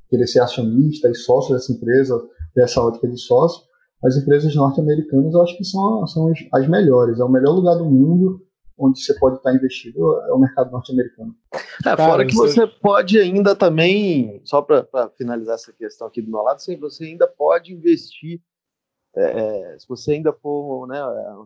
querer 0.09 0.27
ser 0.27 0.39
acionista 0.39 1.09
e 1.09 1.15
sócio 1.15 1.53
dessa 1.53 1.71
empresa, 1.71 2.21
dessa 2.55 2.81
ótica 2.81 3.07
de 3.07 3.19
sócio, 3.19 3.63
as 4.03 4.17
empresas 4.17 4.53
norte-americanas 4.55 5.33
eu 5.33 5.41
acho 5.41 5.57
que 5.57 5.63
são, 5.63 6.05
são 6.07 6.27
as, 6.29 6.39
as 6.53 6.67
melhores. 6.67 7.19
É 7.19 7.23
o 7.23 7.29
melhor 7.29 7.53
lugar 7.53 7.75
do 7.75 7.85
mundo 7.85 8.41
onde 8.77 9.01
você 9.01 9.17
pode 9.19 9.37
estar 9.37 9.53
investido 9.53 9.99
é 10.27 10.33
o 10.33 10.39
mercado 10.39 10.71
norte-americano. 10.71 11.35
É, 11.85 11.95
fora 11.95 12.25
que 12.25 12.35
você 12.35 12.65
pode 12.65 13.19
ainda 13.19 13.55
também, 13.55 14.41
só 14.43 14.61
para 14.61 15.09
finalizar 15.17 15.55
essa 15.55 15.71
questão 15.73 16.07
aqui 16.07 16.21
do 16.21 16.31
meu 16.31 16.41
lado, 16.41 16.59
você 16.79 17.03
ainda 17.03 17.27
pode 17.27 17.73
investir, 17.73 18.41
é, 19.15 19.77
se 19.77 19.87
você 19.87 20.13
ainda 20.13 20.33
for 20.33 20.87
né, 20.87 20.99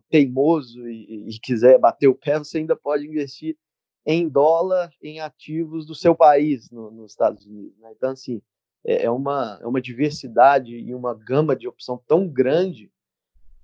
teimoso 0.09 0.87
e, 0.87 1.29
e, 1.29 1.39
quiser 1.39 1.77
bater 1.79 2.07
o 2.07 2.15
pé, 2.15 2.37
você 2.37 2.59
ainda 2.59 2.75
pode 2.75 3.05
investir 3.05 3.57
em 4.05 4.29
dólar 4.29 4.91
em 5.01 5.19
ativos 5.19 5.85
do 5.85 5.95
seu 5.95 6.15
país 6.15 6.69
no, 6.69 6.91
nos 6.91 7.11
Estados 7.11 7.45
Unidos. 7.45 7.77
Né? 7.79 7.91
Então, 7.95 8.11
assim, 8.11 8.41
é, 8.85 9.05
é 9.05 9.11
uma, 9.11 9.59
é 9.61 9.65
uma 9.65 9.81
diversidade 9.81 10.75
e 10.75 10.93
uma 10.93 11.13
gama 11.15 11.55
de 11.55 11.67
opção 11.67 11.99
tão 12.07 12.27
grande 12.27 12.91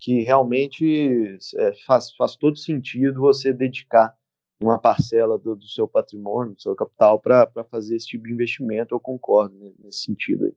que 0.02 0.24
realmente 0.24 1.38
é, 1.58 1.74
faz, 1.86 2.12
faz 2.16 2.36
todo 2.36 2.58
sentido 2.58 3.22
você 3.22 3.54
dedicar 3.54 4.14
uma 4.60 4.80
parcela 4.80 5.38
do, 5.38 5.56
do 5.56 5.68
seu 5.68 5.88
patrimônio, 5.88 6.56
do 6.56 6.62
seu 6.62 6.76
capital, 6.76 7.20
para 7.20 7.48
fazer 7.70 7.96
esse 7.96 8.08
tipo 8.08 8.26
de 8.26 8.34
investimento. 8.34 8.96
Eu 8.96 9.00
concordo 9.00 9.56
né, 9.56 9.72
nesse 9.84 10.00
sentido 10.00 10.46
aí. 10.46 10.54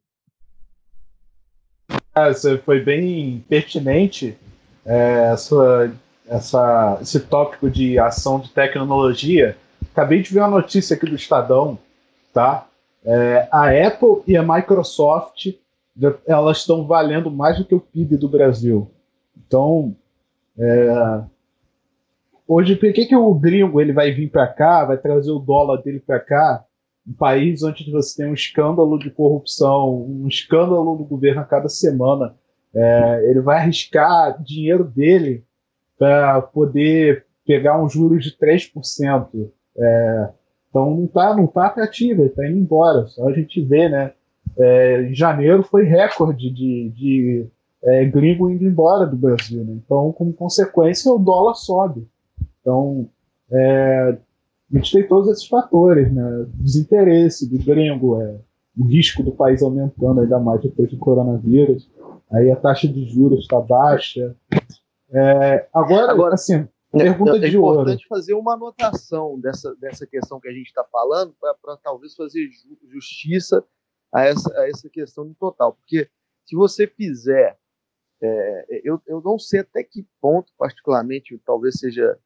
Ah, 2.15 2.33
você 2.33 2.57
foi 2.57 2.81
bem 2.81 3.45
pertinente 3.47 4.39
é, 4.85 5.31
essa, 5.33 5.95
essa, 6.27 6.99
esse 7.03 7.21
tópico 7.21 7.69
de 7.69 7.99
ação 7.99 8.41
de 8.41 8.51
tecnologia. 8.51 9.59
Acabei 9.93 10.23
de 10.23 10.33
ver 10.33 10.41
uma 10.41 10.49
notícia 10.49 10.97
aqui 10.97 11.07
do 11.07 11.17
Estadão, 11.17 11.79
tá? 12.33 12.67
É, 13.05 13.47
a 13.53 13.69
Apple 13.87 14.23
e 14.27 14.37
a 14.37 14.43
Microsoft 14.43 15.49
elas 16.27 16.59
estão 16.59 16.87
valendo 16.87 17.31
mais 17.31 17.59
do 17.59 17.65
que 17.65 17.75
o 17.75 17.81
PIB 17.81 18.17
do 18.17 18.29
Brasil. 18.29 18.91
Então, 19.37 19.97
é, 20.59 21.23
hoje, 22.47 22.77
por 22.77 22.93
que, 22.93 23.07
que 23.07 23.17
o 23.17 23.35
gringo 23.35 23.81
ele 23.81 23.93
vai 23.93 24.13
vir 24.13 24.31
para 24.31 24.47
cá, 24.47 24.85
vai 24.85 24.97
trazer 24.97 25.31
o 25.31 25.39
dólar 25.39 25.83
dele 25.83 26.01
para 26.01 26.21
cá, 26.21 26.65
um 27.07 27.13
país 27.13 27.63
onde 27.63 27.91
você 27.91 28.23
tem 28.23 28.31
um 28.31 28.35
escândalo 28.35 28.99
de 28.99 29.11
corrupção, 29.11 30.05
um 30.07 30.27
escândalo 30.27 30.97
do 30.97 31.05
governo 31.05 31.41
a 31.43 31.45
cada 31.45 31.69
semana, 31.69 32.35
É, 32.77 33.31
ele 33.31 33.41
vai 33.41 33.59
arriscar 33.59 34.43
dinheiro 34.43 34.83
dele 34.83 35.45
para 35.97 36.43
poder 36.43 37.25
pegar 37.47 37.81
um 37.81 37.89
juros 37.89 38.25
de 38.25 38.37
3%. 38.37 39.49
É, 39.77 40.29
então 40.69 40.91
não 40.91 41.05
está 41.05 41.37
não 41.37 41.47
tá 41.47 41.67
atrativo, 41.67 42.23
ele 42.23 42.31
está 42.31 42.45
indo 42.45 42.59
embora. 42.59 43.07
Só 43.07 43.29
a 43.29 43.33
gente 43.33 43.61
vê, 43.65 43.89
né? 43.89 44.13
É, 44.59 45.03
em 45.03 45.15
janeiro 45.15 45.63
foi 45.63 45.85
recorde 45.85 46.51
de, 46.51 46.91
de 46.91 47.47
é, 47.85 48.05
gringo 48.07 48.51
indo 48.51 48.65
embora 48.65 49.07
do 49.07 49.17
Brasil. 49.17 49.63
Né? 49.65 49.75
Então, 49.85 50.13
como 50.13 50.33
consequência, 50.33 51.13
o 51.13 51.19
dólar 51.19 51.55
sobe. 51.55 52.09
Então, 52.61 53.09
é, 53.53 54.19
a 54.73 54.77
gente 54.77 54.93
tem 54.93 55.07
todos 55.07 55.31
esses 55.31 55.47
fatores, 55.47 56.13
né? 56.13 56.47
Desinteresse 56.55 57.49
do 57.49 57.63
gringo, 57.63 58.21
é, 58.21 58.37
o 58.77 58.85
risco 58.87 59.23
do 59.23 59.33
país 59.33 59.63
aumentando 59.63 60.21
ainda 60.21 60.41
mais 60.41 60.63
depois 60.63 60.91
do 60.91 60.99
coronavírus. 60.99 61.89
Aí 62.33 62.51
a 62.51 62.57
taxa 62.57 62.89
de 62.89 63.05
juros 63.05 63.41
está 63.41 63.61
baixa. 63.61 64.35
É, 65.13 65.69
agora, 65.73 66.11
agora, 66.11 66.35
assim, 66.35 66.67
pergunta 66.91 67.37
é, 67.37 67.51
de 67.51 67.59
ouro. 67.59 67.81
É 67.81 67.83
importante 67.83 68.09
fazer 68.09 68.35
uma 68.35 68.55
anotação 68.55 69.39
dessa, 69.39 69.75
dessa 69.77 70.07
questão 70.07 70.41
que 70.41 70.49
a 70.49 70.53
gente 70.53 70.67
está 70.67 70.83
falando 70.85 71.35
para 71.41 71.77
talvez 71.77 72.15
fazer 72.15 72.49
justiça 72.91 73.63
a 74.13 74.25
essa, 74.25 74.59
a 74.59 74.69
essa 74.69 74.89
questão 74.89 75.25
no 75.25 75.35
total. 75.35 75.75
Porque 75.75 76.09
se 76.47 76.57
você 76.57 76.87
fizer 76.87 77.59
é, 78.27 78.81
eu, 78.85 79.01
eu 79.07 79.21
não 79.21 79.39
sei 79.39 79.61
até 79.61 79.83
que 79.83 80.07
ponto, 80.21 80.53
particularmente, 80.57 81.39
talvez 81.45 81.79
seja 81.79 82.19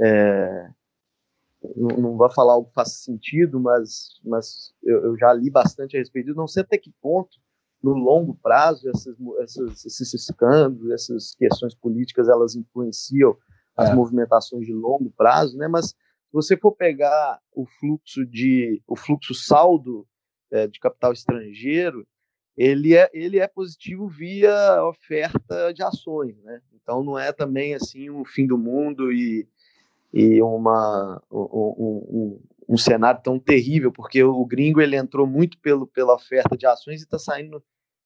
é, 0.00 0.70
não, 1.76 1.96
não 1.96 2.16
vou 2.16 2.30
falar 2.30 2.54
algo 2.54 2.68
que 2.68 2.74
faça 2.74 2.94
sentido, 2.94 3.60
mas, 3.60 4.20
mas 4.24 4.74
eu, 4.82 5.04
eu, 5.04 5.18
já 5.18 5.32
li 5.32 5.50
bastante 5.50 5.96
a 5.96 6.00
respeito 6.00 6.26
disso, 6.26 6.38
não 6.38 6.48
sei 6.48 6.62
até 6.62 6.76
que 6.76 6.90
ponto, 7.00 7.38
no 7.82 7.92
longo 7.92 8.34
prazo, 8.42 8.88
essas, 8.88 9.16
essas, 9.40 9.84
esses 9.84 10.14
escândalos, 10.14 10.90
essas 10.90 11.34
questões 11.34 11.74
políticas, 11.74 12.28
elas 12.28 12.54
influenciam 12.54 13.36
as 13.76 13.90
é. 13.90 13.94
movimentações 13.94 14.66
de 14.66 14.72
longo 14.72 15.10
prazo, 15.10 15.56
né? 15.56 15.66
Mas 15.66 15.86
se 15.88 16.32
você 16.32 16.56
for 16.56 16.72
pegar 16.72 17.40
o 17.52 17.66
fluxo 17.66 18.24
de 18.24 18.80
o 18.86 18.94
fluxo 18.94 19.34
saldo 19.34 20.06
é, 20.50 20.68
de 20.68 20.78
capital 20.78 21.12
estrangeiro, 21.12 22.06
ele 22.56 22.94
é, 22.94 23.10
ele 23.12 23.38
é 23.38 23.46
positivo 23.46 24.08
via 24.08 24.84
oferta 24.84 25.72
de 25.72 25.82
ações, 25.82 26.36
né? 26.42 26.60
Então 26.74 27.02
não 27.02 27.18
é 27.18 27.32
também 27.32 27.74
assim 27.74 28.10
o 28.10 28.24
fim 28.24 28.46
do 28.46 28.58
mundo 28.58 29.12
e 29.12 29.46
e 30.12 30.42
uma, 30.42 31.22
um, 31.30 31.38
um, 31.40 32.40
um, 32.68 32.76
cenário 32.76 33.22
tão 33.22 33.38
terrível, 33.38 33.90
porque 33.90 34.22
o 34.22 34.44
gringo 34.44 34.80
ele 34.80 34.94
entrou 34.94 35.26
muito 35.26 35.58
pelo, 35.58 35.86
pela 35.86 36.14
oferta 36.14 36.56
de 36.56 36.66
ações 36.66 37.00
e 37.00 37.04
está 37.04 37.18
saindo 37.18 37.64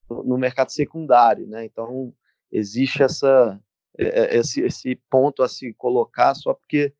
no, 0.09 0.23
no, 0.23 0.39
mercado 0.39 0.71
secundário, 0.71 1.49
né? 1.49 1.65
Então 1.65 2.15
existe 2.53 3.03
essa, 3.03 3.61
é, 3.99 4.37
é, 4.37 4.37
esse, 4.37 4.61
esse 4.61 4.95
ponto 5.11 5.43
a 5.43 5.49
se 5.49 5.73
colocar 5.75 6.35
só 6.37 6.55
porque 6.55 6.95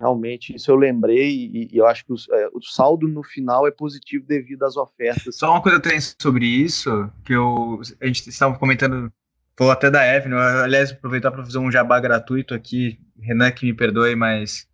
realmente 0.00 0.56
isso 0.56 0.70
eu 0.70 0.76
lembrei 0.76 1.28
e, 1.28 1.68
e 1.70 1.76
eu 1.76 1.86
acho 1.86 2.04
que 2.06 2.12
o, 2.12 2.16
é, 2.32 2.48
o, 2.54 2.62
saldo 2.62 3.06
no 3.06 3.22
final 3.22 3.68
é 3.68 3.70
positivo 3.70 4.24
devido 4.26 4.62
às 4.62 4.76
ofertas. 4.76 5.36
Só 5.36 5.50
uma 5.50 5.60
coisa 5.60 5.76
eu 5.76 5.82
tenho 5.82 6.00
sobre 6.18 6.46
isso, 6.46 7.10
que 7.24 7.34
eu, 7.34 7.80
a 8.00 8.06
gente 8.06 8.26
estava 8.28 8.58
comentando, 8.58 9.12
falou 9.56 9.72
até 9.72 9.90
da 9.90 10.06
Evelyn, 10.06 10.38
aliás, 10.38 10.90
aproveitar 10.90 11.30
para 11.30 11.44
fazer 11.44 11.58
um 11.58 11.70
jabá 11.70 12.00
gratuito 12.00 12.54
aqui, 12.54 12.98
Renan 13.20 13.50
que 13.50 13.66
me 13.66 13.74
perdoe, 13.74 14.16
mas 14.16 14.66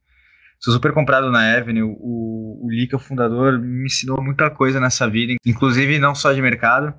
sou 0.61 0.73
super 0.73 0.93
comprado 0.93 1.31
na 1.31 1.57
Avenue. 1.57 1.83
O, 1.83 2.65
o 2.65 2.71
Lica, 2.71 2.95
o 2.95 3.01
fundador, 3.01 3.59
me 3.59 3.87
ensinou 3.87 4.23
muita 4.23 4.49
coisa 4.49 4.79
nessa 4.79 5.11
vida, 5.11 5.35
inclusive 5.45 5.99
não 5.99 6.15
só 6.15 6.33
de 6.33 6.41
mercado. 6.41 6.95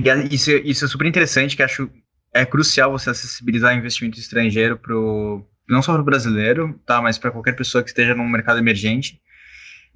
E 0.00 0.08
é, 0.08 0.24
isso, 0.32 0.52
isso 0.52 0.84
é 0.84 0.88
super 0.88 1.06
interessante, 1.08 1.56
que 1.56 1.64
acho 1.64 1.90
é 2.32 2.46
crucial 2.46 2.92
você 2.92 3.10
acessibilizar 3.10 3.76
investimento 3.76 4.16
estrangeiro 4.16 4.78
pro, 4.78 5.44
não 5.70 5.82
só 5.82 5.92
para 5.92 6.02
o 6.02 6.04
brasileiro, 6.04 6.78
tá, 6.84 7.00
mas 7.00 7.18
para 7.18 7.30
qualquer 7.30 7.54
pessoa 7.54 7.82
que 7.82 7.90
esteja 7.90 8.14
num 8.14 8.28
mercado 8.28 8.58
emergente. 8.58 9.20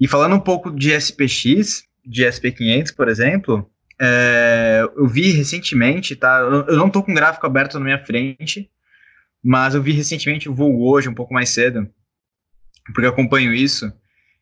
E 0.00 0.08
falando 0.08 0.36
um 0.36 0.40
pouco 0.40 0.70
de 0.70 0.92
SPX, 0.92 1.84
de 2.04 2.24
SP500, 2.24 2.94
por 2.94 3.08
exemplo, 3.08 3.70
é, 4.00 4.82
eu 4.96 5.06
vi 5.06 5.32
recentemente, 5.32 6.16
tá, 6.16 6.38
eu, 6.40 6.66
eu 6.66 6.76
não 6.76 6.88
estou 6.88 7.02
com 7.02 7.12
o 7.12 7.14
gráfico 7.14 7.46
aberto 7.46 7.78
na 7.78 7.84
minha 7.84 8.04
frente, 8.04 8.70
mas 9.42 9.74
eu 9.74 9.82
vi 9.82 9.92
recentemente 9.92 10.48
o 10.48 10.54
voo 10.54 10.86
hoje, 10.88 11.08
um 11.08 11.14
pouco 11.14 11.34
mais 11.34 11.50
cedo, 11.50 11.88
porque 12.86 13.06
eu 13.06 13.10
acompanho 13.10 13.52
isso. 13.52 13.92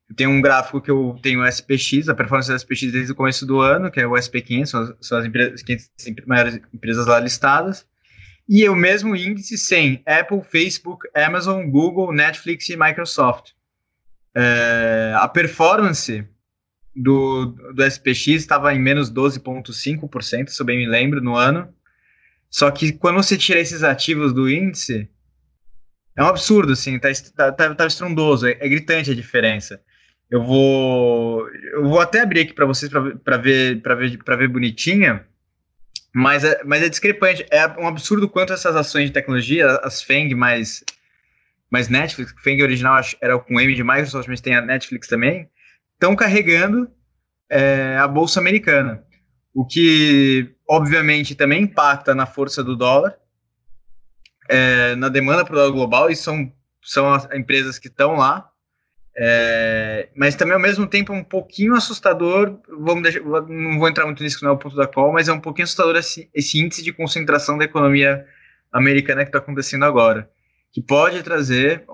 Eu 0.08 0.16
tenho 0.16 0.30
um 0.30 0.42
gráfico 0.42 0.80
que 0.80 0.90
eu 0.90 1.18
tenho 1.22 1.40
o 1.40 1.46
SPX, 1.46 2.08
a 2.08 2.14
performance 2.14 2.50
do 2.50 2.56
SPX 2.56 2.92
desde 2.92 3.12
o 3.12 3.14
começo 3.14 3.46
do 3.46 3.60
ano, 3.60 3.90
que 3.90 4.00
é 4.00 4.06
o 4.06 4.12
SP500, 4.12 4.66
são 4.66 4.80
as, 4.82 4.94
são 5.00 5.18
as 5.18 5.24
empresas, 5.24 5.62
500 5.62 6.26
maiores 6.26 6.60
empresas 6.72 7.06
lá 7.06 7.18
listadas. 7.18 7.86
E 8.48 8.68
o 8.68 8.74
mesmo 8.74 9.14
índice 9.14 9.56
sem 9.56 10.02
Apple, 10.06 10.42
Facebook, 10.42 11.08
Amazon, 11.14 11.68
Google, 11.68 12.12
Netflix 12.12 12.68
e 12.68 12.76
Microsoft. 12.76 13.52
É, 14.34 15.14
a 15.16 15.28
performance 15.28 16.26
do, 16.94 17.46
do 17.74 17.84
SPX 17.84 18.28
estava 18.28 18.74
em 18.74 18.80
menos 18.80 19.10
12,5%, 19.10 20.48
se 20.48 20.60
eu 20.60 20.66
bem 20.66 20.78
me 20.78 20.86
lembro, 20.86 21.20
no 21.22 21.36
ano. 21.36 21.72
Só 22.50 22.70
que 22.70 22.92
quando 22.92 23.16
você 23.16 23.36
tira 23.36 23.60
esses 23.60 23.82
ativos 23.82 24.32
do 24.32 24.50
índice, 24.50 25.08
é 26.16 26.22
um 26.22 26.26
absurdo, 26.26 26.72
assim, 26.72 26.98
tá, 26.98 27.08
tá, 27.34 27.52
tá, 27.52 27.74
tá 27.74 27.86
estrondoso, 27.86 28.46
é, 28.46 28.52
é, 28.60 28.68
gritante 28.68 29.10
a 29.10 29.14
diferença. 29.14 29.80
Eu 30.30 30.42
vou, 30.42 31.48
eu 31.48 31.84
vou 31.84 32.00
até 32.00 32.20
abrir 32.20 32.40
aqui 32.40 32.52
para 32.52 32.66
vocês 32.66 32.90
para 32.90 33.36
ver, 33.38 33.80
ver, 33.82 34.36
ver 34.38 34.48
bonitinha, 34.48 35.26
mas 36.14 36.44
é, 36.44 36.62
mas 36.64 36.82
é 36.82 36.88
discrepante. 36.88 37.46
É 37.50 37.66
um 37.80 37.86
absurdo 37.86 38.28
quanto 38.28 38.52
essas 38.52 38.76
ações 38.76 39.06
de 39.06 39.12
tecnologia, 39.12 39.66
as 39.82 40.02
FANG 40.02 40.34
mais, 40.34 40.84
mais 41.70 41.88
Netflix, 41.88 42.34
FANG 42.42 42.62
original 42.62 43.00
era 43.20 43.38
com 43.38 43.60
M 43.60 43.74
de 43.74 43.82
Microsoft, 43.82 44.28
mas 44.28 44.40
tem 44.40 44.54
a 44.54 44.60
Netflix 44.60 45.08
também, 45.08 45.48
estão 45.94 46.14
carregando 46.14 46.90
é, 47.50 47.96
a 47.98 48.08
bolsa 48.08 48.40
americana 48.40 49.04
o 49.54 49.64
que 49.64 50.54
obviamente 50.68 51.34
também 51.34 51.64
impacta 51.64 52.14
na 52.14 52.26
força 52.26 52.64
do 52.64 52.76
dólar, 52.76 53.16
é, 54.48 54.94
na 54.96 55.08
demanda 55.08 55.44
para 55.44 55.54
o 55.54 55.56
dólar 55.56 55.72
global, 55.72 56.10
e 56.10 56.16
são, 56.16 56.52
são 56.82 57.12
as 57.12 57.28
empresas 57.32 57.78
que 57.78 57.88
estão 57.88 58.14
lá, 58.14 58.50
é, 59.16 60.08
mas 60.16 60.34
também 60.34 60.54
ao 60.54 60.60
mesmo 60.60 60.86
tempo 60.86 61.12
é 61.12 61.16
um 61.16 61.24
pouquinho 61.24 61.74
assustador, 61.74 62.58
vamos 62.68 63.02
deixar, 63.02 63.20
não 63.20 63.78
vou 63.78 63.88
entrar 63.88 64.06
muito 64.06 64.22
nisso 64.22 64.38
que 64.38 64.44
não 64.44 64.52
é 64.52 64.54
o 64.54 64.58
ponto 64.58 64.76
da 64.76 64.86
qual, 64.86 65.12
mas 65.12 65.28
é 65.28 65.32
um 65.32 65.40
pouquinho 65.40 65.64
assustador 65.64 65.96
esse, 65.96 66.30
esse 66.34 66.58
índice 66.58 66.82
de 66.82 66.92
concentração 66.92 67.58
da 67.58 67.64
economia 67.64 68.26
americana 68.72 69.22
que 69.22 69.28
está 69.28 69.38
acontecendo 69.38 69.84
agora, 69.84 70.30
que 70.72 70.80
pode 70.80 71.22
trazer 71.22 71.84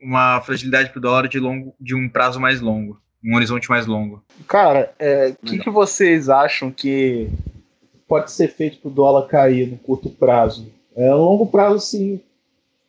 uma 0.00 0.40
fragilidade 0.40 0.90
para 0.90 0.98
o 0.98 1.02
dólar 1.02 1.28
de, 1.28 1.38
longo, 1.38 1.74
de 1.80 1.94
um 1.94 2.08
prazo 2.08 2.38
mais 2.38 2.60
longo 2.60 3.00
um 3.24 3.34
horizonte 3.34 3.68
mais 3.68 3.86
longo. 3.86 4.22
Cara, 4.46 4.92
o 4.98 5.02
é, 5.02 5.36
que, 5.44 5.58
que 5.58 5.70
vocês 5.70 6.28
acham 6.28 6.70
que 6.70 7.28
pode 8.06 8.30
ser 8.30 8.48
feito 8.48 8.78
para 8.78 8.88
o 8.88 8.94
dólar 8.94 9.26
cair 9.26 9.68
no 9.68 9.78
curto 9.78 10.08
prazo? 10.08 10.70
É, 10.96 11.12
longo 11.12 11.46
prazo, 11.46 11.80
sim. 11.80 12.20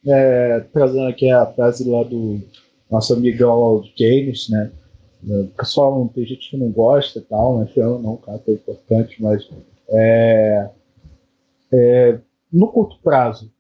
É, 0.08 0.64
trazendo 0.72 1.08
aqui 1.08 1.30
a 1.30 1.46
frase 1.46 1.88
lá 1.90 2.04
do 2.04 2.42
nosso 2.90 3.14
amigão 3.14 3.82
Keynes, 3.96 4.50
né? 4.50 4.72
O 5.24 5.48
pessoal, 5.48 6.10
tem 6.14 6.26
gente 6.26 6.50
que 6.50 6.58
não 6.58 6.72
gosta 6.72 7.20
e 7.20 7.22
tal, 7.22 7.58
mas 7.58 7.76
eu 7.76 8.00
não, 8.00 8.16
cara, 8.18 8.42
é 8.48 8.52
importante, 8.52 9.22
mas 9.22 9.50
é, 9.90 10.70
é, 11.74 12.20
no 12.52 12.72
curto 12.72 12.98
prazo, 13.04 13.52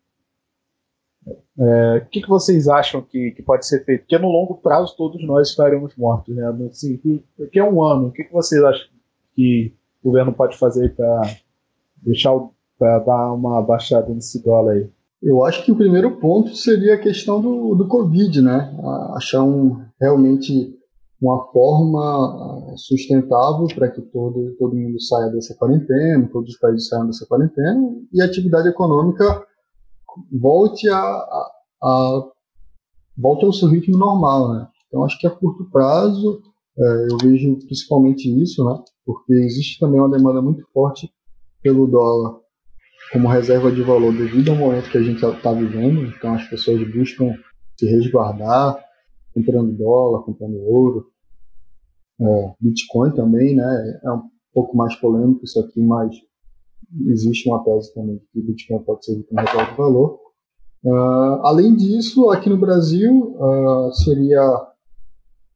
é, 1.59 1.97
o 1.97 2.05
que, 2.05 2.21
que, 2.21 2.29
vocês 2.29 2.69
acham 2.69 3.01
que, 3.01 3.31
que, 3.31 3.43
pode 3.43 3.67
ser 3.67 3.83
feito? 3.83 4.01
Porque 4.01 4.17
no 4.17 4.29
longo 4.29 4.55
prazo 4.55 4.95
todos 4.95 5.21
nós 5.25 5.49
estaremos 5.49 5.93
mortos, 5.97 6.33
né? 6.33 6.45
Assim, 6.69 6.95
que, 6.97 7.21
que 7.51 7.59
é 7.59 7.63
um 7.63 7.83
ano. 7.83 8.07
O 8.07 8.11
que, 8.11 8.23
que 8.23 8.31
vocês 8.31 8.63
acham 8.63 8.87
que 9.35 9.73
o 10.01 10.07
governo 10.07 10.31
pode 10.31 10.57
fazer 10.57 10.95
para 10.95 11.21
deixar 11.97 12.31
para 12.77 12.99
dar 12.99 13.33
uma 13.33 13.61
baixada 13.61 14.13
nesse 14.13 14.41
dólar 14.41 14.73
aí? 14.73 14.89
Eu 15.21 15.43
acho 15.43 15.65
que 15.65 15.71
o 15.71 15.75
primeiro 15.75 16.17
ponto 16.17 16.55
seria 16.55 16.95
a 16.95 16.99
questão 16.99 17.41
do, 17.41 17.75
do 17.75 17.87
Covid, 17.87 18.41
né? 18.41 18.73
Achar 19.15 19.43
um, 19.43 19.83
realmente 19.99 20.77
uma 21.21 21.51
forma 21.51 22.73
sustentável 22.77 23.67
para 23.75 23.91
que 23.91 24.01
todo, 24.01 24.55
todo 24.57 24.75
mundo 24.75 25.01
saia 25.01 25.29
dessa 25.29 25.53
quarentena, 25.55 26.29
todos 26.31 26.53
os 26.53 26.59
países 26.59 26.87
saiam 26.87 27.05
dessa 27.05 27.25
quarentena 27.25 27.93
e 28.13 28.21
a 28.21 28.25
atividade 28.25 28.69
econômica 28.69 29.45
volte 30.31 30.87
a, 30.89 30.97
a, 30.97 31.51
a 31.83 32.27
volte 33.17 33.45
ao 33.45 33.51
seu 33.51 33.67
ritmo 33.67 33.97
normal, 33.97 34.53
né? 34.53 34.67
Então 34.87 35.03
acho 35.03 35.19
que 35.19 35.27
a 35.27 35.29
curto 35.29 35.69
prazo 35.69 36.41
é, 36.77 37.07
eu 37.11 37.17
vejo 37.21 37.57
principalmente 37.57 38.29
isso, 38.41 38.63
né? 38.63 38.81
Porque 39.05 39.33
existe 39.33 39.77
também 39.79 39.99
uma 39.99 40.09
demanda 40.09 40.41
muito 40.41 40.65
forte 40.73 41.11
pelo 41.61 41.85
dólar 41.85 42.39
como 43.11 43.27
reserva 43.27 43.71
de 43.71 43.81
valor 43.81 44.13
devido 44.13 44.51
ao 44.51 44.57
momento 44.57 44.89
que 44.89 44.97
a 44.97 45.03
gente 45.03 45.23
está 45.23 45.51
vivendo. 45.51 46.03
Então 46.05 46.33
as 46.33 46.47
pessoas 46.47 46.79
buscam 46.91 47.33
se 47.77 47.85
resguardar, 47.85 48.77
comprando 49.33 49.71
dólar, 49.71 50.23
comprando 50.23 50.57
ouro, 50.59 51.05
é, 52.21 52.53
Bitcoin 52.59 53.11
também, 53.11 53.55
né? 53.55 53.99
É 54.03 54.11
um 54.11 54.23
pouco 54.53 54.75
mais 54.75 54.95
polêmico 54.95 55.43
isso 55.43 55.59
aqui, 55.59 55.81
mas 55.81 56.15
existe 57.07 57.49
uma 57.49 57.63
tese 57.63 57.93
também 57.93 58.19
que 58.31 58.41
Bitcoin 58.41 58.83
pode 58.83 59.05
ser 59.05 59.23
como 59.23 59.41
reserva 59.41 59.71
de 59.71 59.77
valor. 59.77 60.19
Uh, 60.83 61.41
além 61.43 61.75
disso, 61.75 62.29
aqui 62.29 62.49
no 62.49 62.57
Brasil, 62.57 63.35
uh, 63.37 63.91
seria 63.93 64.41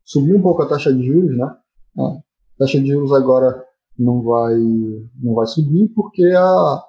subir 0.03 0.35
um 0.35 0.41
pouco 0.41 0.61
a 0.61 0.67
taxa 0.67 0.93
de 0.93 1.01
juros, 1.01 1.37
né? 1.37 1.55
A 1.97 2.19
taxa 2.59 2.79
de 2.79 2.87
juros 2.87 3.13
agora 3.13 3.63
não 3.97 4.21
vai, 4.21 4.55
não 5.21 5.33
vai 5.33 5.47
subir 5.47 5.87
porque 5.95 6.25
a, 6.25 6.83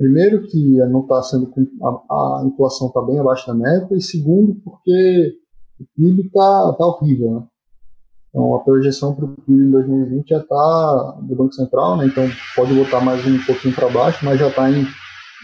primeiro 0.00 0.46
que 0.46 0.78
não 0.88 1.02
está 1.02 1.22
sendo 1.22 1.52
a, 1.82 2.40
a 2.40 2.44
inflação 2.46 2.88
está 2.88 3.02
bem 3.02 3.18
abaixo 3.18 3.46
da 3.46 3.52
meta 3.52 3.94
e 3.94 4.00
segundo 4.00 4.54
porque 4.64 5.34
o 5.78 5.84
PIB 5.94 6.22
está 6.22 6.72
tá 6.72 6.86
horrível, 6.86 7.32
né? 7.32 7.46
Então 8.30 8.54
a 8.54 8.60
projeção 8.60 9.14
para 9.14 9.26
o 9.26 9.36
PIB 9.42 9.62
em 9.62 9.70
2020 9.70 10.28
já 10.28 10.38
está 10.38 11.18
do 11.20 11.36
Banco 11.36 11.52
Central, 11.52 11.98
né? 11.98 12.06
Então 12.06 12.24
pode 12.56 12.72
botar 12.72 13.02
mais 13.02 13.26
um 13.26 13.44
pouquinho 13.44 13.74
para 13.74 13.90
baixo, 13.90 14.24
mas 14.24 14.40
já 14.40 14.48
está 14.48 14.70
em 14.70 14.86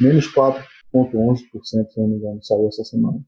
menos 0.01 0.27
4,11%, 0.35 1.37
se 1.63 2.01
não 2.01 2.09
me 2.09 2.17
engano, 2.17 2.43
saiu 2.43 2.67
essa 2.69 2.85
semana. 2.85 3.21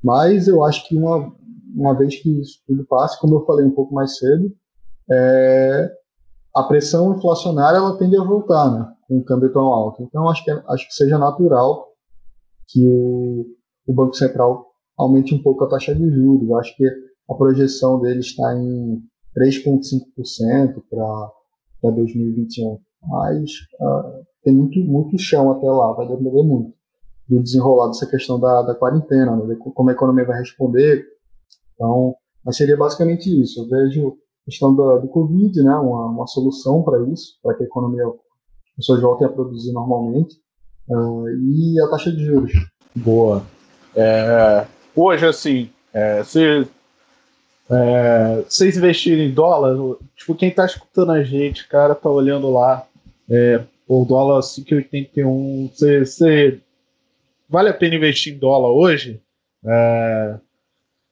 Mas 0.00 0.46
eu 0.46 0.64
acho 0.64 0.86
que 0.86 0.96
uma, 0.96 1.34
uma 1.74 1.98
vez 1.98 2.14
que 2.14 2.40
isso 2.40 2.60
tudo 2.64 2.86
passe, 2.86 3.18
como 3.20 3.34
eu 3.34 3.44
falei 3.44 3.66
um 3.66 3.74
pouco 3.74 3.92
mais 3.92 4.18
cedo, 4.18 4.52
é, 5.10 5.92
a 6.54 6.62
pressão 6.64 7.14
inflacionária 7.16 7.78
ela 7.78 7.96
tende 7.96 8.16
a 8.16 8.24
voltar, 8.24 8.70
né? 8.70 8.92
Com 9.06 9.18
o 9.18 9.24
câmbio 9.24 9.52
tão 9.52 9.64
alto. 9.64 10.02
Então 10.02 10.28
acho 10.28 10.44
que, 10.44 10.50
acho 10.50 10.88
que 10.88 10.94
seja 10.94 11.18
natural 11.18 11.88
que 12.68 12.86
o, 12.86 13.46
o 13.86 13.92
Banco 13.92 14.14
Central 14.14 14.66
aumente 14.96 15.34
um 15.34 15.42
pouco 15.42 15.64
a 15.64 15.68
taxa 15.68 15.94
de 15.94 16.10
juros. 16.10 16.50
Acho 16.58 16.76
que 16.76 16.84
a 17.28 17.34
projeção 17.34 18.00
dele 18.00 18.20
está 18.20 18.54
em 18.54 19.02
3,5% 19.36 20.82
para 20.90 21.90
2021. 21.90 22.78
Mas 23.08 23.50
uh, 23.80 24.24
tem 24.42 24.54
muito, 24.54 24.78
muito 24.80 25.18
chão 25.18 25.50
até 25.52 25.70
lá, 25.70 25.92
vai 25.92 26.08
depender 26.08 26.42
muito 26.42 26.74
do 27.28 27.40
desenrolar 27.42 27.86
dessa 27.86 28.06
questão 28.06 28.40
da, 28.40 28.62
da 28.62 28.74
quarentena, 28.74 29.36
né, 29.36 29.56
como 29.56 29.88
a 29.88 29.92
economia 29.92 30.26
vai 30.26 30.40
responder. 30.40 31.06
Então, 31.74 32.16
mas 32.44 32.56
seria 32.56 32.76
basicamente 32.76 33.30
isso. 33.40 33.62
Eu 33.62 33.68
vejo 33.68 34.18
questão 34.44 34.74
do, 34.74 34.98
do 35.00 35.08
Covid, 35.08 35.62
né, 35.62 35.74
uma, 35.76 36.06
uma 36.06 36.26
solução 36.26 36.82
para 36.82 37.02
isso, 37.08 37.38
para 37.42 37.54
que 37.54 37.62
a 37.62 37.66
economia, 37.66 38.06
as 38.06 38.76
pessoas 38.76 39.00
voltem 39.00 39.26
a 39.26 39.30
produzir 39.30 39.72
normalmente, 39.72 40.36
uh, 40.88 41.28
e 41.28 41.80
a 41.80 41.88
taxa 41.88 42.10
de 42.10 42.24
juros. 42.24 42.52
Boa. 42.94 43.44
É, 43.94 44.66
hoje, 44.94 45.26
assim, 45.26 45.70
é, 45.92 46.22
se 46.24 46.66
é, 47.70 48.44
vocês 48.48 48.76
investirem 48.76 49.28
em 49.28 49.34
dólar, 49.34 49.76
tipo, 50.16 50.34
quem 50.34 50.50
tá 50.50 50.64
escutando 50.64 51.12
a 51.12 51.22
gente, 51.22 51.68
cara, 51.68 51.94
tá 51.94 52.10
olhando 52.10 52.50
lá, 52.50 52.86
é, 53.28 53.62
o 53.86 54.04
dólar 54.04 54.40
5,81, 54.40 55.70
você, 55.72 56.04
você 56.04 56.60
vale 57.48 57.68
a 57.68 57.74
pena 57.74 57.96
investir 57.96 58.34
em 58.34 58.38
dólar 58.38 58.70
hoje? 58.70 59.20
É, 59.64 60.38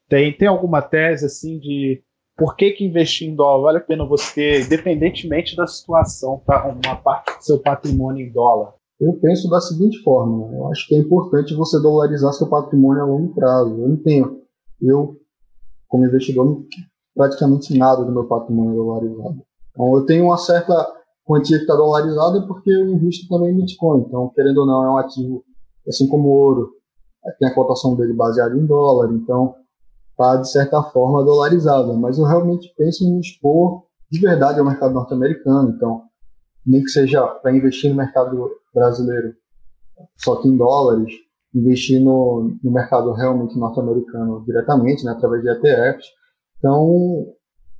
tem, 0.09 0.33
tem 0.33 0.49
alguma 0.49 0.81
tese 0.81 1.27
assim 1.27 1.59
de 1.59 2.03
por 2.39 2.55
que, 2.55 2.71
que 2.71 2.87
investir 2.87 3.29
em 3.29 3.35
dólar 3.35 3.63
vale 3.63 3.79
a 3.79 3.81
pena 3.81 4.07
você, 4.07 4.63
independentemente 4.63 5.57
da 5.57 5.67
situação, 5.67 6.41
tá 6.47 6.69
uma 6.69 6.95
parte 6.95 7.37
do 7.37 7.45
seu 7.45 7.59
patrimônio 7.59 8.25
em 8.25 8.33
dólar? 8.33 8.75
Eu 9.01 9.19
penso 9.21 9.51
da 9.51 9.61
seguinte 9.61 10.01
forma: 10.03 10.49
né? 10.49 10.57
eu 10.57 10.69
acho 10.69 10.87
que 10.87 10.95
é 10.95 10.99
importante 10.99 11.53
você 11.55 11.83
dolarizar 11.83 12.33
seu 12.33 12.49
patrimônio 12.49 13.03
a 13.03 13.07
longo 13.07 13.35
prazo. 13.35 13.71
Eu 13.71 13.89
não 13.89 13.97
tenho, 13.97 14.41
eu 14.81 15.17
como 15.89 16.07
investidor, 16.07 16.65
praticamente 17.13 17.77
nada 17.77 18.05
do 18.05 18.13
meu 18.13 18.25
patrimônio 18.29 18.77
dolarizado. 18.77 19.43
Então, 19.73 19.97
eu 19.97 20.07
tenho 20.07 20.27
uma 20.27 20.37
certa 20.37 20.75
quantia 21.25 21.57
que 21.57 21.65
está 21.65 21.75
dolarizada 21.75 22.47
porque 22.47 22.71
eu 22.71 22.89
invisto 22.89 23.27
também 23.29 23.51
em 23.51 23.57
Bitcoin. 23.57 24.05
Então, 24.07 24.31
querendo 24.35 24.59
ou 24.59 24.67
não, 24.67 24.85
é 24.85 24.91
um 24.91 24.97
ativo, 24.97 25.45
assim 25.89 26.07
como 26.07 26.29
o 26.29 26.33
ouro, 26.33 26.71
tem 27.39 27.49
a 27.49 27.55
cotação 27.55 27.97
dele 27.97 28.13
baseada 28.13 28.57
em 28.57 28.65
dólar. 28.65 29.13
Então, 29.13 29.55
está, 30.19 30.37
de 30.37 30.51
certa 30.51 30.83
forma, 30.83 31.25
dolarizado. 31.25 31.97
Mas 31.97 32.19
eu 32.19 32.25
realmente 32.25 32.75
penso 32.77 33.05
em 33.05 33.21
expor 33.21 33.85
de 34.11 34.19
verdade 34.21 34.59
ao 34.59 34.67
mercado 34.67 34.93
norte-americano. 34.93 35.71
Então, 35.71 36.03
nem 36.67 36.83
que 36.83 36.91
seja 36.91 37.25
para 37.27 37.57
investir 37.57 37.91
no 37.91 37.97
mercado 37.97 38.51
brasileiro, 38.75 39.35
só 40.17 40.37
que 40.37 40.49
em 40.49 40.57
dólares, 40.57 41.13
investir 41.55 42.01
no, 42.01 42.57
no 42.63 42.71
mercado 42.71 43.13
realmente 43.13 43.59
norte-americano 43.59 44.45
diretamente, 44.45 45.05
né, 45.05 45.13
através 45.13 45.43
de 45.43 45.51
ETFs. 45.51 46.07
Então, 46.59 47.27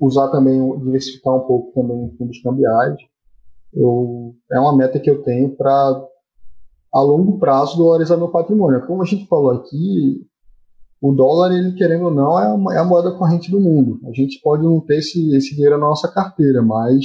usar 0.01 0.29
também, 0.29 0.79
diversificar 0.79 1.35
um 1.35 1.41
pouco 1.41 1.73
também 1.75 2.15
fundos 2.17 2.41
cambiais. 2.41 2.97
Eu, 3.75 4.35
é 4.51 4.59
uma 4.59 4.75
meta 4.75 4.99
que 4.99 5.11
eu 5.11 5.23
tenho 5.23 5.51
para, 5.51 6.03
a 6.95 7.01
longo 7.01 7.39
prazo, 7.39 7.77
dolarizar 7.77 8.17
meu 8.17 8.29
patrimônio. 8.29 8.87
Como 8.87 9.03
a 9.03 9.05
gente 9.05 9.27
falou 9.27 9.51
aqui, 9.51 10.27
o 11.01 11.13
dólar, 11.13 11.53
ele 11.53 11.73
querendo 11.75 12.07
ou 12.07 12.11
não, 12.11 12.39
é 12.39 12.47
a, 12.47 12.77
é 12.77 12.79
a 12.79 12.85
moeda 12.85 13.13
corrente 13.13 13.51
do 13.51 13.61
mundo. 13.61 14.01
A 14.07 14.13
gente 14.13 14.41
pode 14.43 14.65
não 14.65 14.81
ter 14.81 14.99
esse, 14.99 15.35
esse 15.37 15.55
dinheiro 15.55 15.79
na 15.79 15.87
nossa 15.87 16.09
carteira, 16.09 16.63
mas 16.63 17.05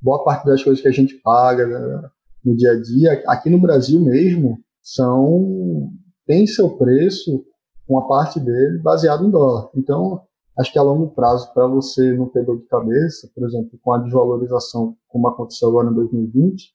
boa 0.00 0.24
parte 0.24 0.46
das 0.46 0.62
coisas 0.62 0.80
que 0.80 0.88
a 0.88 0.92
gente 0.92 1.14
paga 1.16 1.66
né, 1.66 2.08
no 2.44 2.56
dia 2.56 2.72
a 2.72 2.80
dia, 2.80 3.22
aqui 3.26 3.50
no 3.50 3.60
Brasil 3.60 4.00
mesmo, 4.00 4.58
são 4.82 5.90
tem 6.26 6.46
seu 6.46 6.76
preço, 6.76 7.44
uma 7.88 8.06
parte 8.06 8.38
dele 8.38 8.78
baseado 8.78 9.26
em 9.26 9.30
dólar. 9.30 9.70
Então, 9.74 10.20
acho 10.58 10.72
que 10.72 10.78
a 10.78 10.82
longo 10.82 11.08
prazo, 11.08 11.52
para 11.54 11.66
você 11.66 12.12
não 12.12 12.26
ter 12.26 12.44
dor 12.44 12.58
de 12.58 12.66
cabeça, 12.66 13.30
por 13.34 13.46
exemplo, 13.46 13.78
com 13.82 13.92
a 13.92 13.98
desvalorização 13.98 14.94
como 15.08 15.28
aconteceu 15.28 15.68
agora 15.68 15.90
em 15.90 15.94
2020, 15.94 16.74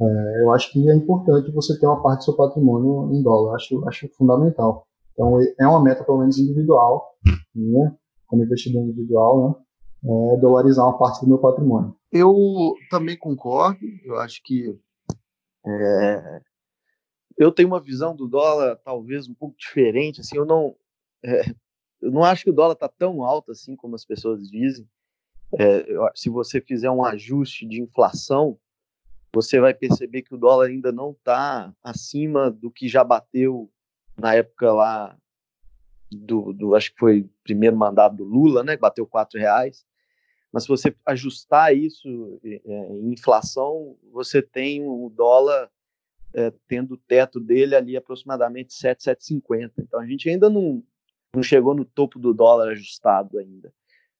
é, 0.00 0.42
eu 0.42 0.52
acho 0.52 0.72
que 0.72 0.88
é 0.88 0.94
importante 0.94 1.50
você 1.52 1.78
ter 1.78 1.86
uma 1.86 2.02
parte 2.02 2.20
do 2.20 2.24
seu 2.24 2.36
patrimônio 2.36 3.14
em 3.14 3.22
dólar. 3.22 3.56
Acho, 3.56 3.86
acho 3.88 4.08
fundamental. 4.16 4.86
Então, 5.20 5.38
é 5.58 5.66
uma 5.66 5.82
meta, 5.82 6.02
pelo 6.02 6.20
menos 6.20 6.38
individual, 6.38 7.14
né? 7.54 7.94
como 8.26 8.42
investidor 8.42 8.82
individual, 8.82 9.50
né? 9.50 9.54
É 10.02 10.36
dolarizar 10.38 10.86
uma 10.86 10.96
parte 10.96 11.20
do 11.20 11.28
meu 11.28 11.36
patrimônio. 11.36 11.94
Eu 12.10 12.32
também 12.88 13.18
concordo. 13.18 13.80
Eu 14.02 14.18
acho 14.18 14.42
que 14.42 14.74
é, 15.66 16.40
eu 17.36 17.52
tenho 17.52 17.68
uma 17.68 17.82
visão 17.82 18.16
do 18.16 18.26
dólar 18.26 18.76
talvez 18.82 19.28
um 19.28 19.34
pouco 19.34 19.54
diferente. 19.58 20.22
Assim, 20.22 20.38
eu 20.38 20.46
não, 20.46 20.74
é, 21.22 21.50
eu 22.00 22.10
não 22.10 22.24
acho 22.24 22.44
que 22.44 22.50
o 22.50 22.54
dólar 22.54 22.72
está 22.72 22.88
tão 22.88 23.22
alto 23.22 23.52
assim 23.52 23.76
como 23.76 23.94
as 23.94 24.06
pessoas 24.06 24.48
dizem. 24.48 24.88
É, 25.58 25.84
se 26.14 26.30
você 26.30 26.62
fizer 26.62 26.90
um 26.90 27.04
ajuste 27.04 27.66
de 27.66 27.82
inflação, 27.82 28.58
você 29.34 29.60
vai 29.60 29.74
perceber 29.74 30.22
que 30.22 30.34
o 30.34 30.38
dólar 30.38 30.68
ainda 30.68 30.90
não 30.90 31.10
está 31.10 31.74
acima 31.84 32.50
do 32.50 32.70
que 32.70 32.88
já 32.88 33.04
bateu 33.04 33.70
na 34.20 34.34
época 34.34 34.72
lá 34.72 35.16
do, 36.10 36.52
do, 36.52 36.74
acho 36.74 36.92
que 36.92 36.98
foi 36.98 37.28
primeiro 37.42 37.76
mandato 37.76 38.16
do 38.16 38.24
Lula, 38.24 38.62
né, 38.62 38.76
que 38.76 38.82
bateu 38.82 39.06
quatro 39.06 39.38
reais. 39.38 39.84
Mas 40.52 40.64
se 40.64 40.68
você 40.68 40.94
ajustar 41.06 41.74
isso 41.74 42.40
é, 42.44 42.60
em 42.92 43.12
inflação, 43.12 43.96
você 44.12 44.42
tem 44.42 44.84
o 44.84 45.08
dólar 45.14 45.70
é, 46.34 46.52
tendo 46.66 46.94
o 46.94 46.96
teto 46.96 47.38
dele 47.38 47.74
ali 47.74 47.96
aproximadamente 47.96 48.74
7, 48.74 49.04
7,50. 49.04 49.72
Então 49.78 50.00
a 50.00 50.06
gente 50.06 50.28
ainda 50.28 50.50
não, 50.50 50.82
não 51.32 51.42
chegou 51.42 51.74
no 51.74 51.84
topo 51.84 52.18
do 52.18 52.34
dólar 52.34 52.72
ajustado 52.72 53.38
ainda. 53.38 53.72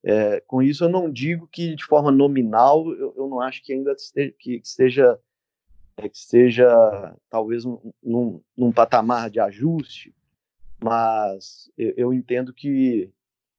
É, 0.03 0.41
com 0.47 0.63
isso 0.63 0.85
eu 0.85 0.89
não 0.89 1.11
digo 1.11 1.47
que 1.49 1.75
de 1.75 1.85
forma 1.85 2.11
nominal 2.11 2.91
eu, 2.95 3.13
eu 3.17 3.29
não 3.29 3.41
acho 3.41 3.63
que 3.63 3.73
ainda 3.73 3.93
esteja, 3.93 4.35
que 4.39 4.55
esteja 4.65 5.05
é, 5.13 5.19
que 6.09 6.17
esteja 6.17 6.67
talvez 7.29 7.65
num, 7.65 8.41
num, 8.57 8.73
patamar 8.73 9.31
de 9.31 9.41
ajuste, 9.41 10.15
mas 10.83 11.71
eu, 11.77 11.95
eu 11.97 12.15
entendo 12.15 12.53
que, 12.53 13.11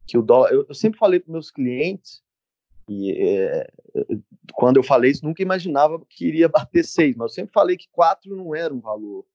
que 0.08 0.18
o 0.18 0.22
dólar. 0.22 0.52
Eu, 0.52 0.66
eu 0.68 0.76
sempre 0.76 1.00
falei 1.00 1.20
para 1.20 1.32
meus 1.32 1.52
clientes 1.52 2.24
e 2.90 3.12
é, 3.12 3.72
quando 4.54 4.78
eu 4.78 4.84
falei 4.84 5.12
isso, 5.12 5.26
nunca 5.26 5.42
imaginava 5.42 6.04
que 6.10 6.26
iria 6.26 6.50
bater 6.50 6.84
seis, 6.86 7.16
mas 7.16 7.32
eu 7.32 7.36
sempre 7.36 7.54
falei 7.54 7.78
que 7.78 7.88
quatro 7.92 8.36
não 8.36 8.56
era 8.56 8.74
um 8.74 8.80
valor. 8.80 9.26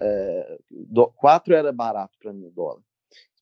É, 0.00 0.58
do, 0.70 1.06
quatro 1.08 1.54
era 1.54 1.72
barato 1.72 2.18
para 2.18 2.32
mim 2.32 2.46
o 2.46 2.50
dólar. 2.50 2.82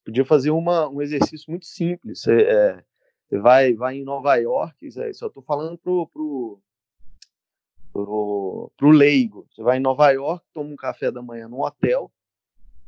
Podia 0.04 0.24
fazer 0.24 0.50
uma, 0.50 0.88
um 0.88 1.00
exercício 1.00 1.50
muito 1.50 1.66
simples. 1.66 2.20
Você, 2.20 2.42
é, 2.42 2.84
você 3.28 3.38
vai, 3.38 3.74
vai 3.74 3.96
em 3.96 4.04
Nova 4.04 4.34
York, 4.36 4.86
é, 4.86 5.12
só 5.12 5.26
estou 5.26 5.42
falando 5.42 5.78
pro, 5.78 6.06
pro, 6.08 6.60
pro, 7.92 8.72
pro 8.76 8.90
leigo. 8.90 9.46
Você 9.50 9.62
vai 9.62 9.78
em 9.78 9.80
Nova 9.80 10.10
York, 10.10 10.44
toma 10.52 10.70
um 10.70 10.76
café 10.76 11.10
da 11.10 11.22
manhã 11.22 11.48
num 11.48 11.60
hotel 11.60 12.10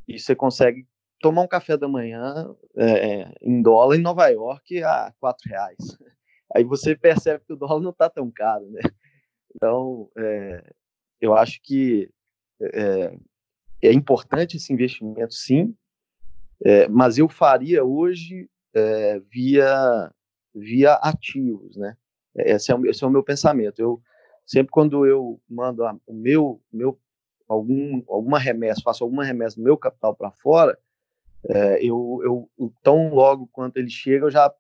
e 0.09 0.19
você 0.19 0.35
consegue 0.35 0.87
tomar 1.21 1.43
um 1.43 1.49
café 1.49 1.77
da 1.77 1.89
manhã 1.89 2.55
é, 2.77 3.33
em 3.41 3.63
dólar 3.63 3.97
em 3.97 4.03
Nova 4.03 4.29
York 4.29 4.83
a 4.83 5.13
quatro 5.19 5.49
reais 5.49 5.79
aí 6.55 6.65
você 6.65 6.95
percebe 6.95 7.45
que 7.45 7.53
o 7.53 7.57
dólar 7.57 7.81
não 7.81 7.91
está 7.91 8.09
tão 8.09 8.31
caro, 8.31 8.71
né? 8.71 8.81
Então, 9.55 10.11
é, 10.17 10.73
eu 11.21 11.35
acho 11.35 11.61
que 11.63 12.11
é, 12.61 13.17
é, 13.83 13.93
importante 13.93 14.57
esse 14.57 14.73
investimento, 14.73 15.35
sim, 15.35 15.75
é, 16.65 16.89
mas 16.89 17.19
eu 17.19 17.29
faria 17.29 17.85
hoje 17.85 18.49
é, 18.73 19.21
via, 19.21 20.13
via 20.55 20.95
ativos, 20.95 21.77
né? 21.77 21.97
Esse 22.37 22.73
é, 22.73 22.75
o, 22.75 22.87
esse 22.87 23.03
é 23.05 23.07
o 23.07 23.11
meu 23.11 23.23
pensamento. 23.23 23.79
Eu, 23.81 24.03
sempre 24.47 24.71
quando 24.71 25.07
eu 25.07 25.41
mando 25.49 25.85
a, 25.85 25.97
o 26.07 26.15
meu, 26.15 26.61
meu 26.73 26.99
algum, 27.49 28.03
alguma 28.09 28.39
remessa, 28.39 28.83
faço 28.83 29.05
alguma 29.05 29.25
remessa 29.25 29.57
do 29.57 29.63
meu 29.63 29.77
capital 29.77 30.15
para 30.15 30.31
fora, 30.31 30.79
é, 31.49 31.85
eu, 31.85 32.49
eu, 32.59 32.73
tão 32.83 33.15
logo 33.15 33.49
quanto 33.53 33.77
ele 33.77 33.91
chega, 33.91 34.25
eu 34.25 34.31
já 34.31 34.53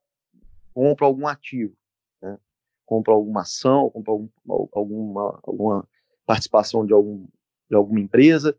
compro 0.75 1.07
algum 1.07 1.27
ativo, 1.27 1.75
né? 2.21 2.39
compro 2.85 3.13
alguma 3.15 3.41
ação, 3.43 3.89
compro 3.91 4.13
algum, 4.13 4.69
alguma, 4.73 5.41
alguma 5.43 5.89
participação 6.27 6.85
de, 6.85 6.93
algum, 6.93 7.27
de 7.71 7.77
alguma 7.77 8.01
empresa. 8.01 8.57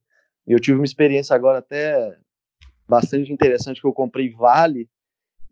Eu 0.48 0.60
tive 0.60 0.78
uma 0.78 0.86
experiência 0.86 1.36
agora 1.36 1.60
até 1.60 2.18
bastante 2.88 3.32
interessante 3.32 3.82
que 3.82 3.88
eu 3.88 3.94
comprei 3.94 4.30
Vale 4.30 4.90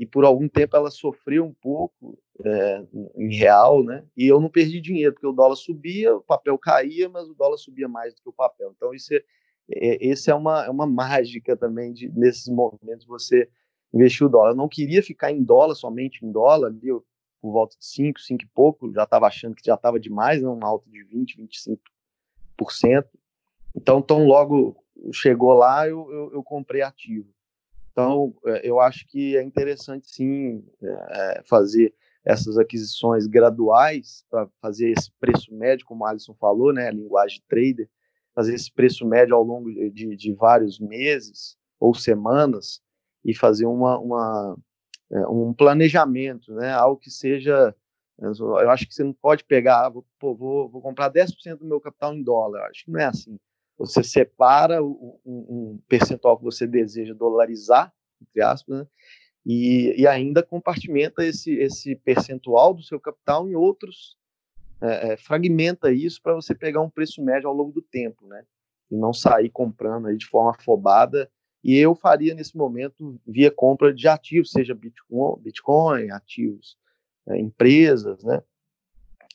e 0.04 0.06
por 0.06 0.26
algum 0.26 0.50
tempo 0.50 0.76
ela 0.76 0.92
sofreu 0.92 1.46
um 1.46 1.54
pouco 1.54 2.20
é, 2.44 2.86
em 3.16 3.34
real, 3.34 3.82
né? 3.86 4.06
E 4.18 4.28
eu 4.28 4.38
não 4.42 4.50
perdi 4.50 4.82
dinheiro 4.82 5.14
porque 5.14 5.26
o 5.26 5.32
dólar 5.32 5.56
subia, 5.56 6.14
o 6.14 6.22
papel 6.22 6.58
caía, 6.58 7.08
mas 7.08 7.30
o 7.30 7.34
dólar 7.34 7.58
subia 7.58 7.88
mais 7.88 8.14
do 8.14 8.22
que 8.22 8.28
o 8.28 8.34
papel. 8.34 8.74
Então 8.76 8.94
isso 8.94 9.14
é, 9.14 9.24
é 9.72 10.06
esse 10.06 10.30
é 10.30 10.36
uma, 10.36 10.66
é 10.66 10.70
uma 10.70 10.86
mágica 10.86 11.56
também 11.56 11.94
de 11.94 12.10
nesses 12.10 12.50
momentos 12.50 13.06
você 13.06 13.48
investir 13.94 14.28
o 14.28 14.30
dólar. 14.30 14.50
Eu 14.52 14.58
não 14.58 14.68
queria 14.68 15.02
ficar 15.02 15.32
em 15.32 15.42
dólar 15.42 15.76
somente 15.76 16.26
em 16.26 16.32
dólar, 16.34 16.76
eu, 16.84 17.02
por 17.42 17.54
volta 17.54 17.78
de 17.80 17.86
5, 17.86 18.20
5 18.20 18.44
e 18.44 18.48
pouco, 18.48 18.92
já 18.92 19.04
estava 19.04 19.28
achando 19.28 19.56
que 19.56 19.66
já 19.66 19.76
estava 19.76 19.98
demais, 19.98 20.42
né? 20.42 20.50
uma 20.50 20.68
alta 20.68 20.90
de 20.90 21.02
20, 21.02 21.38
25%. 22.60 23.06
Então, 23.74 24.02
tão 24.02 24.28
logo 24.28 24.76
chegou 25.14 25.54
lá, 25.54 25.88
eu, 25.88 26.12
eu, 26.12 26.34
eu 26.34 26.44
comprei 26.44 26.82
ativo. 26.82 27.34
Então, 27.94 28.36
é, 28.46 28.68
eu 28.68 28.80
acho 28.80 29.08
que 29.08 29.38
é 29.38 29.44
interessante 29.44 30.08
sim 30.10 30.66
é, 30.82 31.44
fazer 31.46 31.94
essas 32.26 32.58
aquisições 32.58 33.28
graduais 33.28 34.26
para 34.30 34.48
fazer 34.62 34.92
esse 34.92 35.12
preço 35.20 35.54
médio, 35.54 35.86
como 35.86 36.04
o 36.04 36.08
Alisson 36.08 36.34
falou, 36.34 36.74
né, 36.74 36.88
a 36.88 36.92
linguagem 36.92 37.42
trader, 37.48 37.88
fazer 38.34 38.56
esse 38.56 38.72
preço 38.72 39.06
médio 39.06 39.36
ao 39.36 39.44
longo 39.44 39.72
de, 39.92 40.16
de 40.16 40.34
vários 40.34 40.80
meses 40.80 41.56
ou 41.80 41.94
semanas 41.94 42.82
e 43.24 43.36
fazer 43.36 43.66
uma, 43.66 44.00
uma 44.00 44.58
um 45.30 45.54
planejamento, 45.54 46.52
né, 46.56 46.72
algo 46.72 47.00
que 47.00 47.12
seja 47.12 47.76
eu 48.20 48.70
acho 48.70 48.88
que 48.88 48.94
você 48.94 49.04
não 49.04 49.14
pode 49.14 49.44
pegar, 49.44 49.86
ah, 49.86 49.90
vou, 49.90 50.06
pô, 50.20 50.36
vou, 50.36 50.70
vou 50.70 50.82
comprar 50.82 51.12
10% 51.12 51.58
do 51.58 51.66
meu 51.66 51.82
capital 51.82 52.14
em 52.14 52.24
dólar. 52.24 52.70
Acho 52.70 52.86
que 52.86 52.92
não 52.92 53.00
é 53.00 53.06
assim. 53.06 53.40
Você 53.78 54.04
separa 54.04 54.84
um, 54.84 55.20
um 55.26 55.80
percentual 55.88 56.38
que 56.38 56.44
você 56.44 56.68
deseja 56.68 57.14
dolarizar, 57.14 57.94
entre 58.22 58.42
aspas, 58.42 58.80
né? 58.80 58.88
e, 59.46 59.94
e 59.98 60.08
ainda 60.08 60.42
compartimenta 60.42 61.26
esse, 61.26 61.54
esse 61.56 61.96
percentual 61.96 62.74
do 62.74 62.84
seu 62.84 63.00
capital 63.00 63.48
em 63.48 63.56
outros, 63.56 64.18
é, 64.82 65.14
é, 65.14 65.18
fragmenta 65.18 65.92
isso 65.92 66.22
para 66.22 66.34
você 66.34 66.56
pegar 66.56 66.82
um 66.82 66.90
preço 66.90 67.24
médio 67.24 67.48
ao 67.48 67.56
longo 67.56 67.72
do 67.72 67.82
tempo, 67.82 68.28
né? 68.28 68.44
E 68.92 68.96
não 68.96 69.14
sair 69.14 69.50
comprando 69.50 70.08
aí 70.08 70.18
de 70.18 70.26
forma 70.26 70.52
afobada. 70.52 71.30
E 71.64 71.78
eu 71.78 71.96
faria 71.96 72.34
nesse 72.34 72.58
momento 72.58 73.20
via 73.26 73.50
compra 73.50 73.94
de 73.94 74.08
ativos, 74.08 74.52
seja 74.52 74.76
Bitcoin, 74.76 75.42
Bitcoin 75.42 76.12
ativos, 76.12 76.78
é, 77.28 77.38
empresas, 77.40 78.24
né? 78.24 78.42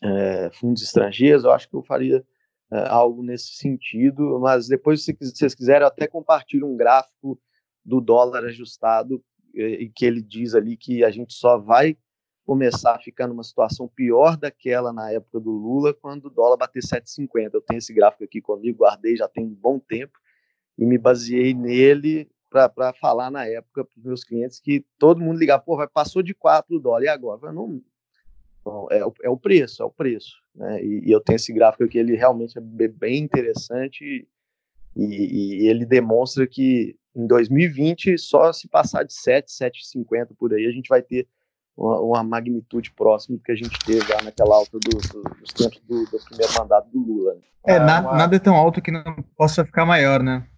É, 0.02 0.50
fundos 0.52 0.82
estrangeiros. 0.82 1.44
Eu 1.44 1.50
acho 1.50 1.68
que 1.68 1.74
eu 1.74 1.82
faria 1.82 2.24
algo 2.70 3.22
nesse 3.22 3.54
sentido, 3.54 4.38
mas 4.40 4.68
depois, 4.68 5.04
se 5.04 5.16
vocês 5.18 5.54
quiserem, 5.54 5.82
eu 5.82 5.88
até 5.88 6.06
compartilho 6.06 6.66
um 6.66 6.76
gráfico 6.76 7.40
do 7.84 8.00
dólar 8.00 8.44
ajustado, 8.44 9.22
e 9.54 9.90
que 9.94 10.04
ele 10.04 10.22
diz 10.22 10.54
ali 10.54 10.76
que 10.76 11.02
a 11.02 11.10
gente 11.10 11.32
só 11.32 11.58
vai 11.58 11.96
começar 12.44 12.94
a 12.94 12.98
ficar 12.98 13.26
numa 13.26 13.42
situação 13.42 13.88
pior 13.88 14.36
daquela 14.36 14.92
na 14.92 15.10
época 15.10 15.40
do 15.40 15.50
Lula, 15.50 15.92
quando 15.92 16.26
o 16.26 16.30
dólar 16.30 16.56
bater 16.56 16.82
7,50. 16.82 17.50
Eu 17.54 17.60
tenho 17.60 17.78
esse 17.78 17.92
gráfico 17.92 18.24
aqui 18.24 18.40
comigo, 18.40 18.78
guardei 18.78 19.16
já 19.16 19.28
tem 19.28 19.44
um 19.44 19.54
bom 19.54 19.78
tempo, 19.78 20.18
e 20.78 20.86
me 20.86 20.96
baseei 20.96 21.52
nele 21.54 22.30
para 22.50 22.94
falar 22.94 23.30
na 23.30 23.46
época 23.46 23.84
para 23.84 23.98
os 23.98 24.04
meus 24.04 24.24
clientes 24.24 24.60
que 24.60 24.84
todo 24.98 25.20
mundo 25.20 25.38
ligava, 25.38 25.62
pô, 25.62 25.76
vai, 25.76 25.86
passou 25.88 26.22
de 26.22 26.34
4 26.34 26.78
dólares, 26.78 27.06
e 27.06 27.10
agora? 27.10 27.48
Eu 27.48 27.52
não, 27.52 27.82
é, 28.90 28.98
é, 29.22 29.28
o 29.28 29.36
preço, 29.36 29.82
é 29.82 29.86
o 29.86 29.90
preço. 29.90 30.36
Né? 30.54 30.82
E, 30.82 31.08
e, 31.08 31.10
eu 31.10 31.20
tenho 31.20 31.36
esse 31.36 31.52
gráfico 31.52 31.84
aqui, 31.84 31.98
ele 31.98 32.16
realmente 32.16 32.58
é 32.58 32.60
bem 32.60 33.22
interessante 33.22 34.26
e, 34.96 35.04
e, 35.04 35.68
ele 35.68 35.84
demonstra 35.84 36.46
que 36.46 36.96
em 37.14 37.26
2020, 37.26 38.16
só 38.18 38.52
se 38.52 38.68
passar 38.68 39.02
de 39.02 39.12
7, 39.12 39.50
7,50 39.50 40.28
por 40.38 40.54
aí, 40.54 40.66
a 40.66 40.70
gente 40.70 40.88
vai 40.88 41.02
ter 41.02 41.26
uma, 41.76 42.00
uma, 42.00 42.22
magnitude 42.22 42.92
próxima 42.92 43.36
do 43.36 43.42
que 43.42 43.52
a 43.52 43.56
gente 43.56 43.76
teve 43.84 44.12
lá 44.12 44.22
naquela 44.22 44.56
alta 44.56 44.78
do, 44.78 44.90
do, 44.90 45.22
dos 45.22 45.52
tempos 45.52 45.80
do, 45.88 46.04
do, 46.04 46.24
primeiro 46.24 46.52
mandato 46.58 46.88
do 46.90 46.98
Lula. 47.00 47.34
Né? 47.34 47.40
É, 47.66 47.74
é 47.74 47.78
na, 47.78 48.00
uma... 48.00 48.16
nada 48.16 48.36
é 48.36 48.38
tão 48.38 48.54
alto 48.54 48.82
que 48.82 48.90
não 48.90 49.02
possa 49.36 49.64
ficar 49.64 49.84
maior, 49.84 50.22
né? 50.22 50.46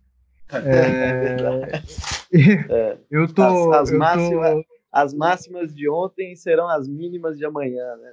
É, 0.52 1.86
é 2.68 2.98
eu 3.08 3.32
tô. 3.32 3.42
As, 3.42 3.82
as, 3.82 3.92
eu 3.92 3.98
máximas, 4.00 4.50
tô... 4.50 4.64
as 4.92 5.14
máximas 5.14 5.72
de 5.74 5.88
ontem 5.88 6.34
serão 6.34 6.68
as 6.68 6.88
mínimas 6.88 7.38
de 7.38 7.44
amanhã, 7.44 7.96
né? 7.96 8.12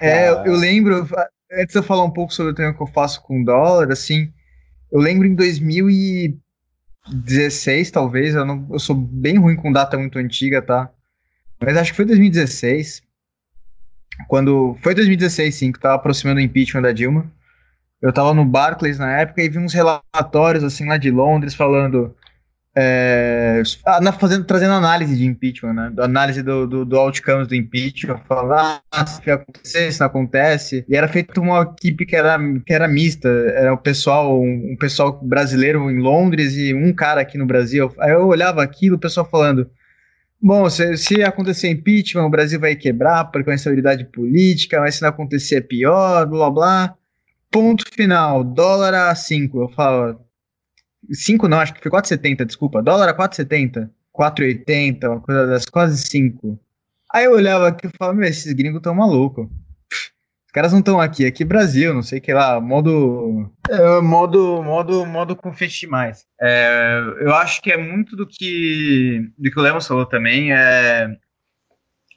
É, 0.00 0.28
ah. 0.28 0.42
eu 0.46 0.54
lembro, 0.54 1.08
antes 1.52 1.72
de 1.72 1.78
eu 1.78 1.82
falar 1.82 2.04
um 2.04 2.10
pouco 2.10 2.32
sobre 2.32 2.52
o 2.52 2.54
tema 2.54 2.74
que 2.74 2.82
eu 2.82 2.86
faço 2.86 3.22
com 3.22 3.42
dólar, 3.42 3.90
assim, 3.90 4.32
eu 4.90 5.00
lembro 5.00 5.26
em 5.26 5.34
2016, 5.34 7.90
talvez, 7.90 8.34
eu, 8.34 8.44
não, 8.44 8.68
eu 8.70 8.78
sou 8.78 8.94
bem 8.94 9.38
ruim 9.38 9.56
com 9.56 9.72
data 9.72 9.96
muito 9.96 10.18
antiga, 10.18 10.60
tá? 10.60 10.90
Mas 11.60 11.76
acho 11.76 11.92
que 11.92 11.96
foi 11.96 12.04
2016, 12.04 13.02
quando, 14.28 14.76
foi 14.82 14.94
2016 14.94 15.54
sim, 15.54 15.72
que 15.72 15.80
tava 15.80 15.94
aproximando 15.94 16.40
o 16.40 16.42
impeachment 16.42 16.82
da 16.82 16.92
Dilma, 16.92 17.32
eu 18.02 18.12
tava 18.12 18.34
no 18.34 18.44
Barclays 18.44 18.98
na 18.98 19.18
época 19.18 19.42
e 19.42 19.48
vi 19.48 19.58
uns 19.58 19.72
relatórios 19.72 20.64
assim 20.64 20.86
lá 20.86 20.96
de 20.96 21.10
Londres 21.10 21.54
falando 21.54 22.14
é, 22.74 23.62
ah, 23.84 24.12
fazendo, 24.12 24.44
trazendo 24.44 24.72
análise 24.72 25.14
de 25.14 25.26
impeachment, 25.26 25.74
né? 25.74 25.92
Análise 25.98 26.42
do, 26.42 26.66
do, 26.66 26.84
do 26.86 26.98
outcomes 26.98 27.46
do 27.46 27.54
impeachment, 27.54 28.20
falando, 28.26 28.80
ah, 28.90 29.06
se 29.06 29.30
acontecer, 29.30 29.88
isso 29.88 30.00
não 30.00 30.06
acontece. 30.06 30.84
E 30.88 30.96
era 30.96 31.06
feita 31.06 31.38
uma 31.38 31.62
equipe 31.62 32.06
que 32.06 32.16
era, 32.16 32.38
que 32.64 32.72
era 32.72 32.88
mista, 32.88 33.28
era 33.28 33.74
o 33.74 33.78
pessoal, 33.78 34.40
um, 34.40 34.72
um, 34.72 34.76
pessoal 34.78 35.20
brasileiro 35.22 35.90
em 35.90 35.98
Londres 35.98 36.56
e 36.56 36.72
um 36.72 36.94
cara 36.94 37.20
aqui 37.20 37.36
no 37.36 37.46
Brasil. 37.46 37.92
Aí 37.98 38.12
eu 38.12 38.26
olhava 38.26 38.62
aquilo, 38.62 38.96
o 38.96 39.00
pessoal 39.00 39.28
falando. 39.28 39.70
Bom, 40.40 40.68
se, 40.70 40.96
se 40.96 41.22
acontecer 41.22 41.68
impeachment, 41.68 42.24
o 42.24 42.30
Brasil 42.30 42.58
vai 42.58 42.74
quebrar 42.74 43.26
por 43.26 43.44
com 43.44 43.50
a 43.50 43.54
instabilidade 43.54 44.06
política, 44.06 44.80
mas 44.80 44.96
se 44.96 45.02
não 45.02 45.10
acontecer 45.10 45.56
é 45.56 45.60
pior, 45.60 46.26
blá 46.26 46.50
blá. 46.50 46.94
Ponto 47.50 47.84
final, 47.94 48.42
dólar 48.42 48.94
a 48.94 49.14
5. 49.14 49.60
Eu 49.60 49.68
falo, 49.68 50.18
5 51.10 51.48
não, 51.48 51.58
acho 51.58 51.74
que 51.74 51.82
foi 51.82 51.90
4,70, 51.90 52.44
desculpa. 52.44 52.82
Dólar 52.82 53.08
a 53.08 53.16
4,70, 53.16 53.90
4,80, 54.14 55.08
uma 55.08 55.20
coisa 55.20 55.46
das 55.46 55.64
quase 55.66 55.98
5. 56.06 56.58
Aí 57.12 57.24
eu 57.24 57.32
olhava 57.32 57.68
aqui 57.68 57.86
e 57.86 57.90
falava, 57.96 58.16
meu, 58.16 58.28
esses 58.28 58.52
gringos 58.52 58.78
estão 58.78 58.94
malucos. 58.94 59.46
Os 60.52 60.54
caras 60.54 60.72
não 60.72 60.80
estão 60.80 61.00
aqui, 61.00 61.24
aqui 61.24 61.44
Brasil, 61.44 61.94
não 61.94 62.02
sei 62.02 62.18
o 62.18 62.22
que 62.22 62.32
lá, 62.32 62.60
modo. 62.60 63.50
É, 63.70 64.00
modo, 64.02 64.62
modo, 64.62 65.06
modo 65.06 65.34
confete 65.34 65.80
demais. 65.80 66.26
É, 66.40 67.00
eu 67.20 67.34
acho 67.34 67.62
que 67.62 67.72
é 67.72 67.76
muito 67.76 68.14
do 68.14 68.26
que, 68.26 69.30
do 69.38 69.50
que 69.50 69.58
o 69.58 69.62
Lemos 69.62 69.86
falou 69.86 70.04
também. 70.04 70.52
É, 70.52 71.08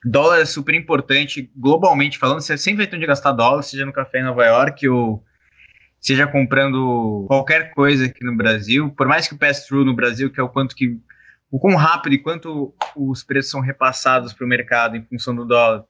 dólar 0.04 0.40
é 0.40 0.46
super 0.46 0.76
importante, 0.76 1.50
globalmente 1.56 2.18
falando. 2.18 2.42
Você 2.42 2.58
sempre 2.58 2.80
vai 2.80 2.88
ter 2.88 2.98
onde 2.98 3.08
gastar 3.08 3.32
dólar, 3.32 3.64
seja 3.64 3.86
no 3.86 3.94
café 3.94 4.20
em 4.20 4.24
Nova 4.24 4.46
York 4.46 4.88
ou 4.88 5.24
seja 6.06 6.28
comprando 6.28 7.26
qualquer 7.28 7.72
coisa 7.72 8.06
aqui 8.06 8.24
no 8.24 8.38
Brasil, 8.38 8.92
por 8.92 9.08
mais 9.08 9.28
que 9.28 9.34
o 9.34 9.38
pass-through 9.40 9.84
no 9.84 9.96
Brasil, 9.96 10.32
que 10.32 10.40
é 10.40 10.44
o 10.44 10.50
quanto 10.50 10.76
que 10.76 11.00
o 11.50 11.60
quão 11.60 11.76
rápido 11.76 12.14
e 12.14 12.20
quanto 12.20 12.76
os 12.96 13.24
preços 13.24 13.50
são 13.50 13.60
repassados 13.60 14.32
para 14.32 14.46
o 14.46 14.48
mercado 14.48 14.96
em 14.96 15.04
função 15.04 15.36
do 15.36 15.46
dólar, 15.46 15.84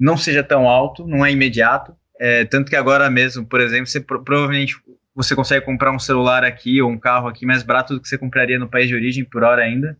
não 0.00 0.16
seja 0.16 0.42
tão 0.42 0.66
alto, 0.66 1.06
não 1.06 1.24
é 1.24 1.30
imediato. 1.30 1.94
É, 2.18 2.46
tanto 2.46 2.70
que 2.70 2.76
agora 2.76 3.10
mesmo, 3.10 3.44
por 3.44 3.60
exemplo, 3.60 3.86
você 3.86 4.00
provavelmente 4.00 4.74
você 5.14 5.34
consegue 5.34 5.66
comprar 5.66 5.92
um 5.92 5.98
celular 5.98 6.44
aqui 6.44 6.80
ou 6.80 6.90
um 6.90 6.98
carro 6.98 7.28
aqui 7.28 7.44
mais 7.44 7.62
barato 7.62 7.92
do 7.92 8.00
que 8.00 8.08
você 8.08 8.16
compraria 8.16 8.58
no 8.58 8.70
país 8.70 8.88
de 8.88 8.94
origem 8.94 9.24
por 9.24 9.42
hora 9.42 9.62
ainda. 9.62 9.98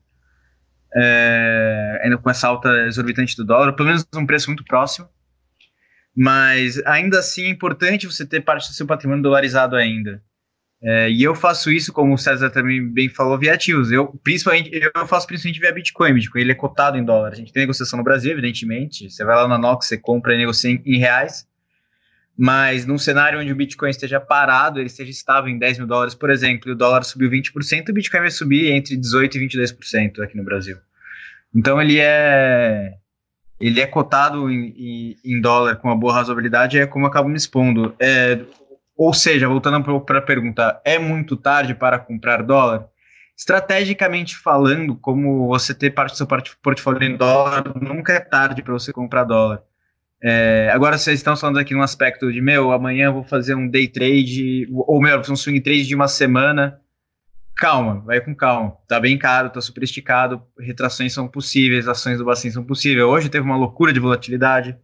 É, 0.96 2.00
ainda 2.04 2.16
com 2.16 2.30
essa 2.30 2.48
alta 2.48 2.86
exorbitante 2.86 3.36
do 3.36 3.44
dólar, 3.44 3.74
pelo 3.74 3.88
menos 3.88 4.06
um 4.14 4.24
preço 4.24 4.48
muito 4.48 4.64
próximo. 4.64 5.06
Mas 6.20 6.82
ainda 6.84 7.20
assim 7.20 7.44
é 7.44 7.48
importante 7.48 8.04
você 8.04 8.26
ter 8.26 8.40
parte 8.40 8.68
do 8.68 8.74
seu 8.74 8.84
patrimônio 8.84 9.22
dolarizado 9.22 9.76
ainda. 9.76 10.20
É, 10.82 11.08
e 11.08 11.22
eu 11.22 11.32
faço 11.32 11.70
isso, 11.70 11.92
como 11.92 12.12
o 12.12 12.18
César 12.18 12.50
também 12.50 12.84
bem 12.88 13.08
falou, 13.08 13.38
via 13.38 13.54
ativos. 13.54 13.92
Eu, 13.92 14.08
principalmente, 14.24 14.68
eu 14.72 15.06
faço 15.06 15.28
principalmente 15.28 15.60
via 15.60 15.72
Bitcoin. 15.72 16.14
Bitcoin 16.14 16.40
ele 16.40 16.50
é 16.50 16.56
cotado 16.56 16.98
em 16.98 17.04
dólar. 17.04 17.30
A 17.30 17.36
gente 17.36 17.52
tem 17.52 17.62
negociação 17.62 17.96
no 17.96 18.04
Brasil, 18.04 18.32
evidentemente. 18.32 19.08
Você 19.08 19.24
vai 19.24 19.36
lá 19.36 19.46
na 19.46 19.56
Nox, 19.56 19.86
você 19.86 19.96
compra 19.96 20.34
e 20.34 20.38
negocia 20.38 20.72
em, 20.72 20.82
em 20.84 20.98
reais. 20.98 21.46
Mas 22.36 22.84
num 22.84 22.98
cenário 22.98 23.38
onde 23.38 23.52
o 23.52 23.56
Bitcoin 23.56 23.90
esteja 23.90 24.18
parado, 24.18 24.80
ele 24.80 24.88
esteja 24.88 25.12
estável 25.12 25.48
em 25.48 25.56
10 25.56 25.78
mil 25.78 25.86
dólares, 25.86 26.16
por 26.16 26.30
exemplo, 26.30 26.68
e 26.68 26.72
o 26.72 26.76
dólar 26.76 27.04
subiu 27.04 27.30
20%, 27.30 27.90
o 27.90 27.92
Bitcoin 27.92 28.20
vai 28.20 28.30
subir 28.32 28.72
entre 28.72 28.96
18% 28.96 29.36
e 29.36 29.48
22% 29.48 30.20
aqui 30.20 30.36
no 30.36 30.44
Brasil. 30.44 30.78
Então 31.54 31.80
ele 31.80 31.98
é 32.00 32.94
ele 33.60 33.80
é 33.80 33.86
cotado 33.86 34.50
em, 34.50 34.74
em, 34.76 35.16
em, 35.24 35.40
dólar 35.40 35.76
com 35.76 35.88
uma 35.88 35.96
boa 35.96 36.12
razoabilidade, 36.12 36.78
é 36.78 36.86
como 36.86 37.04
eu 37.04 37.08
acabo 37.08 37.28
me 37.28 37.36
expondo. 37.36 37.94
É, 37.98 38.40
ou 38.96 39.12
seja, 39.12 39.48
voltando 39.48 40.00
para 40.00 40.18
a 40.18 40.22
pergunta, 40.22 40.80
é 40.84 40.98
muito 40.98 41.36
tarde 41.36 41.74
para 41.74 41.98
comprar 41.98 42.42
dólar? 42.42 42.86
Estrategicamente 43.36 44.36
falando, 44.36 44.96
como 44.96 45.46
você 45.46 45.72
ter 45.72 45.90
parte 45.90 46.12
do 46.12 46.16
seu 46.16 46.26
portfólio 46.62 47.04
em 47.04 47.16
dólar, 47.16 47.64
nunca 47.80 48.12
é 48.12 48.20
tarde 48.20 48.62
para 48.62 48.72
você 48.72 48.92
comprar 48.92 49.24
dólar. 49.24 49.62
É, 50.20 50.68
agora 50.72 50.98
vocês 50.98 51.20
estão 51.20 51.36
falando 51.36 51.58
aqui 51.58 51.74
num 51.74 51.82
aspecto 51.82 52.32
de, 52.32 52.40
meu, 52.40 52.72
amanhã 52.72 53.06
eu 53.06 53.12
vou 53.12 53.22
fazer 53.22 53.54
um 53.54 53.68
day 53.68 53.86
trade, 53.86 54.68
ou 54.72 55.00
melhor, 55.00 55.22
um 55.30 55.36
swing 55.36 55.60
trade 55.60 55.86
de 55.86 55.94
uma 55.94 56.08
semana. 56.08 56.80
Calma, 57.58 58.00
vai 58.06 58.20
com 58.20 58.32
calma. 58.36 58.76
Tá 58.86 59.00
bem 59.00 59.18
caro, 59.18 59.50
tá 59.50 59.60
super 59.60 59.82
esticado, 59.82 60.40
retrações 60.60 61.12
são 61.12 61.26
possíveis, 61.26 61.88
ações 61.88 62.16
do 62.18 62.24
Bacen 62.24 62.52
são 62.52 62.64
possíveis. 62.64 63.04
Hoje 63.04 63.28
teve 63.28 63.44
uma 63.44 63.56
loucura 63.56 63.92
de 63.92 63.98
volatilidade. 63.98 64.78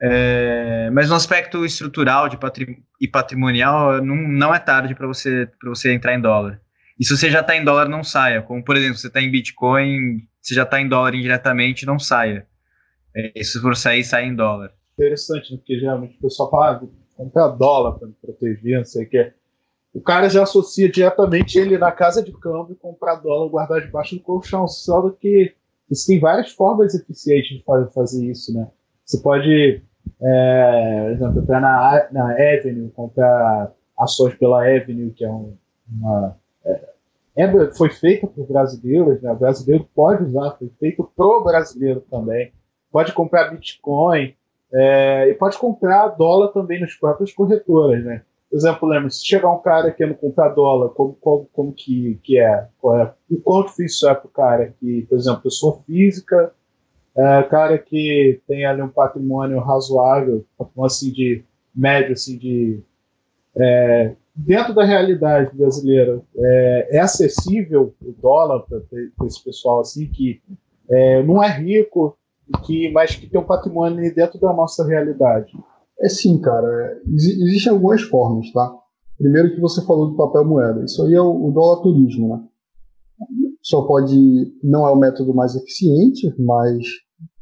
É, 0.00 0.90
mas 0.92 1.08
no 1.08 1.14
aspecto 1.14 1.64
estrutural 1.64 2.28
de 2.28 2.36
patri 2.36 2.84
e 3.00 3.08
patrimonial, 3.08 4.04
não, 4.04 4.16
não 4.16 4.54
é 4.54 4.58
tarde 4.58 4.94
para 4.94 5.06
você, 5.06 5.50
você 5.64 5.94
entrar 5.94 6.14
em 6.14 6.20
dólar. 6.20 6.60
E 7.00 7.04
se 7.06 7.16
você 7.16 7.30
já 7.30 7.40
está 7.40 7.56
em 7.56 7.64
dólar, 7.64 7.88
não 7.88 8.04
saia. 8.04 8.42
Como, 8.42 8.62
por 8.62 8.76
exemplo, 8.76 8.98
você 8.98 9.06
está 9.06 9.22
em 9.22 9.30
Bitcoin, 9.30 10.18
você 10.42 10.54
já 10.54 10.64
está 10.64 10.78
em 10.78 10.88
dólar 10.88 11.14
indiretamente, 11.14 11.86
não 11.86 11.98
saia. 11.98 12.46
É, 13.16 13.42
se 13.42 13.58
for 13.62 13.74
sair, 13.74 14.04
sai 14.04 14.26
em 14.26 14.34
dólar. 14.34 14.74
Interessante, 14.92 15.52
né? 15.52 15.56
porque 15.56 15.78
geralmente 15.78 16.18
o 16.18 16.20
pessoal 16.20 16.50
fala, 16.50 16.72
ah, 16.72 16.80
comprar 17.16 17.48
dólar 17.48 17.98
para 17.98 18.08
me 18.08 18.14
proteger, 18.20 18.76
não 18.76 18.84
sei 18.84 19.06
o 19.06 19.08
que. 19.08 19.37
O 19.98 20.00
cara 20.00 20.30
já 20.30 20.44
associa 20.44 20.88
diretamente 20.88 21.58
ele 21.58 21.76
na 21.76 21.90
casa 21.90 22.22
de 22.22 22.30
câmbio, 22.30 22.76
comprar 22.80 23.16
dólar, 23.16 23.48
guardar 23.48 23.80
debaixo 23.80 24.14
do 24.14 24.22
colchão. 24.22 24.68
Só 24.68 25.10
que 25.10 25.52
existem 25.90 26.20
várias 26.20 26.52
formas 26.52 26.94
eficientes 26.94 27.58
de 27.58 27.64
fazer 27.92 28.24
isso, 28.24 28.54
né? 28.54 28.68
Você 29.04 29.18
pode, 29.18 29.82
é, 30.22 31.02
por 31.02 31.10
exemplo, 31.10 31.42
entrar 31.42 31.60
na, 31.60 32.06
na 32.12 32.30
Avenue, 32.30 32.92
comprar 32.94 33.72
ações 33.98 34.36
pela 34.36 34.62
Avenue, 34.62 35.10
que 35.10 35.24
é 35.24 35.30
um, 35.30 35.56
uma 35.90 36.36
é, 36.64 37.70
foi 37.76 37.90
feita 37.90 38.28
por 38.28 38.46
brasileiros, 38.46 39.20
né? 39.20 39.32
o 39.32 39.36
brasileiro 39.36 39.88
pode 39.96 40.22
usar, 40.22 40.52
foi 40.52 40.70
feito 40.78 41.10
pro 41.16 41.42
brasileiro 41.42 42.04
também. 42.08 42.52
Pode 42.92 43.12
comprar 43.12 43.50
Bitcoin 43.50 44.32
é, 44.72 45.28
e 45.28 45.34
pode 45.34 45.58
comprar 45.58 46.06
dólar 46.10 46.52
também 46.52 46.80
nas 46.80 46.94
próprias 46.94 47.32
corretoras, 47.32 48.04
né? 48.04 48.22
Por 48.50 48.56
exemplo, 48.56 48.88
lembra, 48.88 49.10
se 49.10 49.26
chegar 49.26 49.52
um 49.52 49.60
cara 49.60 49.90
querendo 49.90 50.16
comprar 50.16 50.48
dólar, 50.50 50.88
como, 50.90 51.14
como, 51.20 51.48
como 51.52 51.72
que, 51.72 52.18
que 52.22 52.38
é? 52.38 52.66
é? 52.66 53.12
O 53.30 53.40
quão 53.42 53.66
difícil 53.66 54.08
é 54.08 54.14
para 54.14 54.26
o 54.26 54.30
cara 54.30 54.74
que, 54.80 55.02
por 55.02 55.18
exemplo, 55.18 55.42
pessoa 55.42 55.80
física, 55.86 56.52
é, 57.14 57.42
cara 57.42 57.76
que 57.76 58.40
tem 58.46 58.64
ali 58.64 58.80
um 58.80 58.88
patrimônio 58.88 59.58
razoável, 59.60 60.44
assim, 60.82 61.12
de 61.12 61.44
médio, 61.74 62.12
assim, 62.12 62.38
de 62.38 62.80
é, 63.56 64.14
dentro 64.34 64.72
da 64.72 64.84
realidade 64.84 65.54
brasileira, 65.56 66.22
é, 66.36 66.96
é 66.96 67.00
acessível 67.00 67.92
o 68.00 68.12
dólar 68.12 68.60
para 68.60 69.26
esse 69.26 69.42
pessoal 69.42 69.80
assim 69.80 70.06
que 70.06 70.40
é, 70.88 71.22
não 71.24 71.42
é 71.42 71.50
rico, 71.50 72.16
que, 72.64 72.90
mas 72.92 73.16
que 73.16 73.26
tem 73.26 73.40
um 73.40 73.44
patrimônio 73.44 74.14
dentro 74.14 74.38
da 74.38 74.52
nossa 74.52 74.86
realidade? 74.86 75.52
É 76.00 76.08
sim, 76.08 76.40
cara. 76.40 77.00
Ex 77.06 77.24
existem 77.24 77.72
algumas 77.72 78.02
formas, 78.02 78.50
tá? 78.52 78.72
Primeiro 79.16 79.54
que 79.54 79.60
você 79.60 79.84
falou 79.84 80.10
do 80.10 80.16
papel 80.16 80.44
moeda. 80.44 80.84
Isso 80.84 81.02
aí 81.02 81.14
é 81.14 81.20
o, 81.20 81.48
o 81.48 81.52
dólar 81.52 81.82
turismo, 81.82 82.28
né? 82.28 82.44
Só 83.62 83.82
pode. 83.82 84.16
Não 84.62 84.86
é 84.86 84.90
o 84.90 84.96
método 84.96 85.34
mais 85.34 85.56
eficiente, 85.56 86.32
mas 86.38 86.86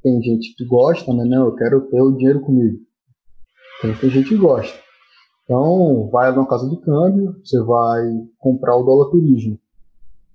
tem 0.03 0.23
gente 0.23 0.55
que 0.57 0.65
gosta, 0.65 1.13
né? 1.13 1.25
Não, 1.25 1.47
eu 1.47 1.55
quero 1.55 1.83
ter 1.91 2.01
o 2.01 2.13
dinheiro 2.13 2.41
comigo. 2.41 2.79
Tem, 3.83 4.11
gente 4.11 4.31
que 4.31 4.37
gosta. 4.37 4.75
Então, 5.45 6.09
vai 6.11 6.35
numa 6.35 6.49
casa 6.49 6.69
de 6.69 6.81
câmbio, 6.81 7.37
você 7.45 7.63
vai 7.63 8.03
comprar 8.39 8.77
o 8.77 8.85
dólar 8.85 9.11
turismo. 9.11 9.59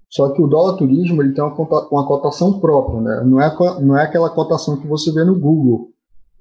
Só 0.09 0.29
que 0.29 0.41
o 0.41 0.47
dólar 0.47 0.77
turismo 0.77 1.21
ele 1.21 1.33
tem 1.33 1.43
uma, 1.43 1.55
uma 1.89 2.05
cotação 2.05 2.59
própria, 2.59 3.01
né? 3.01 3.23
não, 3.25 3.41
é, 3.41 3.81
não 3.81 3.97
é 3.97 4.03
aquela 4.03 4.29
cotação 4.29 4.77
que 4.77 4.87
você 4.87 5.11
vê 5.11 5.23
no 5.23 5.39
Google, 5.39 5.91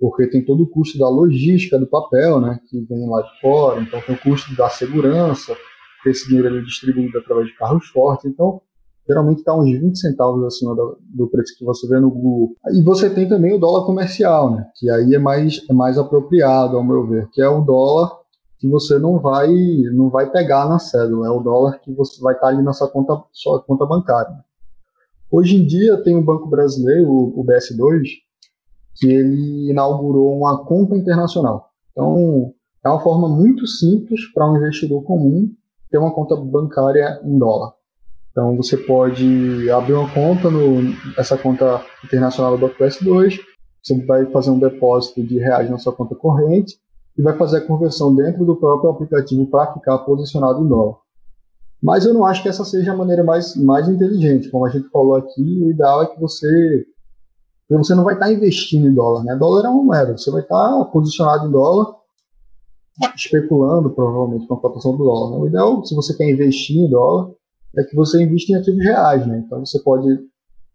porque 0.01 0.27
tem 0.27 0.43
todo 0.43 0.63
o 0.63 0.67
custo 0.67 0.99
da 0.99 1.09
logística 1.09 1.79
do 1.79 1.87
papel, 1.87 2.41
né? 2.41 2.59
que 2.69 2.81
vem 2.81 3.07
lá 3.07 3.21
de 3.21 3.41
fora, 3.41 3.81
então 3.83 4.01
tem 4.01 4.15
o 4.15 4.19
custo 4.19 4.57
da 4.57 4.71
segurança, 4.71 5.55
que 6.03 6.09
esse 6.09 6.27
dinheiro 6.27 6.57
é 6.57 6.63
distribuído 6.63 7.19
através 7.19 7.49
de 7.49 7.55
carros 7.57 7.87
fortes, 7.89 8.25
então 8.25 8.63
geralmente 9.07 9.39
está 9.39 9.55
uns 9.55 9.71
20 9.71 9.99
centavos 9.99 10.45
acima 10.45 10.75
do, 10.75 10.99
do, 11.01 11.29
preço 11.29 11.57
que 11.59 11.65
você 11.65 11.87
vê 11.87 12.01
no 12.01 12.11
Google. 12.11 12.57
E 12.73 12.83
você 12.83 13.11
tem 13.11 13.29
também 13.29 13.53
o 13.53 13.59
dólar 13.59 13.85
comercial, 13.85 14.55
né? 14.55 14.67
que 14.77 14.89
aí 14.89 15.15
é 15.15 15.19
mais, 15.19 15.61
é 15.69 15.73
mais 15.75 15.99
apropriado, 15.99 16.77
ao 16.77 16.85
meu 16.85 17.07
ver, 17.07 17.29
que 17.31 17.43
é 17.43 17.49
o 17.49 17.61
dólar 17.61 18.21
que 18.59 18.69
você 18.69 18.99
não 18.99 19.19
vai 19.19 19.49
não 19.95 20.11
vai 20.11 20.31
pegar 20.31 20.69
na 20.69 20.79
cédula, 20.79 21.27
é 21.27 21.31
o 21.31 21.41
dólar 21.41 21.81
que 21.81 21.91
você 21.93 22.21
vai 22.21 22.35
estar 22.35 22.49
ali 22.49 22.63
na 22.63 22.75
sua 22.75 22.89
conta, 22.89 23.19
sua 23.33 23.63
conta 23.63 23.87
bancária. 23.87 24.35
Hoje 25.31 25.57
em 25.57 25.67
dia 25.67 25.97
tem 26.03 26.15
o 26.15 26.23
Banco 26.23 26.47
Brasileiro, 26.47 27.11
o 27.11 27.43
BS2, 27.43 28.03
que 28.97 29.07
ele 29.07 29.70
inaugurou 29.70 30.36
uma 30.36 30.64
conta 30.64 30.97
internacional. 30.97 31.70
Então, 31.93 32.53
é 32.84 32.88
uma 32.88 33.01
forma 33.01 33.28
muito 33.28 33.66
simples 33.66 34.20
para 34.32 34.51
um 34.51 34.57
investidor 34.57 35.03
comum 35.05 35.51
ter 35.91 35.99
uma 35.99 36.12
conta 36.12 36.36
bancária 36.36 37.20
em 37.24 37.38
dólar. 37.38 37.72
Então, 38.30 38.57
você 38.57 38.76
pode 38.76 39.68
abrir 39.70 39.95
uma 39.95 40.09
conta 40.12 40.51
no 40.51 40.95
essa 41.18 41.36
conta 41.36 41.84
internacional 42.05 42.57
do 42.57 42.61
Banco 42.61 42.76
BS2, 42.78 43.38
você 43.82 44.05
vai 44.05 44.26
fazer 44.26 44.51
um 44.51 44.59
depósito 44.59 45.22
de 45.22 45.38
reais 45.38 45.68
na 45.70 45.78
sua 45.78 45.93
conta 45.93 46.14
corrente 46.14 46.78
e 47.18 47.22
vai 47.22 47.36
fazer 47.36 47.59
a 47.59 47.66
conversão 47.66 48.14
dentro 48.14 48.45
do 48.45 48.57
próprio 48.57 48.91
aplicativo 48.91 49.47
para 49.47 49.72
ficar 49.72 49.99
posicionado 49.99 50.62
em 50.62 50.68
dólar. 50.68 50.97
Mas 51.82 52.05
eu 52.05 52.12
não 52.12 52.24
acho 52.24 52.43
que 52.43 52.49
essa 52.49 52.64
seja 52.64 52.93
a 52.93 52.97
maneira 52.97 53.24
mais, 53.24 53.57
mais 53.57 53.88
inteligente. 53.88 54.51
Como 54.51 54.66
a 54.66 54.68
gente 54.68 54.88
falou 54.91 55.16
aqui, 55.16 55.62
o 55.62 55.70
ideal 55.70 56.03
é 56.03 56.07
que 56.07 56.20
você 56.20 56.86
você 57.79 57.95
não 57.95 58.05
vai 58.05 58.14
estar 58.14 58.33
investindo 58.33 58.89
em 58.89 58.95
dólar, 58.95 59.23
né? 59.25 59.37
Dólar 59.37 59.66
é 59.66 59.68
uma 59.68 59.83
moeda, 59.83 60.18
você 60.18 60.31
vai 60.31 60.43
estar 60.43 60.85
posicionado 60.87 61.47
em 61.47 61.51
dólar, 61.53 61.95
especulando 63.14 63.91
provavelmente 63.91 64.47
com 64.47 64.55
a 64.55 64.61
cotação 64.61 64.97
do 64.97 65.05
dólar. 65.05 65.31
Né? 65.31 65.37
O 65.39 65.47
ideal, 65.47 65.85
se 65.85 65.95
você 65.95 66.16
quer 66.16 66.31
investir 66.31 66.77
em 66.77 66.91
dólar, 66.91 67.31
é 67.77 67.85
que 67.85 67.95
você 67.95 68.23
invista 68.23 68.53
em 68.53 68.57
ativos 68.57 68.83
reais, 68.83 69.27
né? 69.27 69.43
Então 69.47 69.64
você 69.64 69.79
pode 69.81 70.09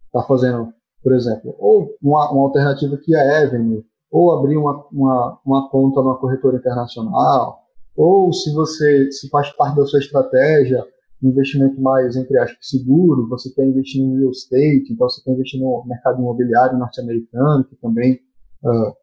estar 0.06 0.24
fazendo, 0.28 0.70
por 1.04 1.14
exemplo, 1.14 1.54
ou 1.60 1.89
uma, 2.02 2.32
uma 2.32 2.43
alternativa 2.43 2.98
que 2.98 3.14
é 3.14 3.20
a 3.20 3.43
Avenue, 3.43 3.84
ou 4.10 4.32
abrir 4.32 4.56
uma, 4.56 4.86
uma, 4.91 5.39
uma 5.46 5.70
conta 5.70 6.02
numa 6.02 6.18
corretora 6.18 6.56
internacional, 6.56 7.60
ou 7.98 8.32
se 8.32 8.54
você 8.54 9.12
se 9.12 9.30
faz 9.30 9.50
parte 9.52 9.76
da 9.76 9.86
sua 9.86 10.00
estratégia 10.00 10.86
investimento 11.24 11.82
mais, 11.82 12.16
entre 12.16 12.38
aspas, 12.38 12.57
seguro, 12.61 13.28
você 13.30 13.49
quer 13.53 13.66
investir 13.66 14.01
em 14.01 14.20
real 14.20 14.32
estate, 14.32 14.91
então 14.91 15.09
você 15.09 15.24
quer 15.24 15.32
investir 15.32 15.59
no 15.59 15.84
mercado 15.86 16.20
imobiliário 16.20 16.78
norte-americano, 16.78 17.63
que 17.63 17.76
também 17.78 18.20
uh, 18.63 18.93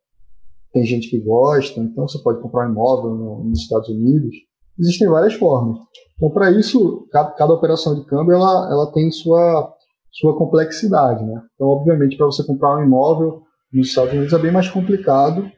tem 0.72 0.84
gente 0.84 1.08
que 1.08 1.18
gosta, 1.18 1.80
então 1.80 2.06
você 2.06 2.18
pode 2.18 2.40
comprar 2.40 2.68
um 2.68 2.72
imóvel 2.72 3.14
no, 3.14 3.44
nos 3.44 3.60
Estados 3.60 3.88
Unidos. 3.88 4.34
Existem 4.78 5.08
várias 5.08 5.34
formas. 5.34 5.78
Então, 6.16 6.30
para 6.30 6.50
isso, 6.50 7.06
cada, 7.10 7.30
cada, 7.32 7.52
operação 7.52 7.94
de 7.94 8.04
câmbio 8.06 8.34
ela, 8.34 8.70
ela 8.70 8.92
tem 8.92 9.10
sua, 9.10 9.74
sua 10.10 10.36
complexidade. 10.36 11.24
Né? 11.24 11.42
Então, 11.54 11.68
obviamente, 11.68 12.16
para 12.16 12.26
você 12.26 12.44
comprar 12.44 12.76
um 12.76 12.84
imóvel, 12.84 13.42
nos 13.72 13.88
Estados 13.88 14.12
Unidos 14.12 14.32
é 14.32 14.38
bem 14.38 14.52
mais 14.52 14.68
complicado 14.68 15.50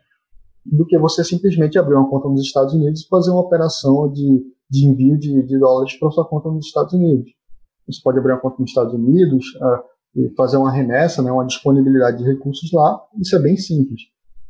do 0.65 0.87
que 0.87 0.99
você 0.99 1.23
simplesmente 1.23 1.79
abrir 1.79 1.95
uma 1.95 2.09
conta 2.09 2.29
nos 2.29 2.41
Estados 2.41 2.73
Unidos 2.73 3.03
e 3.03 3.09
fazer 3.09 3.31
uma 3.31 3.43
operação 3.43 4.11
de, 4.11 4.43
de 4.75 4.87
envio 4.87 5.19
de, 5.19 5.43
de 5.43 5.59
dólares 5.59 5.97
para 5.99 6.11
sua 6.11 6.27
conta 6.27 6.51
nos 6.51 6.67
Estados 6.67 6.93
Unidos. 6.93 7.31
Você 7.87 8.01
pode 8.03 8.19
abrir 8.19 8.33
uma 8.33 8.41
conta 8.41 8.57
nos 8.59 8.71
Estados 8.71 8.93
Unidos 8.93 9.45
uh, 9.57 9.83
e 10.17 10.35
fazer 10.37 10.57
uma 10.57 10.73
remessa, 10.73 11.23
né, 11.23 11.31
uma 11.31 11.47
disponibilidade 11.47 12.19
de 12.19 12.25
recursos 12.25 12.73
lá. 12.73 13.01
Isso 13.21 13.37
é 13.37 13.39
bem 13.39 13.57
simples. 13.57 14.01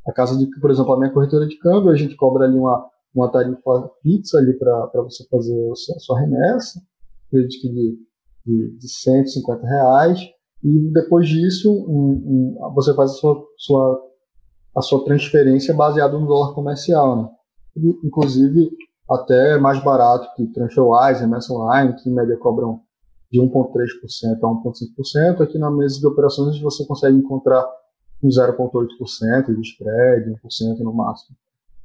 A 0.06 0.12
casa 0.12 0.38
de, 0.38 0.48
por 0.60 0.70
exemplo, 0.70 0.92
a 0.92 0.98
minha 0.98 1.12
corretora 1.12 1.46
de 1.46 1.58
câmbio, 1.58 1.90
a 1.90 1.96
gente 1.96 2.16
cobra 2.16 2.44
ali 2.44 2.56
uma, 2.56 2.86
uma 3.14 3.30
tarifa 3.30 3.90
fixa 4.02 4.38
ali 4.38 4.54
para 4.54 5.02
você 5.02 5.26
fazer 5.28 5.70
a 5.70 5.98
sua, 5.98 6.20
remessa, 6.20 6.80
acredito 7.26 7.60
que 7.60 7.68
de, 7.68 7.98
de, 8.46 8.78
de 8.78 8.88
150 8.88 9.66
reais 9.66 10.20
e 10.62 10.90
depois 10.92 11.28
disso 11.28 11.70
um, 11.70 12.56
um, 12.56 12.72
você 12.74 12.94
faz 12.94 13.10
a 13.10 13.14
sua, 13.14 13.44
sua, 13.58 14.02
a 14.76 14.80
sua 14.80 15.04
transferência 15.04 15.74
baseada 15.74 16.18
no 16.18 16.26
dólar 16.26 16.54
comercial. 16.54 17.22
Né? 17.22 17.28
E, 17.76 18.06
inclusive, 18.06 18.70
até 19.10 19.58
mais 19.58 19.82
barato 19.82 20.28
que 20.34 20.46
TransferWise, 20.46 21.24
MS 21.24 21.52
Online, 21.52 21.94
que 21.96 22.08
em 22.08 22.14
média 22.14 22.36
cobram 22.36 22.80
de 23.30 23.40
1,3% 23.40 23.48
a 24.42 24.46
1,5%. 24.46 25.42
Aqui 25.42 25.58
na 25.58 25.70
mesa 25.70 25.98
de 25.98 26.06
operações 26.06 26.58
você 26.60 26.86
consegue 26.86 27.16
encontrar 27.16 27.66
um 28.22 28.28
0,8% 28.28 29.54
de 29.54 29.60
spread, 29.62 30.30
1% 30.30 30.78
no 30.78 30.94
máximo. 30.94 31.36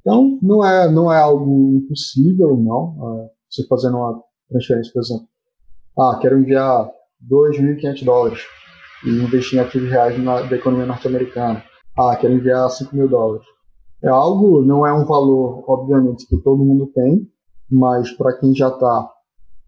Então, 0.02 0.40
não 0.42 0.66
é, 0.66 0.90
não 0.90 1.12
é 1.12 1.20
algo 1.20 1.76
impossível, 1.76 2.56
não. 2.56 2.96
É, 3.26 3.30
você 3.50 3.66
fazendo 3.68 3.98
uma 3.98 4.24
transferência, 4.50 4.94
por 4.94 5.02
exemplo, 5.02 5.28
ah, 5.98 6.18
quero 6.22 6.40
enviar 6.40 6.90
2.500 7.30 8.06
dólares 8.06 8.40
e 9.04 9.10
investir 9.10 9.60
em 9.60 9.62
ativos 9.62 9.90
reais 9.90 10.18
na, 10.24 10.42
da 10.42 10.56
economia 10.56 10.86
norte-americana. 10.86 11.64
ah, 11.98 12.16
quero 12.16 12.34
enviar 12.34 12.70
5 12.70 12.96
mil 12.96 13.10
dólares. 13.10 13.46
É 14.02 14.08
algo, 14.08 14.62
não 14.62 14.86
é 14.86 14.94
um 14.94 15.06
valor, 15.06 15.64
obviamente, 15.68 16.26
que 16.28 16.38
todo 16.38 16.64
mundo 16.64 16.88
tem, 16.94 17.28
mas 17.70 18.12
para 18.12 18.34
quem 18.38 18.56
já 18.56 18.70
está, 18.70 19.10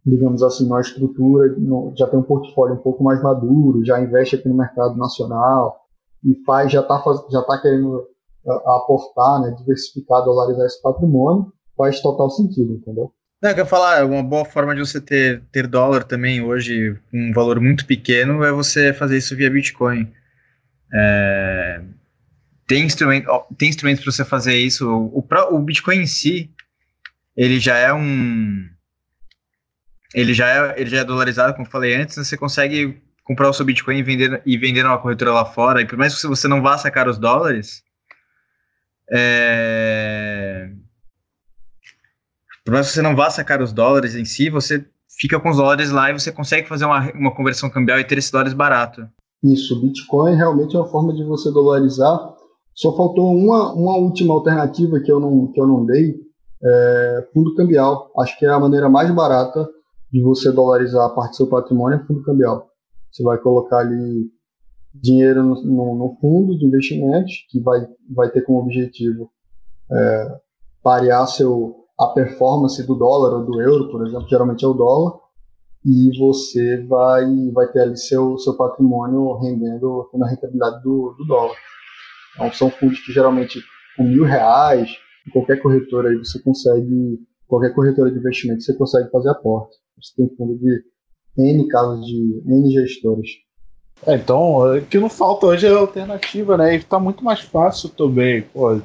digamos 0.05 0.41
assim, 0.41 0.63
numa 0.63 0.81
estrutura, 0.81 1.55
já 1.95 2.07
tem 2.07 2.19
um 2.19 2.23
portfólio 2.23 2.75
um 2.75 2.81
pouco 2.81 3.03
mais 3.03 3.21
maduro, 3.21 3.85
já 3.85 4.01
investe 4.01 4.35
aqui 4.35 4.47
no 4.47 4.55
mercado 4.55 4.95
nacional 4.97 5.81
e 6.23 6.33
faz, 6.45 6.71
já 6.71 6.81
está 6.81 7.03
já 7.29 7.41
tá 7.41 7.61
querendo 7.61 8.05
aportar, 8.47 9.41
né, 9.41 9.51
diversificar, 9.57 10.23
dolarizar 10.23 10.65
esse 10.65 10.81
patrimônio, 10.81 11.51
faz 11.77 11.99
total 11.99 12.29
sentido, 12.29 12.73
entendeu? 12.73 13.11
Não, 13.41 13.49
eu 13.49 13.55
quero 13.55 13.67
falar, 13.67 14.05
uma 14.05 14.23
boa 14.23 14.45
forma 14.45 14.75
de 14.75 14.81
você 14.81 15.01
ter, 15.01 15.43
ter 15.51 15.67
dólar 15.67 16.03
também 16.03 16.41
hoje, 16.43 16.95
um 17.11 17.33
valor 17.33 17.59
muito 17.59 17.85
pequeno, 17.87 18.43
é 18.43 18.51
você 18.51 18.93
fazer 18.93 19.17
isso 19.17 19.35
via 19.35 19.49
Bitcoin. 19.49 20.11
É, 20.93 21.60
tem, 22.71 22.85
instrumento, 22.85 23.27
tem 23.57 23.67
instrumentos 23.67 24.01
para 24.01 24.13
você 24.13 24.23
fazer 24.23 24.55
isso. 24.55 24.89
O, 24.89 25.27
o, 25.51 25.59
Bitcoin 25.59 25.97
em 25.97 26.05
si, 26.05 26.49
ele 27.35 27.59
já 27.59 27.75
é 27.75 27.91
um. 27.91 28.65
Ele 30.13 30.33
já 30.33 30.47
é, 30.47 30.79
ele 30.79 30.89
já 30.89 30.99
é 30.99 31.03
dolarizado, 31.03 31.53
como 31.53 31.69
falei 31.69 31.95
antes, 31.95 32.15
você 32.15 32.37
consegue 32.37 33.01
comprar 33.25 33.49
o 33.49 33.53
seu 33.53 33.65
Bitcoin 33.65 33.97
e 33.97 34.03
vender, 34.03 34.41
e 34.45 34.57
vender 34.57 34.83
numa 34.83 34.97
corretora 34.97 35.33
lá 35.33 35.43
fora. 35.43 35.81
E 35.81 35.85
por 35.85 35.97
mais 35.97 36.19
que 36.19 36.27
você 36.27 36.47
não 36.47 36.61
vá 36.61 36.77
sacar 36.77 37.09
os 37.09 37.17
dólares, 37.17 37.83
é, 39.11 40.69
por 42.63 42.71
mais 42.73 42.87
que 42.87 42.93
você 42.93 43.01
não 43.01 43.17
vá 43.17 43.29
sacar 43.29 43.61
os 43.61 43.73
dólares 43.73 44.15
em 44.15 44.23
si, 44.23 44.49
você 44.49 44.85
fica 45.19 45.37
com 45.41 45.49
os 45.49 45.57
dólares 45.57 45.91
lá 45.91 46.09
e 46.09 46.13
você 46.13 46.31
consegue 46.31 46.69
fazer 46.69 46.85
uma, 46.85 47.11
uma 47.11 47.35
conversão 47.35 47.69
cambial 47.69 47.99
e 47.99 48.05
ter 48.05 48.17
esses 48.17 48.31
dólares 48.31 48.53
barato. 48.53 49.05
Isso, 49.43 49.81
Bitcoin 49.81 50.35
realmente 50.35 50.73
é 50.73 50.79
uma 50.79 50.87
forma 50.87 51.13
de 51.13 51.25
você 51.25 51.51
dolarizar. 51.51 52.40
Só 52.73 52.95
faltou 52.95 53.35
uma, 53.35 53.73
uma 53.73 53.97
última 53.97 54.33
alternativa 54.33 54.99
que 54.99 55.11
eu 55.11 55.19
não, 55.19 55.47
que 55.51 55.59
eu 55.59 55.67
não 55.67 55.85
dei, 55.85 56.15
é 56.63 57.27
fundo 57.33 57.55
cambial. 57.55 58.11
Acho 58.17 58.37
que 58.37 58.45
é 58.45 58.49
a 58.49 58.59
maneira 58.59 58.89
mais 58.89 59.11
barata 59.11 59.67
de 60.11 60.21
você 60.21 60.51
dolarizar 60.51 61.05
a 61.05 61.09
parte 61.09 61.31
do 61.31 61.35
seu 61.37 61.47
patrimônio 61.47 61.99
é 61.99 62.05
fundo 62.05 62.23
cambial. 62.23 62.69
Você 63.11 63.23
vai 63.23 63.37
colocar 63.37 63.79
ali 63.79 64.29
dinheiro 64.93 65.43
no, 65.43 65.63
no, 65.63 65.95
no 65.95 66.17
fundo 66.19 66.57
de 66.57 66.65
investimentos, 66.65 67.45
que 67.49 67.59
vai, 67.59 67.87
vai 68.13 68.29
ter 68.29 68.41
como 68.41 68.59
objetivo 68.59 69.29
é, 69.89 70.39
parear 70.83 71.27
seu, 71.27 71.85
a 71.97 72.07
performance 72.07 72.85
do 72.85 72.95
dólar 72.95 73.37
ou 73.37 73.45
do 73.45 73.61
euro, 73.61 73.89
por 73.89 74.05
exemplo, 74.05 74.27
geralmente 74.27 74.65
é 74.65 74.67
o 74.67 74.73
dólar, 74.73 75.13
e 75.85 76.17
você 76.17 76.85
vai, 76.85 77.25
vai 77.51 77.67
ter 77.71 77.81
ali 77.81 77.97
seu, 77.97 78.37
seu 78.37 78.55
patrimônio 78.55 79.33
rendendo 79.37 80.09
na 80.13 80.27
rentabilidade 80.27 80.83
do, 80.83 81.15
do 81.17 81.25
dólar. 81.25 81.55
São 82.53 82.69
fundos 82.69 82.99
que 82.99 83.11
geralmente 83.11 83.61
com 83.95 84.03
mil 84.03 84.23
reais, 84.23 84.89
qualquer 85.31 85.61
corretora 85.61 86.09
aí 86.09 86.17
você 86.17 86.39
consegue, 86.39 87.19
qualquer 87.47 87.73
corretora 87.73 88.11
de 88.11 88.17
investimento 88.17 88.63
você 88.63 88.73
consegue 88.73 89.09
fazer 89.09 89.29
aporte. 89.29 89.75
Você 90.01 90.13
tem 90.15 90.35
fundo 90.35 90.57
de 90.57 90.83
N 91.37 91.67
casos 91.67 92.05
de 92.05 92.41
N 92.45 92.71
gestores. 92.71 93.29
É, 94.05 94.15
então, 94.15 94.77
o 94.77 94.81
que 94.81 94.97
não 94.97 95.09
falta 95.09 95.45
hoje 95.45 95.67
é 95.67 95.69
alternativa, 95.69 96.57
né? 96.57 96.75
E 96.75 96.83
tá 96.83 96.99
muito 96.99 97.23
mais 97.23 97.41
fácil 97.41 97.89
também. 97.89 98.41
Pô, 98.41 98.81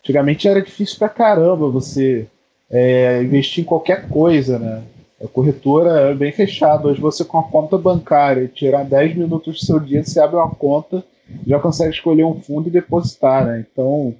antigamente 0.00 0.48
era 0.48 0.60
difícil 0.60 0.98
pra 0.98 1.08
caramba 1.08 1.70
você 1.70 2.26
é, 2.68 3.22
investir 3.22 3.62
em 3.62 3.66
qualquer 3.66 4.08
coisa, 4.08 4.58
né? 4.58 4.82
A 5.22 5.28
corretora 5.28 6.10
é 6.10 6.14
bem 6.14 6.32
fechada. 6.32 6.88
Hoje 6.88 7.00
você 7.00 7.24
com 7.24 7.38
a 7.38 7.44
conta 7.44 7.78
bancária, 7.78 8.48
tirar 8.48 8.84
10 8.84 9.16
minutos 9.16 9.60
do 9.60 9.64
seu 9.66 9.78
dia, 9.78 10.04
você 10.04 10.20
abre 10.20 10.36
uma 10.36 10.50
conta, 10.50 11.04
já 11.46 11.58
consegue 11.58 11.94
escolher 11.94 12.24
um 12.24 12.40
fundo 12.40 12.68
e 12.68 12.72
depositar, 12.72 13.46
né? 13.46 13.66
Então, 13.70 14.14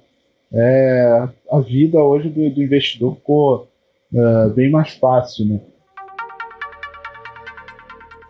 é, 0.51 1.27
a 1.51 1.59
vida 1.59 1.99
hoje 1.99 2.29
do, 2.29 2.49
do 2.49 2.61
investidor 2.61 3.15
ficou 3.15 3.67
é, 4.13 4.49
bem 4.49 4.69
mais 4.69 4.93
fácil, 4.93 5.45
né? 5.45 5.59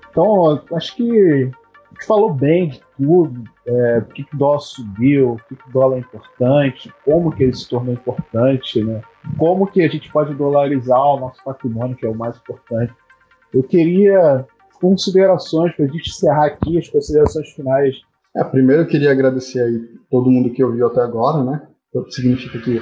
Então, 0.10 0.62
acho 0.72 0.96
que 0.96 1.52
gente 1.98 2.06
falou 2.06 2.32
bem 2.32 2.70
de 2.70 2.82
tudo, 2.96 3.44
é, 3.66 4.02
por 4.02 4.14
que, 4.14 4.22
o 4.22 4.38
dólar 4.38 4.60
subiu, 4.60 5.36
por 5.36 5.48
que, 5.48 5.56
que 5.56 5.70
o 5.70 5.74
dólar 5.74 5.98
é 5.98 6.00
importante, 6.00 6.94
como 7.04 7.32
que 7.32 7.44
ele 7.44 7.54
se 7.54 7.68
tornou 7.68 7.94
importante, 7.94 8.84
né? 8.84 9.02
Como 9.38 9.68
que 9.68 9.82
a 9.82 9.88
gente 9.88 10.12
pode 10.12 10.34
dolarizar 10.36 11.00
o 11.00 11.20
nosso 11.20 11.44
patrimônio, 11.44 11.96
que 11.96 12.06
é 12.06 12.10
o 12.10 12.16
mais 12.16 12.38
importante. 12.38 12.94
Eu 13.54 13.64
queria 13.64 14.46
considerações 14.80 15.76
para 15.76 15.86
a 15.86 15.88
gente 15.88 16.10
encerrar 16.10 16.46
aqui, 16.46 16.78
as 16.78 16.88
considerações 16.88 17.50
finais. 17.50 18.00
É, 18.38 18.44
primeiro 18.44 18.84
eu 18.84 18.88
queria 18.88 19.12
agradecer 19.12 19.62
aí 19.62 19.80
todo 20.12 20.30
mundo 20.30 20.52
que 20.52 20.64
ouviu 20.64 20.88
até 20.88 21.02
agora, 21.02 21.44
né? 21.44 21.68
Significa 22.10 22.60
que 22.60 22.80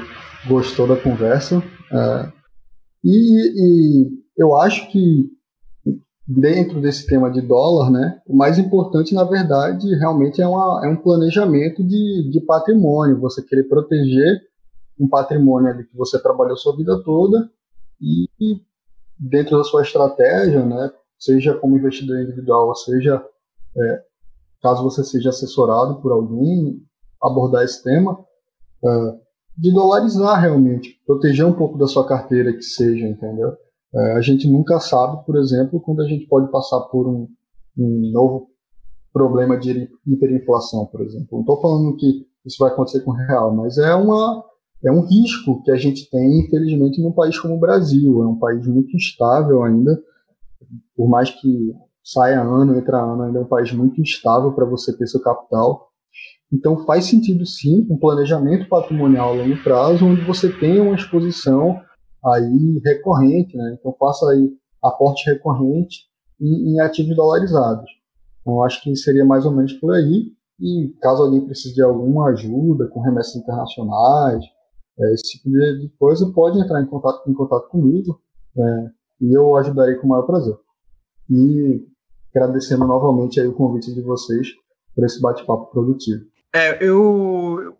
gostou 0.47 0.88
da 0.88 0.97
conversa. 0.97 1.64
É, 1.91 2.32
e, 3.03 3.53
e 3.56 4.10
eu 4.38 4.56
acho 4.56 4.91
que 4.91 5.30
dentro 6.28 6.82
desse 6.82 7.06
tema 7.06 7.32
de 7.32 7.39
dólar, 7.39 7.91
né, 7.91 8.20
o 8.26 8.36
mais 8.36 8.58
importante, 8.58 9.14
na 9.14 9.24
verdade, 9.24 9.88
realmente 9.95 10.41
é, 10.41 10.47
uma, 10.47 10.82
é 10.84 10.89
um 10.89 10.95
planejamento 10.95 11.84
de, 11.84 12.30
de 12.32 12.41
patrimônio, 12.41 13.20
você 13.20 13.43
querer 13.43 13.66
proteger 13.66 14.41
um 14.99 15.08
patrimônio 15.08 15.70
ali 15.70 15.86
que 15.86 15.95
você 15.95 16.20
trabalhou 16.20 16.58
sua 16.58 16.76
vida 16.76 16.99
toda 17.03 17.49
e, 18.01 18.28
dentro 19.20 19.58
da 19.58 19.64
sua 19.64 19.84
estratégia, 19.84 20.66
né, 20.66 20.91
seja 21.20 21.53
como 21.53 21.78
investidor 21.78 22.20
individual, 22.20 22.74
seja 22.76 23.24
é, 23.78 24.03
caso 24.66 24.82
você 24.82 25.03
seja 25.03 25.30
assessorado 25.30 26.01
por 26.01 26.11
alguém, 26.11 26.82
abordar 27.22 27.63
esse 27.63 27.84
tema, 27.84 28.18
é, 28.84 29.16
de 29.55 29.72
dolarizar 29.72 30.41
realmente, 30.41 30.99
proteger 31.05 31.45
um 31.45 31.53
pouco 31.53 31.78
da 31.78 31.86
sua 31.86 32.07
carteira 32.07 32.51
que 32.51 32.63
seja, 32.63 33.07
entendeu? 33.07 33.53
É, 33.93 34.13
a 34.13 34.22
gente 34.22 34.49
nunca 34.49 34.80
sabe, 34.80 35.24
por 35.24 35.36
exemplo, 35.36 35.80
quando 35.80 36.01
a 36.01 36.07
gente 36.07 36.26
pode 36.26 36.51
passar 36.51 36.80
por 36.82 37.07
um, 37.07 37.28
um 37.78 38.11
novo 38.11 38.47
problema 39.13 39.55
de 39.55 39.88
hiperinflação, 40.05 40.88
por 40.88 41.01
exemplo. 41.01 41.28
Não 41.32 41.41
estou 41.41 41.61
falando 41.61 41.95
que 41.95 42.26
isso 42.43 42.57
vai 42.59 42.72
acontecer 42.72 43.01
com 43.01 43.11
o 43.11 43.16
real, 43.16 43.55
mas 43.55 43.78
é 43.78 43.93
uma 43.93 44.43
é 44.84 44.91
um 44.91 45.05
risco 45.05 45.61
que 45.63 45.72
a 45.72 45.78
gente 45.78 46.09
tem, 46.09 46.39
infelizmente, 46.41 47.01
num 47.01 47.11
país 47.11 47.39
como 47.39 47.55
o 47.55 47.59
Brasil. 47.59 48.24
É 48.24 48.28
um 48.28 48.38
país 48.38 48.66
muito 48.68 48.95
instável 48.95 49.63
ainda, 49.63 50.01
por 50.95 51.07
mais 51.07 51.30
que 51.30 51.74
saia 52.06 52.39
ano, 52.39 52.78
entra 52.78 53.01
ano, 53.01 53.24
ainda 53.24 53.39
é 53.39 53.41
um 53.41 53.47
país 53.47 53.72
muito 53.74 53.99
instável 53.99 54.53
para 54.53 54.64
você 54.64 54.95
ter 54.95 55.08
seu 55.08 55.20
capital. 55.20 55.89
Então 56.53 56.86
faz 56.86 57.06
sentido 57.06 57.45
sim 57.45 57.88
um 57.89 57.97
planejamento 57.97 58.70
patrimonial 58.70 59.32
a 59.32 59.36
longo 59.36 59.62
prazo, 59.64 60.06
onde 60.06 60.22
você 60.22 60.47
tenha 60.49 60.84
uma 60.84 60.95
exposição 60.95 61.82
aí 62.24 62.80
recorrente, 62.86 63.58
né? 63.58 63.76
Então 63.80 63.93
faça 63.99 64.30
aí 64.30 64.53
aporte 64.84 65.26
recorrente 65.26 66.03
em, 66.39 66.74
em 66.74 66.80
ativos 66.80 67.16
dolarizados. 67.16 67.89
Então 68.41 68.62
acho 68.62 68.84
que 68.84 68.95
seria 68.95 69.26
mais 69.26 69.43
ou 69.43 69.51
menos 69.51 69.74
por 69.74 69.91
aí. 69.93 70.32
E 70.60 70.95
caso 71.01 71.24
alguém 71.24 71.41
precise 71.41 71.74
de 71.74 71.82
alguma 71.82 72.30
ajuda 72.30 72.88
com 72.88 73.01
remessas 73.01 73.36
internacionais, 73.36 74.45
é, 74.97 75.14
esse 75.14 75.38
tipo 75.38 75.49
de, 75.49 75.91
coisa, 75.99 76.32
pode 76.32 76.60
entrar 76.60 76.82
em 76.82 76.86
contato, 76.86 77.29
em 77.29 77.34
contato 77.34 77.67
comigo 77.67 78.21
é, 78.58 78.89
e 79.21 79.38
eu 79.38 79.58
ajudarei 79.58 79.96
com 79.96 80.08
o 80.08 80.09
maior 80.12 80.24
prazer. 80.24 80.55
E 81.29 81.86
agradecendo 82.36 82.86
novamente 82.86 83.39
aí 83.39 83.47
o 83.47 83.53
convite 83.53 83.93
de 83.93 84.01
vocês 84.01 84.49
por 84.93 85.05
esse 85.05 85.21
bate-papo 85.21 85.71
produtivo. 85.71 86.25
É, 86.53 86.83
eu 86.83 87.78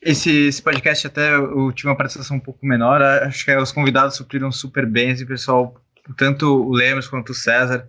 esse, 0.00 0.48
esse 0.48 0.60
podcast 0.60 1.06
até 1.06 1.36
eu 1.36 1.70
tive 1.72 1.88
uma 1.88 1.96
participação 1.96 2.36
um 2.36 2.40
pouco 2.40 2.66
menor. 2.66 3.00
Acho 3.00 3.44
que 3.44 3.56
os 3.56 3.70
convidados 3.70 4.16
supriram 4.16 4.50
super 4.50 4.84
bem. 4.84 5.10
Esse 5.10 5.24
pessoal, 5.24 5.74
tanto 6.16 6.46
o 6.46 6.72
Lemos 6.72 7.06
quanto 7.06 7.30
o 7.30 7.34
César, 7.34 7.88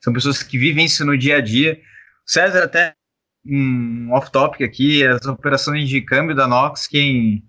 são 0.00 0.12
pessoas 0.12 0.42
que 0.42 0.56
vivem 0.56 0.86
isso 0.86 1.04
no 1.04 1.18
dia 1.18 1.38
a 1.38 1.40
dia. 1.40 1.80
O 2.26 2.30
César 2.30 2.62
até 2.62 2.94
um 3.44 4.12
off-topic 4.12 4.62
aqui, 4.62 5.04
as 5.04 5.26
operações 5.26 5.88
de 5.88 6.00
câmbio 6.00 6.36
da 6.36 6.46
Nox, 6.46 6.86
quem 6.86 7.44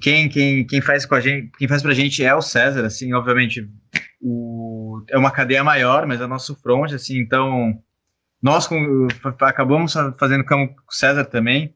quem, 0.00 0.28
quem, 0.28 0.66
quem 0.66 0.80
faz 0.80 1.06
com 1.06 1.14
a 1.14 1.20
gente, 1.20 1.50
quem 1.58 1.68
faz 1.68 1.80
pra 1.80 1.94
gente 1.94 2.24
é 2.24 2.34
o 2.34 2.42
César, 2.42 2.84
assim, 2.84 3.12
obviamente 3.12 3.68
o, 4.20 4.75
é 5.08 5.18
uma 5.18 5.30
cadeia 5.30 5.64
maior, 5.64 6.06
mas 6.06 6.20
é 6.20 6.26
nosso 6.26 6.54
front, 6.56 6.92
assim, 6.92 7.18
então 7.18 7.78
nós 8.42 8.66
com, 8.66 9.08
acabamos 9.40 9.94
fazendo 10.18 10.44
com 10.44 10.64
o 10.64 10.92
César 10.92 11.24
também, 11.24 11.74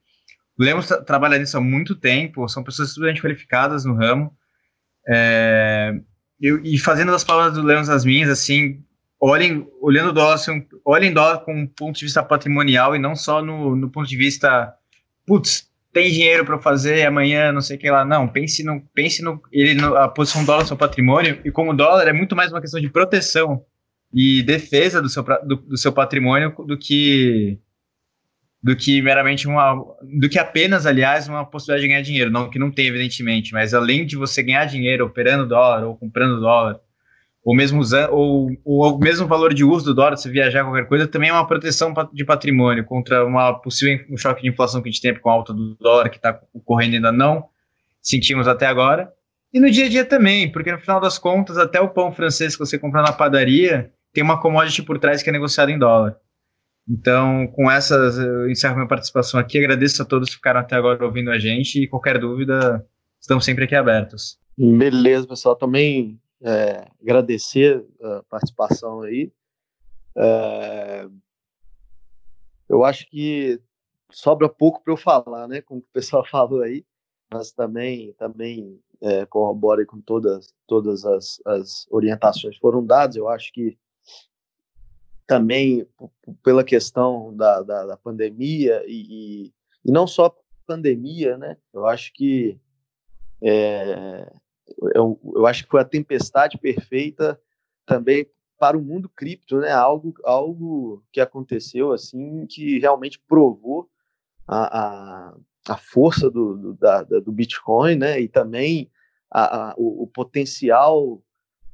o 0.61 0.63
Lemos 0.63 0.87
tra 0.87 1.01
trabalha 1.01 1.39
nisso 1.39 1.57
há 1.57 1.61
muito 1.61 1.95
tempo, 1.95 2.47
são 2.47 2.63
pessoas 2.63 2.89
extremamente 2.89 3.23
qualificadas 3.23 3.87
no 3.87 3.95
ramo. 3.95 4.37
É, 5.09 5.99
eu, 6.39 6.63
e 6.63 6.79
fazendo 6.79 7.15
as 7.15 7.25
palavras 7.25 7.55
do 7.55 7.63
Lemos 7.63 7.89
as 7.89 8.05
minhas, 8.05 8.29
assim, 8.29 8.85
olhem, 9.19 9.67
olhando 9.81 10.11
o 10.11 10.13
dólar, 10.13 10.35
assim, 10.35 10.67
olhem 10.85 11.15
dólar 11.15 11.39
com 11.39 11.55
um 11.55 11.67
ponto 11.67 11.99
de 11.99 12.05
vista 12.05 12.23
patrimonial 12.23 12.95
e 12.95 12.99
não 12.99 13.17
só 13.17 13.41
no, 13.41 13.75
no 13.75 13.89
ponto 13.89 14.07
de 14.07 14.19
vista, 14.19 14.75
putz, 15.27 15.70
tem 15.93 16.11
dinheiro 16.11 16.45
para 16.45 16.59
fazer 16.59 17.05
amanhã, 17.05 17.53
não 17.53 17.61
sei 17.61 17.77
o 17.77 17.79
que 17.79 17.91
lá. 17.91 18.05
Não, 18.05 18.29
pense 18.29 18.63
no, 18.63 18.81
pense 18.95 19.23
no, 19.23 19.41
ele, 19.53 19.75
no, 19.75 19.97
a 19.97 20.09
posição 20.09 20.45
dólar 20.45 20.65
seu 20.65 20.77
patrimônio, 20.77 21.41
e 21.45 21.51
como 21.51 21.73
o 21.73 21.77
dólar 21.77 22.09
é 22.09 22.13
muito 22.13 22.37
mais 22.37 22.53
uma 22.53 22.61
questão 22.61 22.81
de 22.81 22.89
proteção 22.89 23.65
e 24.13 24.43
defesa 24.43 25.01
do 25.01 25.09
seu, 25.09 25.23
do, 25.23 25.57
do 25.57 25.77
seu 25.77 25.93
patrimônio 25.93 26.55
do 26.67 26.77
que 26.77 27.59
do 28.63 28.77
que 28.77 29.01
meramente 29.01 29.49
uma, 29.49 29.75
do 30.03 30.29
que 30.29 30.39
apenas, 30.39 30.85
aliás, 30.85 31.27
uma 31.27 31.47
possibilidade 31.47 31.83
de 31.83 31.89
ganhar 31.89 32.03
dinheiro, 32.03 32.31
não 32.31 32.51
que 32.51 32.59
não 32.59 32.71
tem, 32.71 32.89
evidentemente, 32.89 33.55
mas 33.55 33.73
além 33.73 34.05
de 34.05 34.17
você 34.17 34.43
ganhar 34.43 34.67
dinheiro 34.67 35.07
operando 35.07 35.49
dólar 35.49 35.85
ou 35.85 35.97
comprando 35.97 36.39
dólar, 36.39 36.79
ou 37.45 37.57
mesmo 37.57 37.83
ou, 38.11 38.51
ou 38.65 38.97
o 38.97 38.99
mesmo 38.99 39.27
valor 39.27 39.55
de 39.55 39.65
uso 39.65 39.87
do 39.87 39.95
dólar, 39.95 40.17
se 40.17 40.29
viajar 40.31 40.65
qualquer 40.65 40.87
coisa, 40.87 41.07
também 41.07 41.31
é 41.31 41.33
uma 41.33 41.47
proteção 41.47 41.93
de 42.13 42.25
patrimônio 42.25 42.85
contra 42.85 43.25
uma 43.25 43.55
possível 43.55 44.05
um 44.11 44.17
choque 44.17 44.43
de 44.43 44.49
inflação 44.49 44.83
que 44.83 44.89
a 44.89 44.93
gente 44.93 45.01
tem 45.01 45.15
com 45.15 45.31
a 45.31 45.33
alta 45.33 45.53
do 45.53 45.75
dólar 45.77 46.11
que 46.11 46.17
está 46.17 46.41
ocorrendo 46.53 46.97
ainda 46.97 47.11
não 47.11 47.49
sentimos 48.01 48.49
até 48.49 48.67
agora. 48.67 49.13
E 49.53 49.59
no 49.59 49.71
dia 49.71 49.87
a 49.87 49.89
dia 49.89 50.05
também, 50.05 50.51
porque 50.51 50.71
no 50.71 50.79
final 50.79 51.01
das 51.01 51.19
contas, 51.19 51.59
até 51.59 51.81
o 51.81 51.89
pão 51.89 52.13
francês 52.13 52.55
que 52.55 52.65
você 52.65 52.79
compra 52.79 53.03
na 53.03 53.13
padaria 53.13 53.93
tem 54.13 54.23
uma 54.23 54.41
commodity 54.41 54.83
por 54.83 54.99
trás 54.99 55.23
que 55.23 55.29
é 55.29 55.33
negociada 55.33 55.71
em 55.71 55.79
dólar. 55.79 56.17
Então, 56.89 57.47
com 57.49 57.71
essas, 57.71 58.19
eu 58.19 58.51
encerro 58.51 58.75
minha 58.75 58.89
participação 58.89 59.39
aqui. 59.39 59.59
Agradeço 59.59 60.03
a 60.03 60.05
todos 60.05 60.29
que 60.29 60.37
ficaram 60.37 60.61
até 60.61 60.77
agora 60.77 61.05
ouvindo 61.05 61.31
a 61.31 61.39
gente 61.39 61.83
e 61.83 61.89
qualquer 61.89 62.19
dúvida, 62.19 62.85
estamos 63.21 63.45
sempre 63.45 63.65
aqui 63.65 63.75
abertos. 63.75 64.39
Beleza, 64.57 65.27
pessoal. 65.27 65.55
Também 65.55 66.19
é, 66.43 66.87
agradecer 67.01 67.85
a 68.03 68.23
participação 68.29 69.03
aí. 69.03 69.33
É, 70.17 71.09
eu 72.69 72.85
acho 72.85 73.09
que 73.09 73.61
sobra 74.11 74.49
pouco 74.49 74.83
para 74.83 74.93
eu 74.93 74.97
falar, 74.97 75.47
né? 75.49 75.61
Como 75.61 75.81
o 75.81 75.93
pessoal 75.93 76.25
falou 76.29 76.63
aí, 76.63 76.85
mas 77.33 77.53
também 77.53 78.13
também 78.15 78.81
é, 79.01 79.25
corrobora 79.27 79.85
com 79.87 80.01
todas 80.01 80.55
todas 80.67 81.05
as, 81.05 81.41
as 81.47 81.87
orientações 81.91 82.55
que 82.55 82.61
foram 82.61 82.85
dadas. 82.85 83.17
Eu 83.17 83.29
acho 83.29 83.53
que 83.53 83.79
também 85.27 85.87
pela 86.43 86.65
questão 86.65 87.35
da, 87.37 87.63
da, 87.63 87.87
da 87.87 87.97
pandemia 87.97 88.83
e, 88.87 89.45
e, 89.45 89.55
e, 89.85 89.93
não 89.93 90.07
só 90.07 90.37
pandemia, 90.67 91.39
né? 91.39 91.57
Eu 91.73 91.87
acho 91.87 92.13
que 92.13 92.59
é, 93.41 94.33
eu, 94.95 95.21
eu 95.35 95.47
acho 95.47 95.65
que 95.65 95.71
foi 95.71 95.81
a 95.81 95.85
tempestade 95.85 96.59
perfeita 96.59 97.41
também 97.87 98.27
para 98.59 98.77
o 98.77 98.83
mundo 98.83 99.09
cripto, 99.09 99.59
né? 99.59 99.71
Algo, 99.71 100.15
algo 100.25 101.03
que 101.11 101.21
aconteceu 101.21 101.93
assim 101.93 102.47
que 102.47 102.79
realmente 102.79 103.19
provou 103.27 103.89
a, 104.47 104.79
a, 104.79 105.35
a 105.69 105.77
força 105.77 106.31
do, 106.31 106.57
do, 106.57 106.75
da, 106.75 107.03
do 107.03 107.33
Bitcoin, 107.33 107.97
né? 107.97 108.21
E 108.21 108.29
também 108.29 108.91
a, 109.31 109.71
a 109.71 109.75
o, 109.77 110.03
o, 110.03 110.07
potencial 110.07 111.23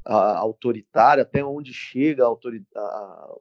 autoritário, 0.05 1.23
até 1.23 1.45
onde 1.45 1.73
chega 1.73 2.25
a 2.25 2.33
a, 2.77 3.35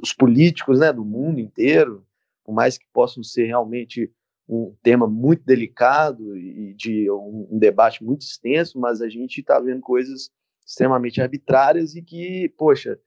os 0.00 0.12
políticos 0.12 0.78
né, 0.78 0.92
do 0.92 1.04
mundo 1.04 1.40
inteiro, 1.40 2.06
por 2.44 2.54
mais 2.54 2.78
que 2.78 2.86
possam 2.92 3.22
ser 3.24 3.46
realmente 3.46 4.12
um 4.50 4.74
tema 4.82 5.06
muito 5.06 5.44
delicado 5.44 6.36
e 6.36 6.74
de 6.74 7.08
um, 7.10 7.46
um 7.52 7.58
debate 7.58 8.02
muito 8.02 8.22
extenso, 8.22 8.80
mas 8.80 9.00
a 9.00 9.08
gente 9.08 9.40
está 9.40 9.60
vendo 9.60 9.80
coisas 9.80 10.28
extremamente 10.66 11.20
arbitrárias 11.20 11.94
e 11.94 12.02
que, 12.02 12.48
poxa, 12.58 12.98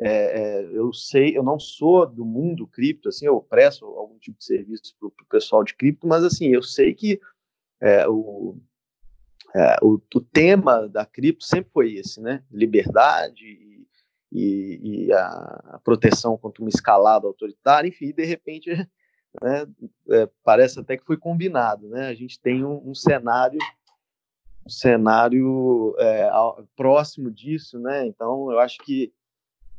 é, 0.00 0.08
é, 0.08 0.64
eu 0.72 0.92
sei, 0.92 1.36
eu 1.36 1.42
não 1.42 1.58
sou 1.58 2.06
do 2.06 2.24
mundo 2.24 2.66
cripto, 2.66 3.10
assim, 3.10 3.26
eu 3.26 3.40
presto 3.40 3.84
algum 3.84 4.18
tipo 4.18 4.38
de 4.38 4.44
serviço 4.44 4.94
para 4.98 5.08
o 5.08 5.28
pessoal 5.28 5.62
de 5.62 5.74
cripto, 5.74 6.06
mas 6.06 6.24
assim, 6.24 6.48
eu 6.48 6.62
sei 6.62 6.94
que 6.94 7.20
é, 7.80 8.08
o, 8.08 8.56
é, 9.54 9.76
o, 9.82 10.00
o, 10.14 10.20
tema 10.20 10.88
da 10.88 11.04
cripto 11.04 11.44
sempre 11.44 11.70
foi 11.72 11.94
esse, 11.94 12.20
né? 12.20 12.42
Liberdade 12.50 13.44
e, 13.44 13.86
e, 14.32 15.06
e 15.06 15.12
a, 15.12 15.26
a, 15.26 15.80
proteção 15.82 16.36
contra 16.38 16.62
uma 16.62 16.70
escalada 16.70 17.26
autoritária, 17.26 17.88
enfim, 17.88 18.12
de 18.12 18.24
repente, 18.24 18.70
né, 19.42 19.66
é, 20.10 20.28
parece 20.44 20.80
até 20.80 20.96
que 20.96 21.04
foi 21.04 21.16
combinado, 21.16 21.88
né? 21.88 22.08
A 22.08 22.14
gente 22.14 22.40
tem 22.40 22.64
um, 22.64 22.90
um 22.90 22.94
cenário 22.94 23.58
um 24.66 24.68
cenário 24.68 25.94
é, 25.98 26.28
próximo 26.76 27.30
disso, 27.30 27.78
né? 27.78 28.04
Então, 28.06 28.50
eu 28.50 28.58
acho 28.58 28.78
que 28.78 29.12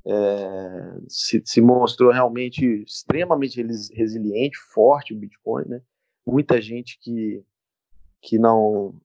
é, 0.06 1.00
se, 1.10 1.42
se, 1.46 1.60
mostrou 1.60 2.12
realmente 2.12 2.66
extremamente 2.84 3.62
resiliente, 3.62 4.58
forte 4.58 5.14
o 5.14 5.18
Bitcoin, 5.18 5.66
né? 5.68 5.82
Muita 6.26 6.62
gente 6.62 6.98
que, 7.00 7.44
que 8.22 8.40
não 8.40 8.96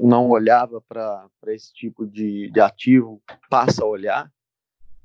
não 0.00 0.30
olhava 0.30 0.80
para 0.80 1.28
esse 1.48 1.72
tipo 1.72 2.06
de, 2.06 2.50
de 2.50 2.60
ativo 2.60 3.22
passa 3.50 3.84
a 3.84 3.86
olhar, 3.86 4.32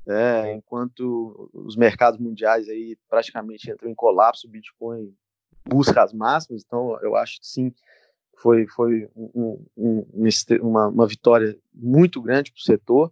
é, 0.08 0.54
enquanto 0.54 1.50
os 1.54 1.76
mercados 1.76 2.20
mundiais 2.20 2.70
aí 2.70 2.98
praticamente 3.10 3.70
entram 3.70 3.90
em 3.90 3.96
colapso, 3.96 4.48
o 4.48 4.50
Bitcoin 4.50 5.14
busca 5.66 6.02
as 6.02 6.14
máximas, 6.14 6.64
então 6.66 6.98
eu 7.02 7.16
acho 7.16 7.40
que 7.40 7.48
sim, 7.48 7.74
foi, 8.38 8.66
foi 8.68 9.10
um, 9.16 9.66
um, 9.76 10.28
uma, 10.62 10.88
uma 10.88 11.08
vitória 11.08 11.58
muito 11.74 12.22
grande 12.22 12.52
para 12.52 12.60
o 12.60 12.64
setor 12.64 13.12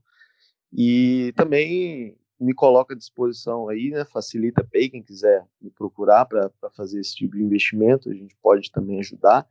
e 0.72 1.34
também 1.36 2.18
me 2.40 2.54
coloca 2.54 2.94
à 2.94 2.98
disposição 2.98 3.68
aí, 3.68 3.90
né, 3.90 4.06
facilita 4.06 4.64
Pay, 4.64 4.90
quem 4.90 5.04
quiser 5.04 5.46
me 5.62 5.70
procurar 5.70 6.26
para 6.26 6.50
fazer 6.76 7.00
esse 7.00 7.16
tipo 7.16 7.36
de 7.36 7.44
investimento, 7.44 8.10
a 8.10 8.14
gente 8.14 8.36
pode 8.42 8.72
também 8.72 9.00
ajudar 9.00 9.48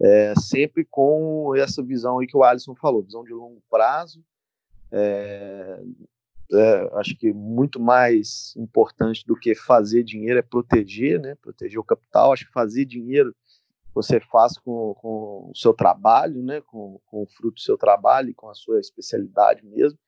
é, 0.00 0.34
sempre 0.38 0.84
com 0.84 1.54
essa 1.56 1.82
visão 1.82 2.18
aí 2.18 2.26
que 2.26 2.36
o 2.36 2.44
Alisson 2.44 2.74
falou, 2.74 3.02
visão 3.02 3.24
de 3.24 3.32
longo 3.32 3.62
prazo. 3.70 4.22
É, 4.92 5.82
é, 6.52 6.90
acho 6.94 7.16
que 7.16 7.32
muito 7.32 7.80
mais 7.80 8.54
importante 8.56 9.24
do 9.26 9.36
que 9.36 9.54
fazer 9.54 10.04
dinheiro 10.04 10.38
é 10.38 10.42
proteger, 10.42 11.20
né? 11.20 11.34
Proteger 11.36 11.78
o 11.78 11.84
capital. 11.84 12.32
Acho 12.32 12.46
que 12.46 12.52
fazer 12.52 12.84
dinheiro 12.84 13.34
você 13.94 14.20
faz 14.20 14.58
com, 14.58 14.94
com 15.00 15.50
o 15.50 15.52
seu 15.54 15.72
trabalho, 15.72 16.42
né? 16.42 16.60
Com, 16.60 17.00
com 17.06 17.22
o 17.22 17.26
fruto 17.26 17.54
do 17.54 17.60
seu 17.60 17.76
trabalho 17.76 18.30
e 18.30 18.34
com 18.34 18.48
a 18.48 18.54
sua 18.54 18.78
especialidade 18.78 19.64
mesmo. 19.64 19.98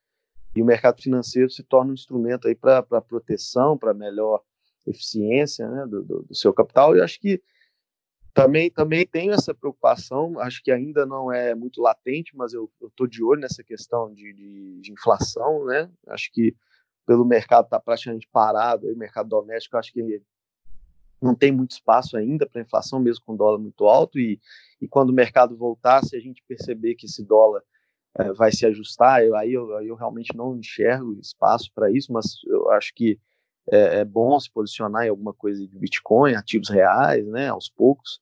E 0.55 0.63
o 0.63 0.65
mercado 0.65 1.01
financeiro 1.03 1.51
se 1.51 1.63
torna 1.63 1.91
um 1.91 1.95
instrumento 1.95 2.49
aí 2.49 2.55
para 2.55 2.83
proteção, 3.01 3.77
para 3.77 3.93
melhor 3.95 4.43
eficiência 4.87 5.69
né, 5.69 5.87
do, 5.87 6.03
do, 6.03 6.23
do 6.23 6.35
seu 6.35 6.53
capital. 6.53 6.97
E 6.97 7.01
acho 7.01 7.21
que 7.21 7.43
também, 8.43 8.71
também 8.71 9.05
tenho 9.05 9.33
essa 9.33 9.53
preocupação, 9.53 10.39
acho 10.39 10.63
que 10.63 10.71
ainda 10.71 11.05
não 11.05 11.33
é 11.33 11.57
muito 11.57 11.83
latente, 11.83 12.37
mas 12.37 12.53
eu 12.53 12.71
estou 12.83 13.07
de 13.09 13.23
olho 13.23 13.41
nessa 13.41 13.65
questão 13.65 14.15
de, 14.15 14.33
de, 14.33 14.81
de, 14.81 14.93
inflação, 14.93 15.65
né? 15.65 15.91
Acho 16.07 16.31
que 16.33 16.55
pelo 17.05 17.25
mercado 17.25 17.65
estar 17.65 17.79
tá 17.79 17.85
praticamente 17.85 18.29
parado, 18.31 18.87
o 18.87 18.97
mercado 18.97 19.29
doméstico, 19.29 19.77
acho 19.77 19.93
que 19.93 20.23
não 21.21 21.35
tem 21.35 21.51
muito 21.51 21.73
espaço 21.73 22.17
ainda 22.17 22.47
para 22.47 22.63
inflação, 22.63 23.01
mesmo 23.01 23.25
com 23.27 23.35
dólar 23.35 23.59
muito 23.59 23.87
alto, 23.87 24.21
e, 24.21 24.41
e 24.81 24.87
quando 24.87 25.11
o 25.11 25.15
mercado 25.15 25.57
voltar, 25.57 26.05
se 26.05 26.17
a 26.17 26.21
gente 26.21 26.41
perceber 26.47 26.95
que 26.95 27.07
esse 27.07 27.25
dólar 27.25 27.63
é, 28.19 28.33
vai 28.33 28.53
se 28.53 28.65
ajustar, 28.67 29.25
eu, 29.25 29.35
aí, 29.35 29.53
eu, 29.53 29.77
aí 29.77 29.89
eu 29.89 29.97
realmente 29.97 30.37
não 30.37 30.57
enxergo 30.57 31.19
espaço 31.21 31.73
para 31.75 31.91
isso, 31.91 32.13
mas 32.13 32.39
eu 32.47 32.71
acho 32.71 32.95
que 32.95 33.19
é, 33.69 33.99
é, 33.99 34.05
bom 34.05 34.39
se 34.39 34.49
posicionar 34.49 35.07
em 35.07 35.09
alguma 35.09 35.35
coisa 35.35 35.67
de 35.67 35.77
Bitcoin, 35.77 36.35
ativos 36.35 36.69
reais, 36.69 37.27
né, 37.27 37.49
aos 37.49 37.69
poucos, 37.69 38.21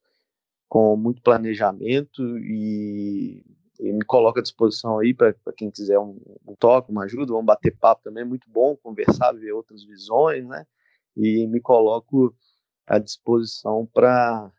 com 0.68 0.96
muito 0.96 1.22
planejamento 1.22 2.22
e, 2.38 3.42
e 3.78 3.92
me 3.92 4.04
coloco 4.04 4.38
à 4.38 4.42
disposição 4.42 4.98
aí 4.98 5.14
para 5.14 5.34
quem 5.56 5.70
quiser 5.70 5.98
um, 5.98 6.20
um, 6.46 6.54
toque, 6.54 6.90
uma 6.90 7.04
ajuda, 7.04 7.32
vamos 7.32 7.46
bater 7.46 7.76
papo 7.76 8.02
também, 8.02 8.22
é 8.22 8.26
muito 8.26 8.48
bom 8.50 8.76
conversar, 8.76 9.32
ver 9.32 9.52
outras 9.52 9.84
visões, 9.84 10.46
né, 10.46 10.66
e 11.16 11.46
me 11.46 11.60
coloco 11.60 12.34
à 12.86 12.98
disposição 12.98 13.88
para 13.92 14.50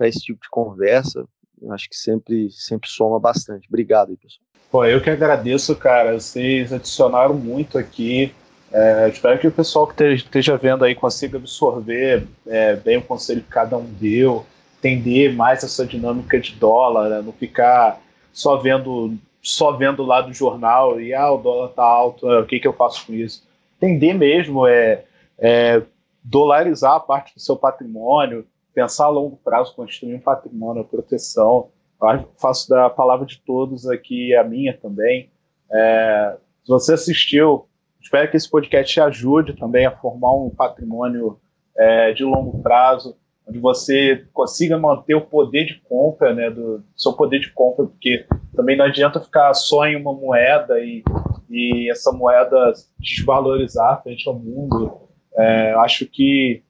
esse 0.00 0.20
tipo 0.20 0.40
de 0.40 0.48
conversa, 0.50 1.26
eu 1.60 1.72
acho 1.72 1.88
que 1.88 1.96
sempre, 1.96 2.50
sempre 2.50 2.88
soma 2.88 3.18
bastante. 3.18 3.66
Obrigado 3.68 4.10
aí, 4.10 4.16
pessoal. 4.16 4.46
Pô, 4.70 4.84
eu 4.84 5.00
que 5.00 5.10
agradeço, 5.10 5.74
cara. 5.74 6.18
Vocês 6.18 6.72
adicionaram 6.72 7.34
muito 7.34 7.78
aqui. 7.78 8.32
É, 8.70 9.08
espero 9.08 9.38
que 9.38 9.48
o 9.48 9.52
pessoal 9.52 9.86
que 9.86 10.04
esteja 10.04 10.56
vendo 10.56 10.84
aí 10.84 10.94
consiga 10.94 11.38
absorver 11.38 12.26
é, 12.46 12.76
bem 12.76 12.98
o 12.98 13.02
conselho 13.02 13.42
que 13.42 13.48
cada 13.48 13.78
um 13.78 13.84
deu, 13.84 14.44
entender 14.78 15.34
mais 15.34 15.62
essa 15.62 15.86
dinâmica 15.86 16.38
de 16.40 16.54
dólar, 16.54 17.08
né? 17.08 17.22
não 17.22 17.32
ficar 17.32 18.00
só 18.32 18.56
vendo 18.56 19.16
só 19.40 19.72
vendo 19.72 20.02
lá 20.02 20.20
do 20.20 20.32
jornal 20.32 21.00
e 21.00 21.14
ah, 21.14 21.30
o 21.32 21.38
dólar 21.38 21.68
tá 21.68 21.82
alto, 21.82 22.30
é, 22.30 22.40
o 22.40 22.46
que, 22.46 22.58
que 22.60 22.68
eu 22.68 22.72
faço 22.72 23.06
com 23.06 23.14
isso? 23.14 23.46
Entender 23.80 24.12
mesmo 24.12 24.66
é, 24.66 25.04
é 25.38 25.82
dolarizar 26.22 26.94
a 26.94 27.00
parte 27.00 27.34
do 27.34 27.40
seu 27.40 27.56
patrimônio, 27.56 28.46
pensar 28.74 29.06
a 29.06 29.10
longo 29.10 29.36
prazo, 29.36 29.74
construir 29.74 30.14
um 30.14 30.20
patrimônio, 30.20 30.84
proteção. 30.84 31.68
Eu 32.02 32.28
faço 32.36 32.68
da 32.68 32.90
palavra 32.90 33.24
de 33.24 33.40
todos 33.40 33.88
aqui 33.88 34.34
a 34.34 34.44
minha 34.44 34.76
também. 34.76 35.30
É, 35.72 36.36
se 36.64 36.68
você 36.68 36.94
assistiu 36.94 37.68
Espero 38.00 38.30
que 38.30 38.36
esse 38.36 38.50
podcast 38.50 38.92
te 38.92 39.00
ajude 39.00 39.54
também 39.54 39.84
a 39.84 39.90
formar 39.94 40.32
um 40.32 40.48
patrimônio 40.48 41.38
é, 41.76 42.12
de 42.12 42.24
longo 42.24 42.62
prazo, 42.62 43.16
onde 43.48 43.58
você 43.58 44.26
consiga 44.32 44.76
manter 44.78 45.14
o 45.14 45.26
poder 45.26 45.64
de 45.64 45.80
compra, 45.88 46.34
né, 46.34 46.50
do 46.50 46.84
seu 46.94 47.14
poder 47.14 47.40
de 47.40 47.52
compra, 47.52 47.86
porque 47.86 48.26
também 48.54 48.76
não 48.76 48.84
adianta 48.84 49.20
ficar 49.20 49.54
só 49.54 49.86
em 49.86 49.96
uma 49.96 50.12
moeda 50.12 50.78
e, 50.80 51.02
e 51.48 51.90
essa 51.90 52.12
moeda 52.12 52.72
desvalorizar 52.98 54.02
frente 54.02 54.28
ao 54.28 54.38
mundo. 54.38 55.08
É, 55.36 55.72
acho 55.74 56.06
que 56.06 56.62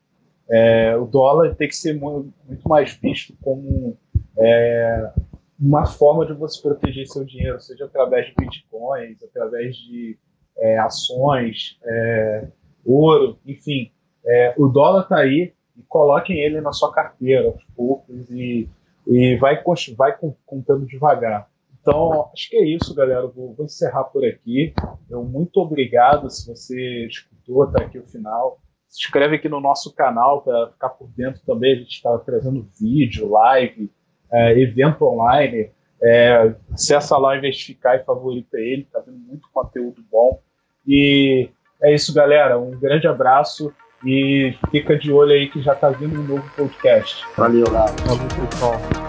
É, 0.51 0.97
o 0.97 1.05
dólar 1.05 1.55
tem 1.57 1.69
que 1.69 1.77
ser 1.77 1.93
muito, 1.93 2.33
muito 2.47 2.67
mais 2.67 2.95
visto 2.95 3.35
como 3.43 3.99
é, 4.39 5.13
uma 5.61 5.85
forma 5.85 6.25
de 6.25 6.33
você 6.33 6.63
proteger 6.63 7.07
seu 7.07 7.23
dinheiro, 7.23 7.61
seja 7.61 7.85
através 7.85 8.29
de 8.29 8.35
bitcoins, 8.35 9.23
através 9.23 9.77
de 9.77 10.17
é, 10.57 10.79
ações, 10.79 11.79
é, 11.85 12.49
ouro, 12.83 13.39
enfim. 13.45 13.91
É, 14.25 14.55
o 14.57 14.69
dólar 14.69 15.03
está 15.03 15.19
aí 15.19 15.53
e 15.79 15.83
coloquem 15.89 16.41
ele 16.41 16.61
na 16.61 16.73
sua 16.73 16.93
carteira 16.93 17.47
aos 17.47 17.65
poucos 17.77 18.29
e, 18.31 18.69
e 19.07 19.37
vai, 19.37 19.63
vai 19.97 20.19
contando 20.45 20.87
devagar. 20.87 21.49
Então, 21.81 22.29
acho 22.35 22.51
que 22.51 22.57
é 22.57 22.65
isso, 22.65 22.95
galera. 22.95 23.27
Vou, 23.29 23.55
vou, 23.55 23.65
encerrar 23.65 24.05
por 24.05 24.25
aqui. 24.25 24.75
Eu 25.09 25.25
muito 25.25 25.59
obrigado 25.61 26.29
se 26.29 26.47
você 26.47 27.07
escutou 27.07 27.63
até 27.63 27.85
aqui 27.85 27.99
o 27.99 28.07
final. 28.07 28.61
Se 28.89 29.01
inscreve 29.01 29.37
aqui 29.37 29.49
no 29.49 29.61
nosso 29.61 29.95
canal 29.95 30.43
para 30.43 30.69
ficar 30.71 30.91
por 30.91 31.09
dentro 31.17 31.41
também. 31.47 31.75
A 31.75 31.79
gente 31.79 31.95
está 31.95 32.19
trazendo 32.19 32.69
vídeo, 32.79 33.31
live, 33.31 33.91
é, 34.31 34.61
evento 34.61 35.07
online. 35.07 35.71
É, 36.03 36.55
acessa 36.73 37.17
lá, 37.17 37.37
investigar 37.39 37.97
e 37.97 38.05
favorita 38.05 38.59
ele. 38.59 38.83
Está 38.83 39.01
vendo 39.01 39.19
muito 39.19 39.49
conteúdo 39.53 40.05
bom. 40.11 40.43
E 40.87 41.49
é 41.83 41.95
isso, 41.95 42.13
galera. 42.13 42.59
Um 42.59 42.79
grande 42.79 43.07
abraço 43.07 43.73
e 44.05 44.57
fica 44.71 44.97
de 44.97 45.13
olho 45.13 45.33
aí 45.33 45.49
que 45.49 45.61
já 45.61 45.73
está 45.73 45.91
vindo 45.91 46.21
um 46.21 46.25
novo 46.25 46.51
podcast. 46.57 47.25
Valeu, 47.37 47.67
Valeu, 47.67 48.49
pessoal. 48.51 49.08